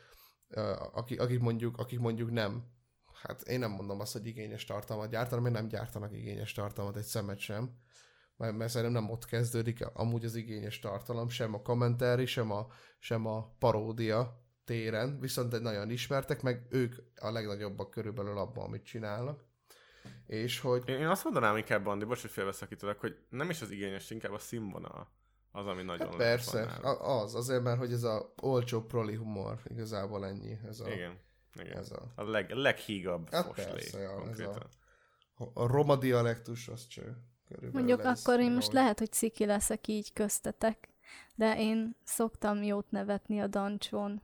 akik, 0.92 1.20
akik, 1.20 1.40
mondjuk, 1.40 1.78
akik 1.78 1.98
mondjuk 1.98 2.30
nem, 2.30 2.64
hát 3.22 3.42
én 3.42 3.59
nem 3.59 3.70
mondom 3.70 4.00
azt, 4.00 4.12
hogy 4.12 4.26
igényes 4.26 4.64
tartalmat 4.64 5.11
gyártanak, 5.11 5.42
mert 5.42 5.54
nem 5.54 5.68
gyártanak 5.68 6.12
igényes 6.12 6.52
tartalmat, 6.52 6.96
egy 6.96 7.02
szemet 7.02 7.38
sem, 7.38 7.70
mert, 8.36 8.56
mert 8.56 8.70
szerintem 8.70 9.02
nem 9.02 9.12
ott 9.12 9.24
kezdődik 9.24 9.86
amúgy 9.92 10.24
az 10.24 10.34
igényes 10.34 10.78
tartalom, 10.78 11.28
sem 11.28 11.54
a 11.54 11.62
kommentári, 11.62 12.26
sem 12.26 12.50
a, 12.50 12.66
sem 12.98 13.26
a 13.26 13.56
paródia 13.59 14.46
téren, 14.64 15.20
viszont 15.20 15.54
egy 15.54 15.62
nagyon 15.62 15.90
ismertek, 15.90 16.42
meg 16.42 16.66
ők 16.70 16.94
a 17.14 17.30
legnagyobbak 17.30 17.90
körülbelül 17.90 18.38
abban, 18.38 18.64
amit 18.64 18.84
csinálnak. 18.84 19.47
És 20.26 20.61
hogy 20.61 20.88
Én 20.88 21.06
azt 21.06 21.24
mondanám 21.24 21.56
inkább, 21.56 21.84
Bandi, 21.84 22.04
bocs, 22.04 22.20
hogy 22.20 22.30
félbeszakítalak, 22.30 23.00
hogy 23.00 23.16
nem 23.28 23.50
is 23.50 23.62
az 23.62 23.70
igényes, 23.70 24.11
inkább 24.11 24.32
a 24.32 24.38
színvonal 24.38 25.09
az, 25.52 25.66
ami 25.66 25.82
nagyon 25.82 26.09
hát 26.09 26.16
persze, 26.16 26.62
a- 26.62 27.20
az, 27.22 27.34
azért, 27.34 27.62
mert 27.62 27.78
hogy 27.78 27.92
ez 27.92 28.02
a 28.02 28.32
olcsó 28.42 28.82
proli 28.82 29.14
humor, 29.14 29.61
igazából 29.64 30.26
ennyi. 30.26 30.59
Ez 30.68 30.80
a, 30.80 30.90
Igen. 30.90 31.18
Igen. 31.61 31.76
Ez 31.76 31.90
a, 31.90 32.12
A 32.14 32.22
leg, 32.22 32.50
leghígabb 32.50 33.30
Hát 33.30 33.44
foslé, 33.46 33.64
persze, 33.64 33.98
ja, 33.98 34.11
ez 34.11 34.18
konkrétan. 34.18 34.66
a 35.54 35.66
roma 35.66 35.96
dialektus, 35.96 36.68
az 36.68 36.86
cső. 36.86 37.16
Körülbelül 37.48 37.86
Mondjuk 37.86 38.04
ez, 38.06 38.20
akkor 38.26 38.40
én 38.40 38.52
most 38.52 38.62
ahogy- 38.66 38.74
lehet, 38.80 38.98
hogy 38.98 39.12
ciki 39.12 39.44
leszek 39.46 39.86
így 39.86 40.12
köztetek, 40.12 40.88
de 41.34 41.61
én 41.61 41.96
szoktam 42.04 42.62
jót 42.62 42.90
nevetni 42.90 43.40
a 43.40 43.46
dancsón. 43.46 44.22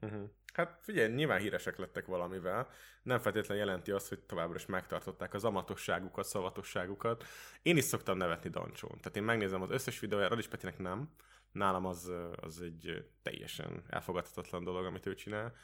Uh-huh. 0.00 0.30
Hát 0.52 0.78
figyelj, 0.80 1.14
nyilván 1.14 1.40
híresek 1.40 1.78
lettek 1.78 2.06
valamivel, 2.06 2.68
nem 3.02 3.18
feltétlenül 3.18 3.64
jelenti 3.64 3.90
azt, 3.90 4.08
hogy 4.08 4.18
továbbra 4.18 4.56
is 4.56 4.66
megtartották 4.66 5.34
az 5.34 5.44
amatosságukat, 5.44 6.24
szavatosságukat. 6.26 7.24
Én 7.62 7.76
is 7.76 7.84
szoktam 7.84 8.16
nevetni 8.16 8.50
Dancsón. 8.50 8.90
Tehát 8.98 9.16
én 9.16 9.22
megnézem 9.22 9.62
az 9.62 9.70
összes 9.70 10.00
videóját, 10.00 10.28
Radis 10.28 10.48
Petinek 10.48 10.78
nem. 10.78 11.10
Nálam 11.52 11.86
az, 11.86 12.12
az 12.40 12.60
egy 12.60 13.08
teljesen 13.22 13.82
elfogadhatatlan 13.88 14.64
dolog, 14.64 14.84
amit 14.84 15.06
ő 15.06 15.14
csinál. 15.14 15.54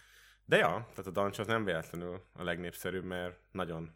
De 0.45 0.57
ja, 0.57 0.87
tehát 0.91 1.07
a 1.07 1.11
Dancsó 1.11 1.43
az 1.43 1.49
nem 1.49 1.65
véletlenül 1.65 2.23
a 2.33 2.43
legnépszerűbb, 2.43 3.05
mert 3.05 3.39
nagyon 3.51 3.95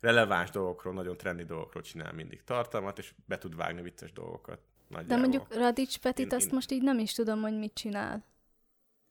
releváns 0.00 0.50
dolgokról, 0.50 0.94
nagyon 0.94 1.16
trendi 1.16 1.44
dolgokról 1.44 1.82
csinál 1.82 2.12
mindig 2.12 2.44
tartalmat, 2.44 2.98
és 2.98 3.14
be 3.26 3.38
tud 3.38 3.56
vágni 3.56 3.82
vicces 3.82 4.12
dolgokat. 4.12 4.58
De 4.58 4.96
Nagyjából. 4.96 5.18
mondjuk 5.18 5.54
Radics 5.54 5.98
Petit, 5.98 6.26
Én- 6.26 6.38
azt 6.38 6.46
én- 6.46 6.54
most 6.54 6.70
így 6.70 6.82
nem 6.82 6.98
is 6.98 7.12
tudom, 7.12 7.40
hogy 7.40 7.58
mit 7.58 7.74
csinál. 7.74 8.24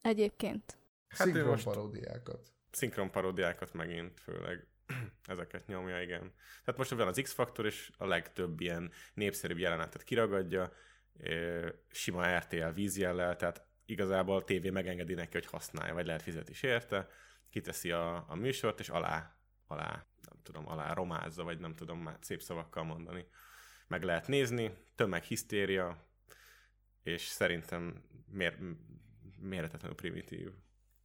Egyébként. 0.00 0.76
Hát 1.08 1.26
Szinkron 1.26 1.46
most- 1.46 1.64
paródiákat. 1.64 2.52
szinkron 2.70 3.10
paródiákat 3.10 3.72
megint 3.72 4.20
főleg 4.20 4.66
ezeket 5.26 5.66
nyomja, 5.66 6.02
igen. 6.02 6.32
Tehát 6.64 6.76
most 6.76 6.90
van 6.90 7.06
az 7.08 7.20
X-faktor, 7.22 7.66
és 7.66 7.90
a 7.96 8.06
legtöbb 8.06 8.60
ilyen 8.60 8.90
népszerűbb 9.14 9.58
jelenetet 9.58 10.02
kiragadja, 10.02 10.72
sima 11.90 12.36
RTL 12.38 12.68
vízjellel, 12.68 13.36
tehát 13.36 13.66
igazából 13.86 14.36
a 14.36 14.44
tévé 14.44 14.70
megengedi 14.70 15.14
neki, 15.14 15.32
hogy 15.32 15.46
használja, 15.46 15.94
vagy 15.94 16.06
lehet 16.06 16.22
fizetni 16.22 16.50
is 16.50 16.62
érte, 16.62 17.08
kiteszi 17.50 17.90
a, 17.90 18.24
a 18.28 18.34
műsort, 18.34 18.80
és 18.80 18.88
alá, 18.88 19.36
alá, 19.66 20.06
nem 20.22 20.42
tudom, 20.42 20.68
alá 20.68 20.92
romázza, 20.92 21.42
vagy 21.44 21.58
nem 21.58 21.74
tudom 21.74 21.98
már 22.02 22.16
szép 22.20 22.42
szavakkal 22.42 22.84
mondani. 22.84 23.26
Meg 23.86 24.02
lehet 24.02 24.28
nézni, 24.28 24.72
tömeghisztéria, 24.94 26.06
és 27.02 27.22
szerintem 27.22 28.02
mér, 28.30 28.58
méretetlenül 29.38 29.96
primitív. 29.96 30.52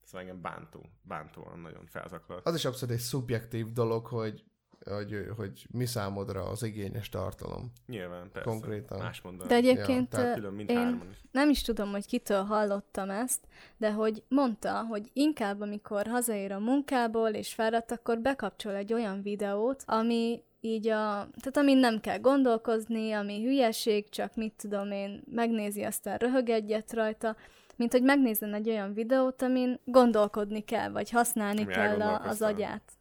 Szóval 0.03 0.21
engem 0.21 0.41
bántó, 0.41 0.85
bántóan 1.01 1.59
nagyon 1.59 1.85
felzaklat. 1.85 2.45
Az 2.47 2.55
is 2.55 2.65
abszolút 2.65 2.95
egy 2.95 3.01
szubjektív 3.01 3.71
dolog, 3.71 4.05
hogy 4.05 4.43
hogy, 4.85 5.27
hogy 5.35 5.67
mi 5.71 5.85
számodra 5.85 6.43
az 6.45 6.63
igényes 6.63 7.09
tartalom. 7.09 7.71
Nyilván, 7.87 8.29
persze. 8.31 8.49
Konkrétan. 8.49 8.99
Más 8.99 9.21
mondani. 9.21 9.49
De 9.49 9.55
egyébként 9.55 10.13
Ja, 10.13 10.33
külön 10.33 10.53
mind 10.53 10.69
én 10.69 10.77
hárman 10.77 11.09
is. 11.09 11.17
nem 11.31 11.49
is 11.49 11.61
tudom, 11.61 11.91
hogy 11.91 12.05
kitől 12.05 12.43
hallottam 12.43 13.09
ezt, 13.09 13.47
de 13.77 13.91
hogy 13.91 14.23
mondta, 14.27 14.85
hogy 14.85 15.09
inkább 15.13 15.61
amikor 15.61 16.07
hazaér 16.07 16.51
a 16.51 16.59
munkából 16.59 17.29
és 17.29 17.53
fáradt, 17.53 17.91
akkor 17.91 18.19
bekapcsol 18.19 18.75
egy 18.75 18.93
olyan 18.93 19.21
videót, 19.21 19.83
ami 19.85 20.43
így 20.59 20.87
a, 20.87 21.29
tehát 21.39 21.57
amin 21.57 21.77
nem 21.77 21.99
kell 21.99 22.19
gondolkozni, 22.19 23.11
ami 23.11 23.43
hülyeség, 23.43 24.09
csak 24.09 24.35
mit 24.35 24.53
tudom 24.53 24.91
én, 24.91 25.23
megnézi, 25.31 25.83
aztán 25.83 26.17
röhög 26.17 26.49
egyet 26.49 26.93
rajta, 26.93 27.35
mint 27.75 27.91
hogy 27.91 28.03
megnézzen 28.03 28.53
egy 28.53 28.69
olyan 28.69 28.93
videót, 28.93 29.41
amin 29.41 29.79
gondolkodni 29.85 30.61
kell, 30.63 30.89
vagy 30.89 31.09
használni 31.09 31.61
Ami 31.63 31.73
kell 31.73 32.01
a, 32.01 32.21
az 32.25 32.41
agyát 32.41 32.91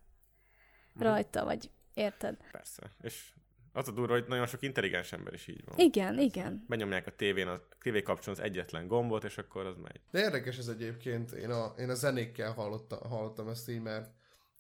Mhm. 0.95 1.05
rajta, 1.05 1.45
vagy 1.45 1.71
érted? 1.95 2.37
Persze. 2.53 2.91
És 3.03 3.33
az 3.73 3.89
a 3.89 3.93
durva, 3.93 4.13
hogy 4.13 4.25
nagyon 4.29 4.47
sok 4.47 4.63
intelligens 4.63 5.13
ember 5.13 5.33
is 5.33 5.47
így 5.47 5.65
van. 5.65 5.79
Igen, 5.79 6.19
igen. 6.19 6.65
Benyomják 6.69 7.07
a 7.07 7.11
tévén, 7.17 7.49
a 7.49 7.61
tévé 7.83 8.03
kapcsolón 8.03 8.39
az 8.39 8.45
egyetlen 8.45 8.87
gombot, 8.87 9.25
és 9.25 9.39
akkor 9.39 9.67
az 9.67 9.77
megy. 9.77 10.01
De 10.11 10.19
érdekes 10.21 10.59
ez 10.59 10.69
egyébként, 10.69 11.33
én 11.33 11.51
a, 11.51 11.75
én 11.79 11.91
a 11.91 11.95
zenékkel 11.95 12.53
hallotta, 12.53 13.09
hallottam 13.09 13.49
ezt 13.49 13.69
így, 13.71 13.81
mert 13.83 14.11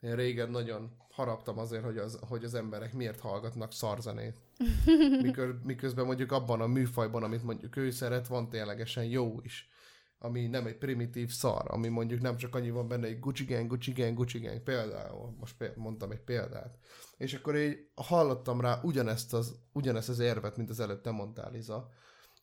én 0.00 0.14
régen 0.14 0.50
nagyon 0.50 0.96
haraptam 1.10 1.58
azért, 1.58 1.84
hogy 1.84 1.98
az, 1.98 2.18
hogy 2.28 2.44
az 2.44 2.54
emberek 2.54 2.92
miért 2.92 3.20
hallgatnak 3.20 3.72
szarzenét. 3.72 4.36
Mikor, 5.22 5.58
miközben 5.64 6.06
mondjuk 6.06 6.32
abban 6.32 6.60
a 6.60 6.66
műfajban, 6.66 7.22
amit 7.22 7.42
mondjuk 7.42 7.76
ő 7.76 7.90
szeret, 7.90 8.26
van 8.26 8.48
ténylegesen 8.48 9.04
jó 9.04 9.40
is. 9.42 9.68
Ami 10.24 10.46
nem 10.46 10.66
egy 10.66 10.76
primitív 10.76 11.30
szar, 11.30 11.62
ami 11.66 11.88
mondjuk 11.88 12.20
nem 12.20 12.36
csak 12.36 12.54
annyi 12.54 12.70
van 12.70 12.88
benne, 12.88 13.06
hogy 13.06 13.20
Gucci 13.20 13.44
Gang, 13.44 13.68
Gucci 13.68 13.92
Gang, 13.92 14.16
Gucci 14.16 14.38
Gang, 14.38 14.60
például, 14.60 15.34
most 15.40 15.72
mondtam 15.76 16.10
egy 16.10 16.20
példát. 16.20 16.78
És 17.16 17.34
akkor 17.34 17.56
így 17.56 17.78
hallottam 17.94 18.60
rá 18.60 18.80
ugyanezt 18.82 19.34
az, 19.34 19.54
ugyanezt 19.72 20.08
az 20.08 20.18
érvet, 20.18 20.56
mint 20.56 20.70
az 20.70 20.80
előtt 20.80 21.02
te 21.02 21.10
mondtál, 21.10 21.50
Liza. 21.50 21.88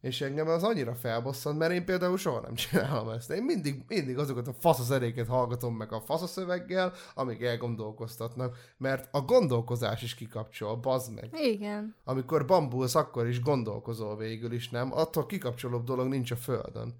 És 0.01 0.21
engem 0.21 0.47
az 0.47 0.63
annyira 0.63 0.95
felbosszant, 0.95 1.57
mert 1.57 1.71
én 1.71 1.85
például 1.85 2.17
soha 2.17 2.41
nem 2.41 2.53
csinálom 2.53 3.09
ezt. 3.09 3.31
Én 3.31 3.43
mindig, 3.43 3.83
mindig 3.87 4.17
azokat 4.17 4.47
a 4.47 4.53
faszazeréket 4.53 5.27
hallgatom 5.27 5.75
meg 5.75 5.93
a 5.93 6.01
faszaszöveggel, 6.01 6.93
amik 7.13 7.41
elgondolkoztatnak, 7.41 8.57
mert 8.77 9.07
a 9.11 9.21
gondolkozás 9.21 10.01
is 10.01 10.15
kikapcsol, 10.15 10.75
bazd 10.75 11.13
meg. 11.13 11.29
Igen. 11.41 11.95
Amikor 12.03 12.45
bambulsz, 12.45 12.95
akkor 12.95 13.27
is 13.27 13.41
gondolkozol 13.41 14.17
végül 14.17 14.51
is, 14.51 14.69
nem? 14.69 14.93
Attól 14.93 15.25
kikapcsolóbb 15.25 15.83
dolog 15.83 16.07
nincs 16.07 16.31
a 16.31 16.35
földön. 16.35 16.95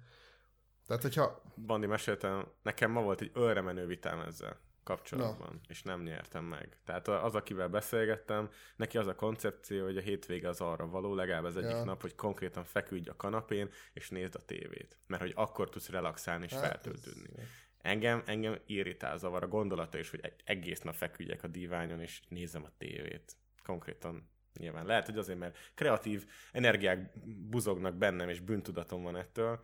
Tehát, 0.90 1.02
hogyha... 1.04 1.42
Bandi 1.66 1.86
meséltem, 1.86 2.46
nekem 2.62 2.90
ma 2.90 3.02
volt 3.02 3.20
egy 3.20 3.30
ölre 3.34 3.60
menő 3.60 3.86
vitám 3.86 4.20
ezzel 4.20 4.60
kapcsolatban, 4.84 5.48
no. 5.52 5.58
és 5.68 5.82
nem 5.82 6.02
nyertem 6.02 6.44
meg. 6.44 6.76
Tehát 6.84 7.08
az, 7.08 7.34
akivel 7.34 7.68
beszélgettem, 7.68 8.50
neki 8.76 8.98
az 8.98 9.06
a 9.06 9.14
koncepció, 9.14 9.84
hogy 9.84 9.96
a 9.96 10.00
hétvége 10.00 10.48
az 10.48 10.60
arra 10.60 10.86
való, 10.86 11.14
legalább 11.14 11.44
az 11.44 11.56
egyik 11.56 11.70
Ja. 11.70 11.84
nap, 11.84 12.00
hogy 12.00 12.14
konkrétan 12.14 12.64
feküdj 12.64 13.08
a 13.08 13.16
kanapén, 13.16 13.68
és 13.92 14.08
nézd 14.10 14.34
a 14.34 14.38
tévét. 14.44 14.98
Mert 15.06 15.22
hogy 15.22 15.32
akkor 15.36 15.68
tudsz 15.68 15.88
relaxálni 15.88 16.44
és 16.44 16.52
Hát, 16.52 16.60
feltöltődni. 16.62 17.28
ez- 17.36 17.44
Engem, 17.78 18.22
engem 18.26 18.58
irritál, 18.66 19.18
zavar 19.18 19.42
a 19.42 19.48
gondolata 19.48 19.98
is, 19.98 20.10
hogy 20.10 20.32
egész 20.44 20.80
nap 20.80 20.94
feküdjek 20.94 21.42
a 21.42 21.48
díványon, 21.48 22.00
és 22.00 22.20
nézem 22.28 22.64
a 22.64 22.70
tévét. 22.78 23.36
Konkrétan 23.64 24.30
nyilván. 24.58 24.86
Lehet, 24.86 25.06
hogy 25.06 25.18
azért, 25.18 25.38
mert 25.38 25.58
kreatív 25.74 26.26
energiák 26.52 27.10
buzognak 27.48 27.94
bennem, 27.94 28.28
és 28.28 28.40
bűntudatom 28.40 29.02
van 29.02 29.16
ettől, 29.16 29.60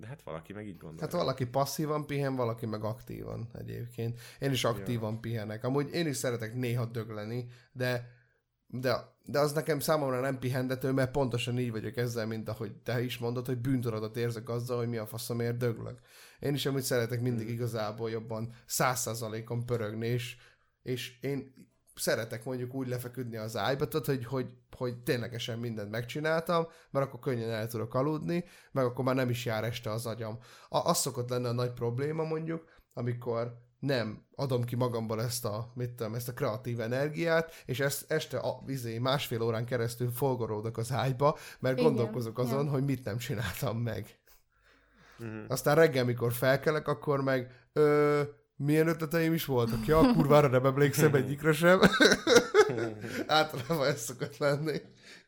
de 0.00 0.06
hát 0.06 0.22
valaki 0.22 0.52
meg 0.52 0.66
így 0.66 0.76
gondolja. 0.76 1.02
Hát 1.02 1.12
valaki 1.12 1.46
passzívan 1.46 2.06
pihen, 2.06 2.36
valaki 2.36 2.66
meg 2.66 2.84
aktívan 2.84 3.48
egyébként. 3.58 4.20
Én 4.38 4.50
is 4.50 4.64
aktívan 4.64 5.20
pihenek. 5.20 5.64
Amúgy 5.64 5.90
én 5.92 6.06
is 6.06 6.16
szeretek 6.16 6.54
néha 6.54 6.84
dögleni, 6.84 7.46
de, 7.72 8.10
de, 8.66 9.14
de 9.24 9.38
az 9.38 9.52
nekem 9.52 9.80
számomra 9.80 10.20
nem 10.20 10.38
pihendető, 10.38 10.92
mert 10.92 11.10
pontosan 11.10 11.58
így 11.58 11.70
vagyok 11.70 11.96
ezzel, 11.96 12.26
mint 12.26 12.48
ahogy 12.48 12.72
te 12.72 13.02
is 13.02 13.18
mondod, 13.18 13.46
hogy 13.46 13.58
bűntudatot 13.58 14.16
érzek 14.16 14.48
azzal, 14.48 14.78
hogy 14.78 14.88
mi 14.88 14.96
a 14.96 15.06
faszomért 15.06 15.56
döglök. 15.56 15.98
Én 16.40 16.54
is 16.54 16.66
amúgy 16.66 16.82
szeretek 16.82 17.20
mindig 17.20 17.48
igazából 17.48 18.10
jobban 18.10 18.52
száz 18.66 19.00
százalékon 19.00 19.66
pörögni, 19.66 20.06
és, 20.06 20.36
és 20.82 21.18
én 21.20 21.54
szeretek 22.00 22.44
mondjuk 22.44 22.74
úgy 22.74 22.88
lefeküdni 22.88 23.36
az 23.36 23.56
ágyba, 23.56 23.88
tudod, 23.88 24.06
hogy, 24.06 24.24
hogy, 24.24 24.56
hogy 24.76 25.02
ténylegesen 25.02 25.58
mindent 25.58 25.90
megcsináltam, 25.90 26.66
mert 26.90 27.06
akkor 27.06 27.20
könnyen 27.20 27.50
el 27.50 27.66
tudok 27.66 27.94
aludni, 27.94 28.44
meg 28.72 28.84
akkor 28.84 29.04
már 29.04 29.14
nem 29.14 29.30
is 29.30 29.44
jár 29.44 29.64
este 29.64 29.90
az 29.90 30.06
agyam. 30.06 30.38
A, 30.68 30.78
az 30.78 30.98
szokott 30.98 31.28
lenni 31.28 31.46
a 31.46 31.52
nagy 31.52 31.72
probléma 31.72 32.24
mondjuk, 32.24 32.64
amikor 32.92 33.68
nem 33.78 34.24
adom 34.34 34.64
ki 34.64 34.76
magamból 34.76 35.22
ezt 35.22 35.44
a, 35.44 35.72
mit 35.74 35.90
tudom, 35.90 36.14
ezt 36.14 36.28
a 36.28 36.32
kreatív 36.32 36.80
energiát, 36.80 37.52
és 37.64 37.80
ezt 37.80 38.12
este 38.12 38.38
a 38.38 38.62
vizé 38.64 38.98
másfél 38.98 39.42
órán 39.42 39.64
keresztül 39.64 40.10
folgoródok 40.10 40.76
az 40.76 40.92
ágyba, 40.92 41.38
mert 41.58 41.78
Igen, 41.78 41.90
gondolkozok 41.90 42.38
azon, 42.38 42.64
ja. 42.64 42.70
hogy 42.70 42.84
mit 42.84 43.04
nem 43.04 43.16
csináltam 43.16 43.78
meg. 43.78 44.18
Mhm. 45.18 45.44
Aztán 45.48 45.74
reggel, 45.74 46.04
mikor 46.04 46.32
felkelek, 46.32 46.88
akkor 46.88 47.22
meg 47.22 47.68
ö, 47.72 48.22
milyen 48.64 48.88
ötleteim 48.88 49.32
is 49.32 49.44
voltak? 49.44 49.86
Ja, 49.86 50.12
kurvára 50.12 50.48
nem 50.48 50.66
emlékszem 50.66 51.14
egyikre 51.20 51.52
sem. 51.52 51.80
Általában 53.26 53.86
ez 53.86 54.00
szokott 54.00 54.36
lenni. 54.36 54.80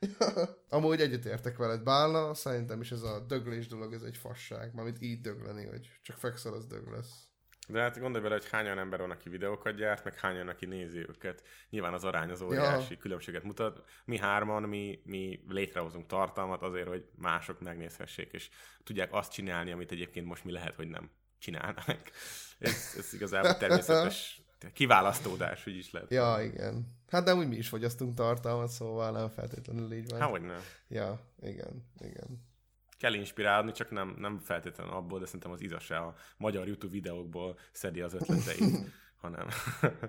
Amúgy 0.69 1.01
egyetértek 1.01 1.57
veled, 1.57 1.83
Bálna, 1.83 2.35
szerintem 2.35 2.81
is 2.81 2.93
ez 2.93 3.03
a 3.03 3.25
döglés 3.29 3.67
dolog, 3.67 3.93
ez 3.93 4.03
egy 4.03 4.17
fasság. 4.17 4.75
Mármint 4.75 5.03
így 5.03 5.21
dögleni, 5.21 5.67
hogy 5.67 5.91
csak 6.03 6.17
fekszel, 6.17 6.53
az 6.53 6.67
dög 6.67 6.89
lesz. 6.89 7.27
De 7.69 7.81
hát 7.81 8.01
gondolj 8.01 8.23
bele, 8.23 8.35
hogy 8.35 8.51
hányan 8.51 8.79
ember 8.79 9.01
van, 9.01 9.11
aki 9.11 9.29
videókat 9.29 9.77
gyárt, 9.77 10.05
meg 10.05 10.19
hányan, 10.19 10.49
aki 10.49 10.67
nézi 10.67 10.99
őket. 10.99 11.43
Nyilván 11.71 11.93
az 11.93 12.05
arány 12.05 12.31
az 12.31 12.43
óriási 12.43 12.93
ja. 12.93 12.99
különbséget 12.99 13.43
mutat. 13.43 13.85
Mi 14.05 14.19
hárman, 14.19 14.63
mi, 14.63 15.01
mi 15.05 15.45
létrehozunk 15.49 16.07
tartalmat 16.07 16.63
azért, 16.63 16.89
hogy 16.89 17.05
mások 17.17 17.61
megnézhessék, 17.61 18.33
és 18.33 18.49
tudják 18.85 19.13
azt 19.13 19.33
csinálni, 19.33 19.73
amit 19.73 19.91
egyébként 19.91 20.27
most 20.27 20.45
mi 20.45 20.53
lehet, 20.53 20.75
hogy 20.75 20.89
nem 20.89 21.11
csinálnak. 21.43 21.87
Ez, 22.59 22.95
ez 22.99 23.15
igazából 23.15 23.57
természetes 23.57 24.43
kiválasztódás, 24.73 25.67
úgy 25.67 25.77
is 25.77 25.91
lehet. 25.91 26.11
Ja, 26.11 26.39
igen. 26.43 27.01
Hát 27.09 27.25
de 27.25 27.35
úgy 27.35 27.49
mi 27.49 27.57
is 27.57 27.69
fogyasztunk 27.69 28.15
tartalmat, 28.15 28.69
szóval 28.69 29.11
nem 29.11 29.29
feltétlenül 29.29 29.93
így 29.93 30.09
van. 30.09 30.21
Há, 30.21 30.27
hogy 30.27 30.43
nem. 30.43 30.61
Ja, 30.89 31.21
igen, 31.41 31.91
igen. 31.99 32.51
Kell 32.99 33.15
inspirálni, 33.15 33.73
csak 33.73 33.91
nem, 33.91 34.15
nem 34.19 34.39
feltétlenül 34.39 34.93
abból, 34.93 35.19
de 35.19 35.25
szerintem 35.27 35.51
az 35.51 35.61
Iza 35.61 35.79
se 35.79 35.97
a 35.97 36.15
magyar 36.37 36.67
YouTube 36.67 36.93
videókból 36.93 37.59
szedi 37.73 38.01
az 38.01 38.15
ötleteit, 38.15 38.93
hanem. 39.23 39.49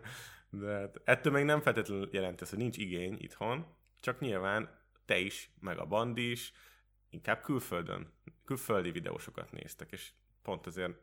de 0.61 0.73
hát 0.73 1.01
ettől 1.03 1.33
még 1.33 1.43
nem 1.43 1.61
feltétlenül 1.61 2.09
jelent 2.11 2.41
ez, 2.41 2.49
hogy 2.49 2.59
nincs 2.59 2.77
igény 2.77 3.15
itthon, 3.19 3.65
csak 3.99 4.19
nyilván 4.19 4.69
te 5.05 5.17
is, 5.17 5.53
meg 5.59 5.77
a 5.77 5.85
band 5.85 6.17
is, 6.17 6.53
inkább 7.09 7.41
külföldön, 7.41 8.13
külföldi 8.45 8.91
videósokat 8.91 9.51
néztek, 9.51 9.91
és 9.91 10.11
pont 10.41 10.67
ezért 10.67 10.93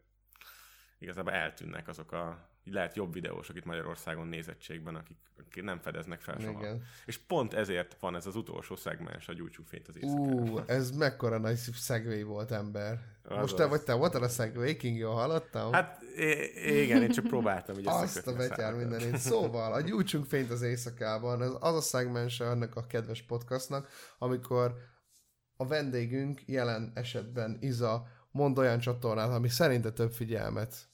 igazából 1.01 1.33
eltűnnek 1.33 1.89
azok 1.89 2.13
a 2.13 2.49
lehet 2.65 2.97
jobb 2.97 3.13
videósok 3.13 3.57
itt 3.57 3.65
Magyarországon 3.65 4.27
nézettségben, 4.27 4.95
akik, 4.95 5.17
akik 5.39 5.63
nem 5.63 5.79
fedeznek 5.81 6.21
fel 6.21 6.39
soha. 6.41 6.61
Igen. 6.61 6.83
És 7.07 7.19
pont 7.19 7.55
ezért 7.55 7.97
van 8.01 8.17
ez 8.17 8.27
az 8.27 8.37
utolsó 8.37 8.77
szegmens, 8.77 9.29
a 9.29 9.33
gyújtsuk 9.33 9.67
fényt 9.67 9.89
az 9.89 9.95
Ú, 10.01 10.29
éjszakára. 10.41 10.65
ez 10.73 10.91
mekkora 10.91 11.39
nagy 11.39 11.57
szegvély 11.57 12.23
volt, 12.23 12.51
ember. 12.51 12.99
Most 13.29 13.41
Azaz. 13.43 13.55
te 13.55 13.65
vagy 13.67 13.83
te 13.83 13.93
voltál 13.93 14.23
a 14.23 14.29
szegvély, 14.29 14.77
King, 14.77 14.97
jól 14.97 15.15
hallottam? 15.15 15.73
Hát 15.73 16.03
i- 16.17 16.83
igen, 16.83 17.03
én 17.03 17.11
csak 17.11 17.27
próbáltam 17.27 17.79
így 17.79 17.87
Azt 17.87 18.27
a 18.27 18.37
betyár 18.37 18.75
mindenét. 18.75 19.17
Szóval, 19.17 19.73
a 19.73 19.81
gyújtsunk 19.81 20.25
fényt 20.27 20.51
az 20.51 20.63
éjszakában, 20.63 21.43
ez 21.43 21.51
az 21.61 21.75
a 21.75 21.81
szegmense 21.81 22.49
annak 22.49 22.77
a 22.77 22.87
kedves 22.87 23.23
podcastnak, 23.23 23.89
amikor 24.19 24.75
a 25.57 25.67
vendégünk 25.67 26.43
jelen 26.47 26.93
esetben 26.95 27.57
Iza 27.61 28.07
mond 28.31 28.59
olyan 28.59 28.79
csatornát, 28.79 29.31
ami 29.31 29.49
szerinte 29.49 29.93
több 29.93 30.13
figyelmet 30.13 30.89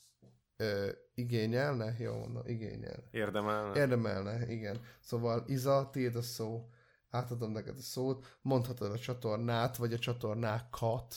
ö, 0.56 0.88
igényelne, 1.14 1.94
jó 1.98 2.14
mondom, 2.14 2.42
igényel. 2.46 3.04
Érdemel. 3.10 3.76
Érdemelne, 3.76 4.52
igen. 4.52 4.80
Szóval 5.00 5.44
Iza, 5.46 5.88
tiéd 5.92 6.16
a 6.16 6.22
szó, 6.22 6.68
átadom 7.10 7.52
neked 7.52 7.76
a 7.78 7.82
szót, 7.82 8.38
mondhatod 8.42 8.90
a 8.90 8.98
csatornát, 8.98 9.76
vagy 9.76 9.92
a 9.92 9.98
csatornákat. 9.98 11.14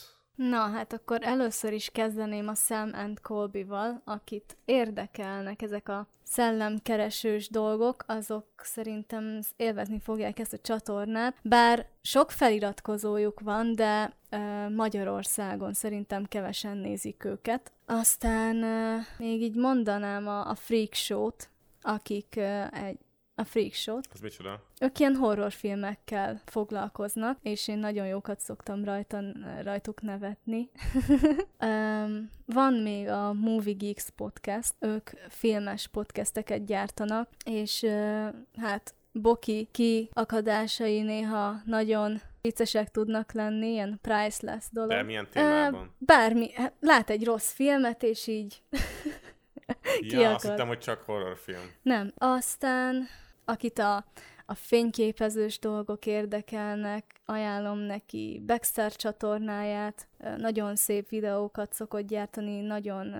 Na, 0.48 0.58
hát 0.58 0.92
akkor 0.92 1.18
először 1.22 1.72
is 1.72 1.90
kezdeném 1.90 2.48
a 2.48 2.54
Sam 2.54 2.90
and 2.94 3.20
Colby-val, 3.20 4.02
akit 4.04 4.56
érdekelnek 4.64 5.62
ezek 5.62 5.88
a 5.88 6.06
szellemkeresős 6.22 7.48
dolgok, 7.48 8.04
azok 8.06 8.46
szerintem 8.56 9.40
élvezni 9.56 9.98
fogják 9.98 10.38
ezt 10.38 10.52
a 10.52 10.58
csatornát, 10.58 11.36
bár 11.42 11.86
sok 12.02 12.30
feliratkozójuk 12.30 13.40
van, 13.40 13.74
de 13.74 14.12
ö, 14.30 14.68
Magyarországon 14.68 15.72
szerintem 15.72 16.24
kevesen 16.24 16.76
nézik 16.76 17.24
őket. 17.24 17.72
Aztán 17.92 18.62
ö, 18.62 18.96
még 19.18 19.42
így 19.42 19.54
mondanám 19.54 20.28
a, 20.28 20.50
a 20.50 20.54
Freak 20.54 20.94
Show-t, 20.94 21.50
akik 21.82 22.34
ö, 22.36 22.62
egy 22.72 22.98
a 23.34 23.44
Freak 23.44 23.72
Show-t, 23.72 24.08
Az 24.12 24.20
micsoda? 24.20 24.62
ők 24.80 24.98
ilyen 24.98 25.14
horrorfilmekkel 25.14 26.40
foglalkoznak, 26.44 27.38
és 27.42 27.68
én 27.68 27.78
nagyon 27.78 28.06
jókat 28.06 28.40
szoktam 28.40 28.84
rajta, 28.84 29.22
rajtuk 29.62 30.02
nevetni. 30.02 30.70
um, 31.60 32.30
van 32.46 32.74
még 32.74 33.08
a 33.08 33.32
Movie 33.32 33.74
Geeks 33.74 34.10
podcast, 34.16 34.74
ők 34.78 35.10
filmes 35.28 35.86
podcasteket 35.88 36.64
gyártanak, 36.64 37.28
és 37.44 37.82
uh, 37.82 38.28
hát 38.56 38.94
Boki 39.12 39.68
kiakadásai 39.70 41.00
néha 41.02 41.60
nagyon 41.64 42.20
viccesek 42.42 42.90
tudnak 42.90 43.32
lenni, 43.32 43.70
ilyen 43.70 43.98
priceless 44.02 44.64
dolog. 44.70 44.90
De 44.90 45.02
milyen 45.02 45.28
témában? 45.32 45.82
Ö, 45.82 46.04
bármi, 46.04 46.52
hát 46.52 46.74
lát 46.80 47.10
egy 47.10 47.24
rossz 47.24 47.52
filmet, 47.52 48.02
és 48.02 48.26
így 48.26 48.62
ja, 50.00 50.34
azt 50.34 50.48
hittem, 50.48 50.68
hogy 50.68 50.78
csak 50.78 51.02
horrorfilm. 51.02 51.70
Nem. 51.82 52.12
Aztán, 52.16 53.06
akit 53.44 53.78
a, 53.78 54.04
a 54.46 54.54
fényképezős 54.54 55.58
dolgok 55.58 56.06
érdekelnek, 56.06 57.20
ajánlom 57.24 57.78
neki 57.78 58.42
Baxter 58.46 58.96
csatornáját, 58.96 60.08
nagyon 60.36 60.76
szép 60.76 61.08
videókat 61.08 61.72
szokott 61.72 62.06
gyártani, 62.06 62.60
nagyon 62.60 63.14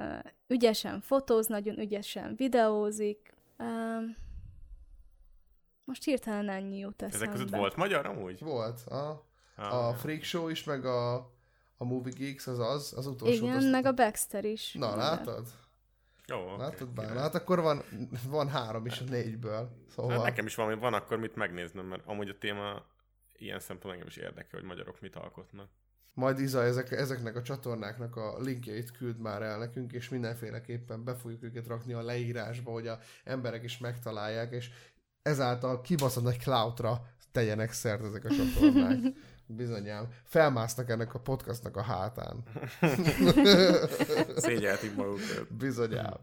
ügyesen 0.48 1.00
fotóz, 1.00 1.46
nagyon 1.46 1.78
ügyesen 1.78 2.34
videózik. 2.36 3.32
Most 5.84 6.04
hirtelen 6.04 6.48
ennyi 6.48 6.78
jut 6.78 7.02
eszembe. 7.02 7.24
Ezek 7.24 7.30
között 7.30 7.58
volt 7.58 7.76
magyar 7.76 8.06
amúgy? 8.06 8.40
Volt. 8.40 8.80
A, 8.80 9.24
ah, 9.56 9.88
a 9.88 9.94
Freak 9.94 10.22
Show 10.22 10.48
is, 10.48 10.64
meg 10.64 10.84
a, 10.84 11.14
a 11.76 11.84
Movie 11.84 12.12
Geeks 12.16 12.46
az 12.46 12.58
az, 12.58 12.92
az 12.96 13.06
utolsó. 13.06 13.44
Igen, 13.44 13.56
azt... 13.56 13.70
meg 13.70 13.86
a 13.86 13.92
Baxter 13.92 14.44
is. 14.44 14.72
Na, 14.72 14.96
látod? 14.96 15.48
Jó. 16.26 16.56
Látod 16.56 16.88
bár? 16.88 17.16
Hát 17.16 17.34
akkor 17.34 17.60
van, 17.60 17.82
van 18.28 18.48
három 18.48 18.86
is 18.86 19.00
a 19.00 19.04
négyből. 19.04 19.70
Szóval... 19.94 20.10
Hát 20.10 20.22
nekem 20.22 20.46
is 20.46 20.54
van, 20.54 20.78
van 20.78 20.94
akkor 20.94 21.18
mit 21.18 21.34
megnéznem, 21.34 21.86
mert 21.86 22.02
amúgy 22.06 22.28
a 22.28 22.38
téma 22.38 22.84
ilyen 23.36 23.60
szempontból 23.60 23.92
engem 23.92 24.06
is 24.06 24.16
érdekel, 24.16 24.60
hogy 24.60 24.68
magyarok 24.68 25.00
mit 25.00 25.16
alkotnak. 25.16 25.68
Majd 26.14 26.38
Iza 26.38 26.62
ezek, 26.62 26.90
ezeknek 26.90 27.36
a 27.36 27.42
csatornáknak 27.42 28.16
a 28.16 28.38
linkjeit 28.38 28.90
küld 28.90 29.18
már 29.18 29.42
el 29.42 29.58
nekünk, 29.58 29.92
és 29.92 30.08
mindenféleképpen 30.08 31.04
be 31.04 31.14
fogjuk 31.14 31.42
őket 31.42 31.66
rakni 31.66 31.92
a 31.92 32.02
leírásba, 32.02 32.70
hogy 32.70 32.86
a 32.86 32.98
emberek 33.24 33.64
is 33.64 33.78
megtalálják, 33.78 34.52
és 34.52 34.70
ezáltal 35.22 35.80
kibaszott 35.80 36.28
egy 36.28 36.38
cloudra 36.38 37.02
tegyenek 37.32 37.72
szert 37.72 38.04
ezek 38.04 38.24
a 38.24 38.28
csatornák. 38.28 38.98
Bizonyám. 39.46 40.08
Felmásznak 40.24 40.90
ennek 40.90 41.14
a 41.14 41.18
podcastnak 41.18 41.76
a 41.76 41.82
hátán. 41.82 42.42
Szégyeltik 44.36 44.96
magukat. 44.96 45.52
Bizonyám. 45.58 46.16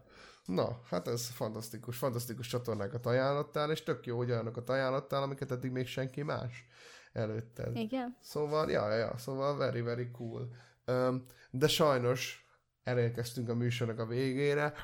Na, 0.44 0.80
hát 0.84 1.08
ez 1.08 1.28
fantasztikus, 1.28 1.96
fantasztikus 1.96 2.46
csatornákat 2.46 3.06
ajánlottál, 3.06 3.70
és 3.70 3.82
tök 3.82 4.06
jó, 4.06 4.16
hogy 4.16 4.30
olyanokat 4.30 4.70
ajánlottál, 4.70 5.22
amiket 5.22 5.50
eddig 5.50 5.70
még 5.70 5.86
senki 5.86 6.22
más 6.22 6.66
előtted. 7.12 7.76
Igen. 7.76 8.16
Szóval, 8.20 8.70
ja, 8.70 8.88
ja, 8.88 8.96
ja, 8.96 9.18
szóval 9.18 9.56
very, 9.56 9.80
very 9.80 10.10
cool. 10.10 10.48
Um, 10.86 11.24
de 11.50 11.68
sajnos 11.68 12.48
elérkeztünk 12.84 13.48
a 13.48 13.54
műsornak 13.54 13.98
a 13.98 14.06
végére. 14.06 14.74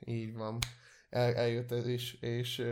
Így 0.00 0.34
van. 0.34 0.58
El, 1.10 1.34
eljött 1.34 1.72
ez 1.72 1.86
is, 1.86 2.12
és 2.20 2.62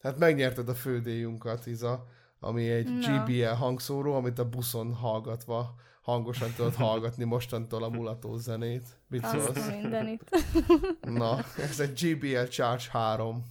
hát 0.00 0.18
megnyerted 0.18 0.68
a 0.68 0.74
fődéjunkat, 0.74 1.66
Iza 1.66 2.06
ami 2.40 2.70
egy 2.70 2.88
no. 2.88 2.98
GBL 3.00 3.44
hangszóró, 3.44 4.14
amit 4.14 4.38
a 4.38 4.48
buszon 4.48 4.94
hallgatva 4.94 5.74
hangosan 6.02 6.52
tudod 6.56 6.74
hallgatni 6.84 7.24
mostantól 7.24 7.82
a 7.82 7.88
mulató 7.88 8.36
zenét. 8.36 8.84
Mit 9.08 9.26
szólsz? 9.26 9.68
mindenit. 9.70 10.44
Na, 11.00 11.44
ez 11.56 11.80
egy 11.80 12.00
GBL 12.00 12.44
Charge 12.44 12.84
3. 12.90 13.42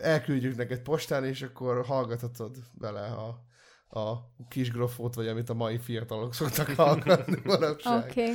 Elküldjük 0.00 0.56
neked 0.56 0.80
postán, 0.80 1.24
és 1.24 1.42
akkor 1.42 1.84
hallgathatod 1.84 2.56
bele 2.72 3.06
a, 3.06 3.44
a 4.00 4.32
kis 4.48 4.70
grofót, 4.70 5.14
vagy 5.14 5.28
amit 5.28 5.48
a 5.48 5.54
mai 5.54 5.78
fiatalok 5.78 6.34
szoktak 6.34 6.68
hallgatni 6.68 7.40
manapság. 7.44 8.04
Oké. 8.04 8.22
Okay. 8.22 8.34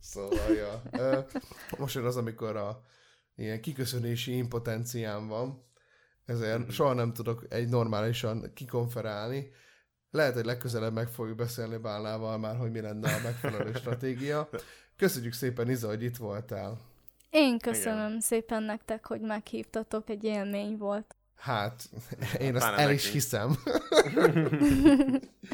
Szóval, 0.00 0.52
ja. 0.52 0.82
Most 1.78 1.94
jön 1.94 2.04
az, 2.04 2.16
amikor 2.16 2.56
a 2.56 2.82
ilyen 3.36 3.60
kiköszönési 3.60 4.36
impotenciám 4.36 5.28
van, 5.28 5.64
ezért 6.24 6.58
mm. 6.58 6.68
soha 6.68 6.92
nem 6.92 7.12
tudok 7.12 7.46
egy 7.48 7.68
normálisan 7.68 8.50
kikonferálni. 8.54 9.50
Lehet, 10.10 10.34
hogy 10.34 10.44
legközelebb 10.44 10.92
meg 10.92 11.08
fogjuk 11.08 11.36
beszélni 11.36 11.76
Bálnával 11.76 12.38
már, 12.38 12.56
hogy 12.56 12.70
mi 12.70 12.80
lenne 12.80 13.14
a 13.14 13.20
megfelelő 13.22 13.72
stratégia. 13.80 14.48
Köszönjük 14.96 15.32
szépen, 15.32 15.70
Iza, 15.70 15.88
hogy 15.88 16.02
itt 16.02 16.16
voltál. 16.16 16.78
Én 17.30 17.58
köszönöm 17.58 18.08
Igen. 18.08 18.20
szépen 18.20 18.62
nektek, 18.62 19.06
hogy 19.06 19.20
meghívtatok, 19.20 20.10
egy 20.10 20.24
élmény 20.24 20.76
volt. 20.76 21.16
Hát, 21.36 21.90
én 22.38 22.54
azt 22.54 22.64
Bána 22.64 22.78
el 22.78 22.90
is 22.90 23.10
hiszem. 23.10 23.56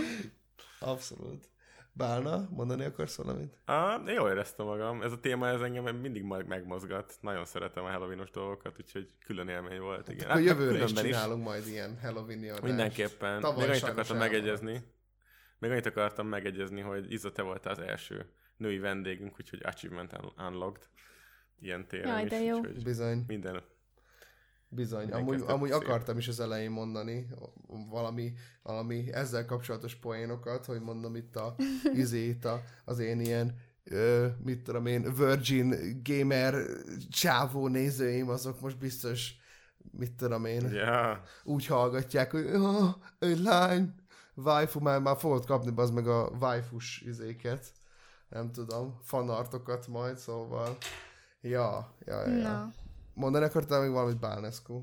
Abszolút. 0.81 1.52
Bálna, 1.95 2.49
mondani 2.51 2.85
akarsz 2.85 3.17
valamit? 3.17 3.59
Ah, 3.65 4.13
jól 4.15 4.31
éreztem 4.31 4.67
magam. 4.67 5.03
Ez 5.03 5.13
a 5.13 5.21
téma 5.21 5.49
ez 5.49 5.61
engem 5.61 5.97
mindig 5.97 6.23
megmozgat. 6.23 7.19
Nagyon 7.21 7.45
szeretem 7.45 7.85
a 7.85 7.91
Halloweenos 7.91 8.31
dolgokat, 8.31 8.79
úgyhogy 8.79 9.15
külön 9.25 9.49
élmény 9.49 9.81
volt. 9.81 10.09
Igen. 10.09 10.29
Hát, 10.29 10.45
jövőre 10.45 10.83
is 10.83 10.93
csinálunk 10.93 11.39
is. 11.39 11.45
majd 11.45 11.67
ilyen 11.67 11.99
Halloween-i 12.03 12.49
adást. 12.49 12.63
Mindenképpen. 12.63 13.41
Tavaly 13.41 13.61
Még 13.61 13.71
annyit 13.71 13.83
akartam 13.83 14.17
megegyezni. 14.17 14.83
Még 15.59 15.71
annyit 15.71 15.87
akartam 15.87 16.27
megegyezni, 16.27 16.81
hogy 16.81 17.13
Iza, 17.13 17.33
te 17.33 17.43
voltál 17.43 17.73
az 17.73 17.79
első 17.79 18.33
női 18.57 18.79
vendégünk, 18.79 19.35
úgyhogy 19.39 19.61
achievement 19.63 20.13
unlocked. 20.37 20.89
Ilyen 21.61 21.89
téren 21.89 22.19
Jaj, 22.19 22.25
de 22.25 22.41
jó. 22.41 22.61
Bizony. 22.61 23.25
Minden 23.27 23.63
Bizony, 24.75 25.11
amúgy, 25.11 25.45
amúgy 25.47 25.71
akartam 25.71 26.19
is 26.19 26.29
az 26.29 26.41
elején 26.41 26.71
mondani 26.71 27.27
valami, 27.91 28.33
valami 28.63 29.13
ezzel 29.13 29.45
kapcsolatos 29.45 29.95
poénokat, 29.95 30.65
hogy 30.65 30.81
mondom 30.81 31.17
itt 31.17 31.37
a 31.37 31.55
izét, 32.03 32.45
a, 32.45 32.63
az 32.85 32.99
én 32.99 33.21
ilyen 33.21 33.55
ö, 33.85 34.27
mit 34.45 34.63
tudom 34.63 34.87
én, 34.87 35.15
Virgin 35.15 36.01
Gamer 36.05 36.55
csávó 37.11 37.69
nézőim, 37.69 38.29
azok 38.29 38.61
most 38.61 38.79
biztos, 38.79 39.35
mit 39.91 40.13
tudom 40.13 40.45
én, 40.45 40.71
yeah. 40.71 41.17
úgy 41.45 41.67
hallgatják, 41.67 42.31
hogy 42.31 42.47
oh, 42.55 42.89
egy 43.19 43.39
lány, 43.39 43.95
waifu, 44.35 44.81
már, 44.81 45.01
már 45.01 45.17
fogod 45.17 45.47
kapni 45.47 45.73
az 45.77 45.91
meg 45.91 46.09
a 46.09 46.31
waifus 46.41 47.01
izéket, 47.01 47.73
nem 48.29 48.53
tudom, 48.53 48.99
fanartokat 49.03 49.87
majd, 49.87 50.19
szóval, 50.19 50.77
ja, 51.41 51.95
ja, 52.07 52.27
ja. 52.29 52.43
No. 52.43 52.82
Mondani 53.15 53.45
akartál 53.45 53.81
még 53.81 53.91
valamit 53.91 54.19
Bálnescu? 54.19 54.83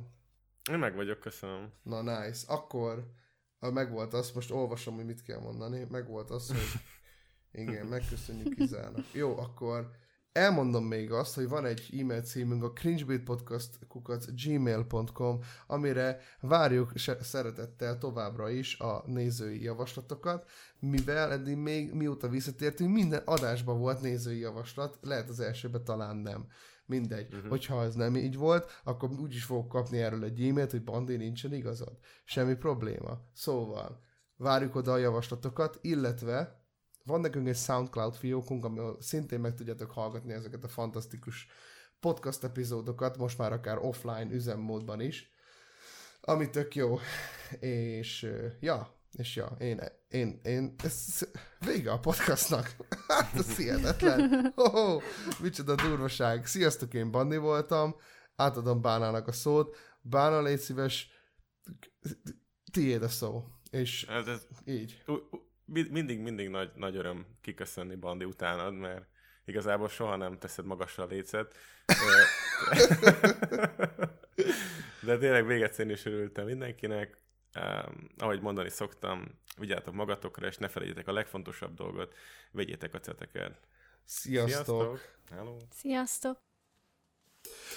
Én 0.71 0.77
meg 0.77 0.95
vagyok, 0.95 1.19
köszönöm. 1.19 1.71
Na, 1.83 2.01
nice. 2.01 2.53
Akkor 2.53 3.11
meg 3.59 3.91
volt 3.91 4.13
az, 4.13 4.31
most 4.31 4.51
olvasom, 4.51 4.95
hogy 4.95 5.05
mit 5.05 5.23
kell 5.23 5.39
mondani, 5.39 5.85
meg 5.89 6.07
volt 6.07 6.29
az, 6.29 6.47
hogy 6.47 6.81
igen, 7.61 7.85
megköszönjük 7.85 8.59
Izának. 8.59 9.13
Jó, 9.13 9.37
akkor 9.37 9.89
elmondom 10.31 10.85
még 10.85 11.11
azt, 11.11 11.35
hogy 11.35 11.47
van 11.47 11.65
egy 11.65 11.89
e-mail 11.99 12.21
címünk 12.21 12.63
a 12.63 12.71
cringebeatpodcast.gmail.com, 12.71 15.39
amire 15.67 16.19
várjuk 16.39 16.91
szeretettel 17.21 17.97
továbbra 17.97 18.49
is 18.49 18.79
a 18.79 19.03
nézői 19.05 19.63
javaslatokat, 19.63 20.49
mivel 20.79 21.31
eddig 21.31 21.57
még 21.57 21.93
mióta 21.93 22.27
visszatértünk, 22.27 22.93
minden 22.93 23.21
adásban 23.25 23.79
volt 23.79 24.01
nézői 24.01 24.39
javaslat, 24.39 24.97
lehet 25.01 25.29
az 25.29 25.39
elsőben 25.39 25.83
talán 25.83 26.15
nem. 26.15 26.47
Mindegy. 26.89 27.33
Uh-huh. 27.33 27.49
Hogyha 27.49 27.83
ez 27.83 27.95
nem 27.95 28.15
így 28.15 28.37
volt, 28.37 28.81
akkor 28.83 29.09
úgyis 29.19 29.43
fogok 29.43 29.67
kapni 29.67 29.97
erről 30.01 30.23
egy 30.23 30.41
e-mailt, 30.41 30.71
hogy 30.71 30.83
Bandi 30.83 31.15
nincsen 31.15 31.53
igazad. 31.53 31.97
Semmi 32.25 32.55
probléma. 32.55 33.21
Szóval, 33.33 34.03
várjuk 34.35 34.75
oda 34.75 34.91
a 34.91 34.97
javaslatokat, 34.97 35.77
illetve 35.81 36.63
van 37.03 37.21
nekünk 37.21 37.47
egy 37.47 37.55
SoundCloud 37.55 38.15
fiókunk, 38.15 38.65
ahol 38.65 38.97
szintén 39.01 39.39
meg 39.39 39.53
tudjátok 39.53 39.91
hallgatni 39.91 40.33
ezeket 40.33 40.63
a 40.63 40.67
fantasztikus 40.67 41.47
podcast 41.99 42.43
epizódokat, 42.43 43.17
most 43.17 43.37
már 43.37 43.53
akár 43.53 43.77
offline 43.77 44.31
üzemmódban 44.31 45.01
is, 45.01 45.31
ami 46.21 46.49
tök 46.49 46.75
jó. 46.75 46.99
És 47.59 48.31
ja, 48.59 48.98
és 49.11 49.35
ja, 49.35 49.55
én, 49.59 49.81
én, 50.09 50.39
én, 50.43 50.75
ez 50.83 51.19
vége 51.59 51.91
a 51.91 51.99
podcastnak. 51.99 52.75
Hát, 53.07 53.33
ez 53.33 53.55
hihetetlen. 53.55 54.53
Oh, 54.55 54.75
oh, 54.75 55.03
micsoda 55.41 55.75
durvaság. 55.75 56.45
Sziasztok, 56.45 56.93
én 56.93 57.11
Bandi 57.11 57.37
voltam. 57.37 57.95
Átadom 58.35 58.81
Bánának 58.81 59.27
a 59.27 59.31
szót. 59.31 59.77
Bána, 60.01 60.41
légy 60.41 60.59
szíves, 60.59 61.09
tiéd 62.71 63.03
a 63.03 63.07
szó. 63.07 63.45
És 63.71 64.03
ez, 64.03 64.27
ez, 64.27 64.47
így. 64.65 65.03
Mindig, 65.65 66.19
mindig 66.19 66.49
nagy, 66.49 66.71
nagy 66.75 66.95
öröm 66.95 67.25
kiköszönni 67.41 67.95
Bandi 67.95 68.25
utánad, 68.25 68.73
mert 68.73 69.05
igazából 69.45 69.89
soha 69.89 70.15
nem 70.15 70.37
teszed 70.37 70.65
magasra 70.65 71.03
a 71.03 71.07
lécet. 71.07 71.55
De 75.01 75.17
tényleg 75.17 75.45
véget 75.45 75.77
is 75.77 76.05
örültem 76.05 76.45
mindenkinek 76.45 77.17
um, 77.55 78.09
ahogy 78.17 78.41
mondani 78.41 78.69
szoktam, 78.69 79.39
vigyázzatok 79.57 79.93
magatokra, 79.93 80.47
és 80.47 80.57
ne 80.57 80.67
felejtjétek 80.67 81.07
a 81.07 81.13
legfontosabb 81.13 81.73
dolgot, 81.73 82.13
vegyétek 82.51 82.93
a 82.93 82.99
ceteket. 82.99 83.59
Sziasztok! 84.05 84.49
Sziasztok! 84.49 84.99
Hello. 85.29 85.57
Sziasztok! 85.73 86.39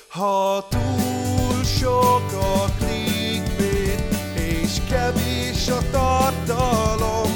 Ha 0.09 0.69
túl 0.69 1.65
sok 1.65 2.33
a 2.33 2.65
clickbait, 2.79 4.01
és 4.37 4.79
kevés 4.89 5.69
a 5.69 5.91
tartalom, 5.91 7.31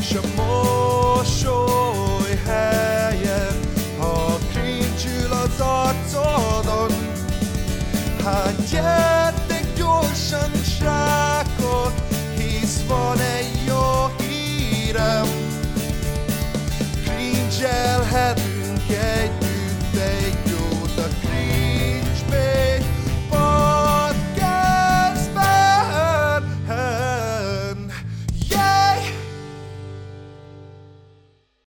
s 0.00 0.14
a 0.14 0.20
mosoly 0.36 2.34
helyen, 2.44 3.60
ha 3.98 4.38
cringe 4.52 5.36
az 5.36 5.60
arcodon, 5.60 6.90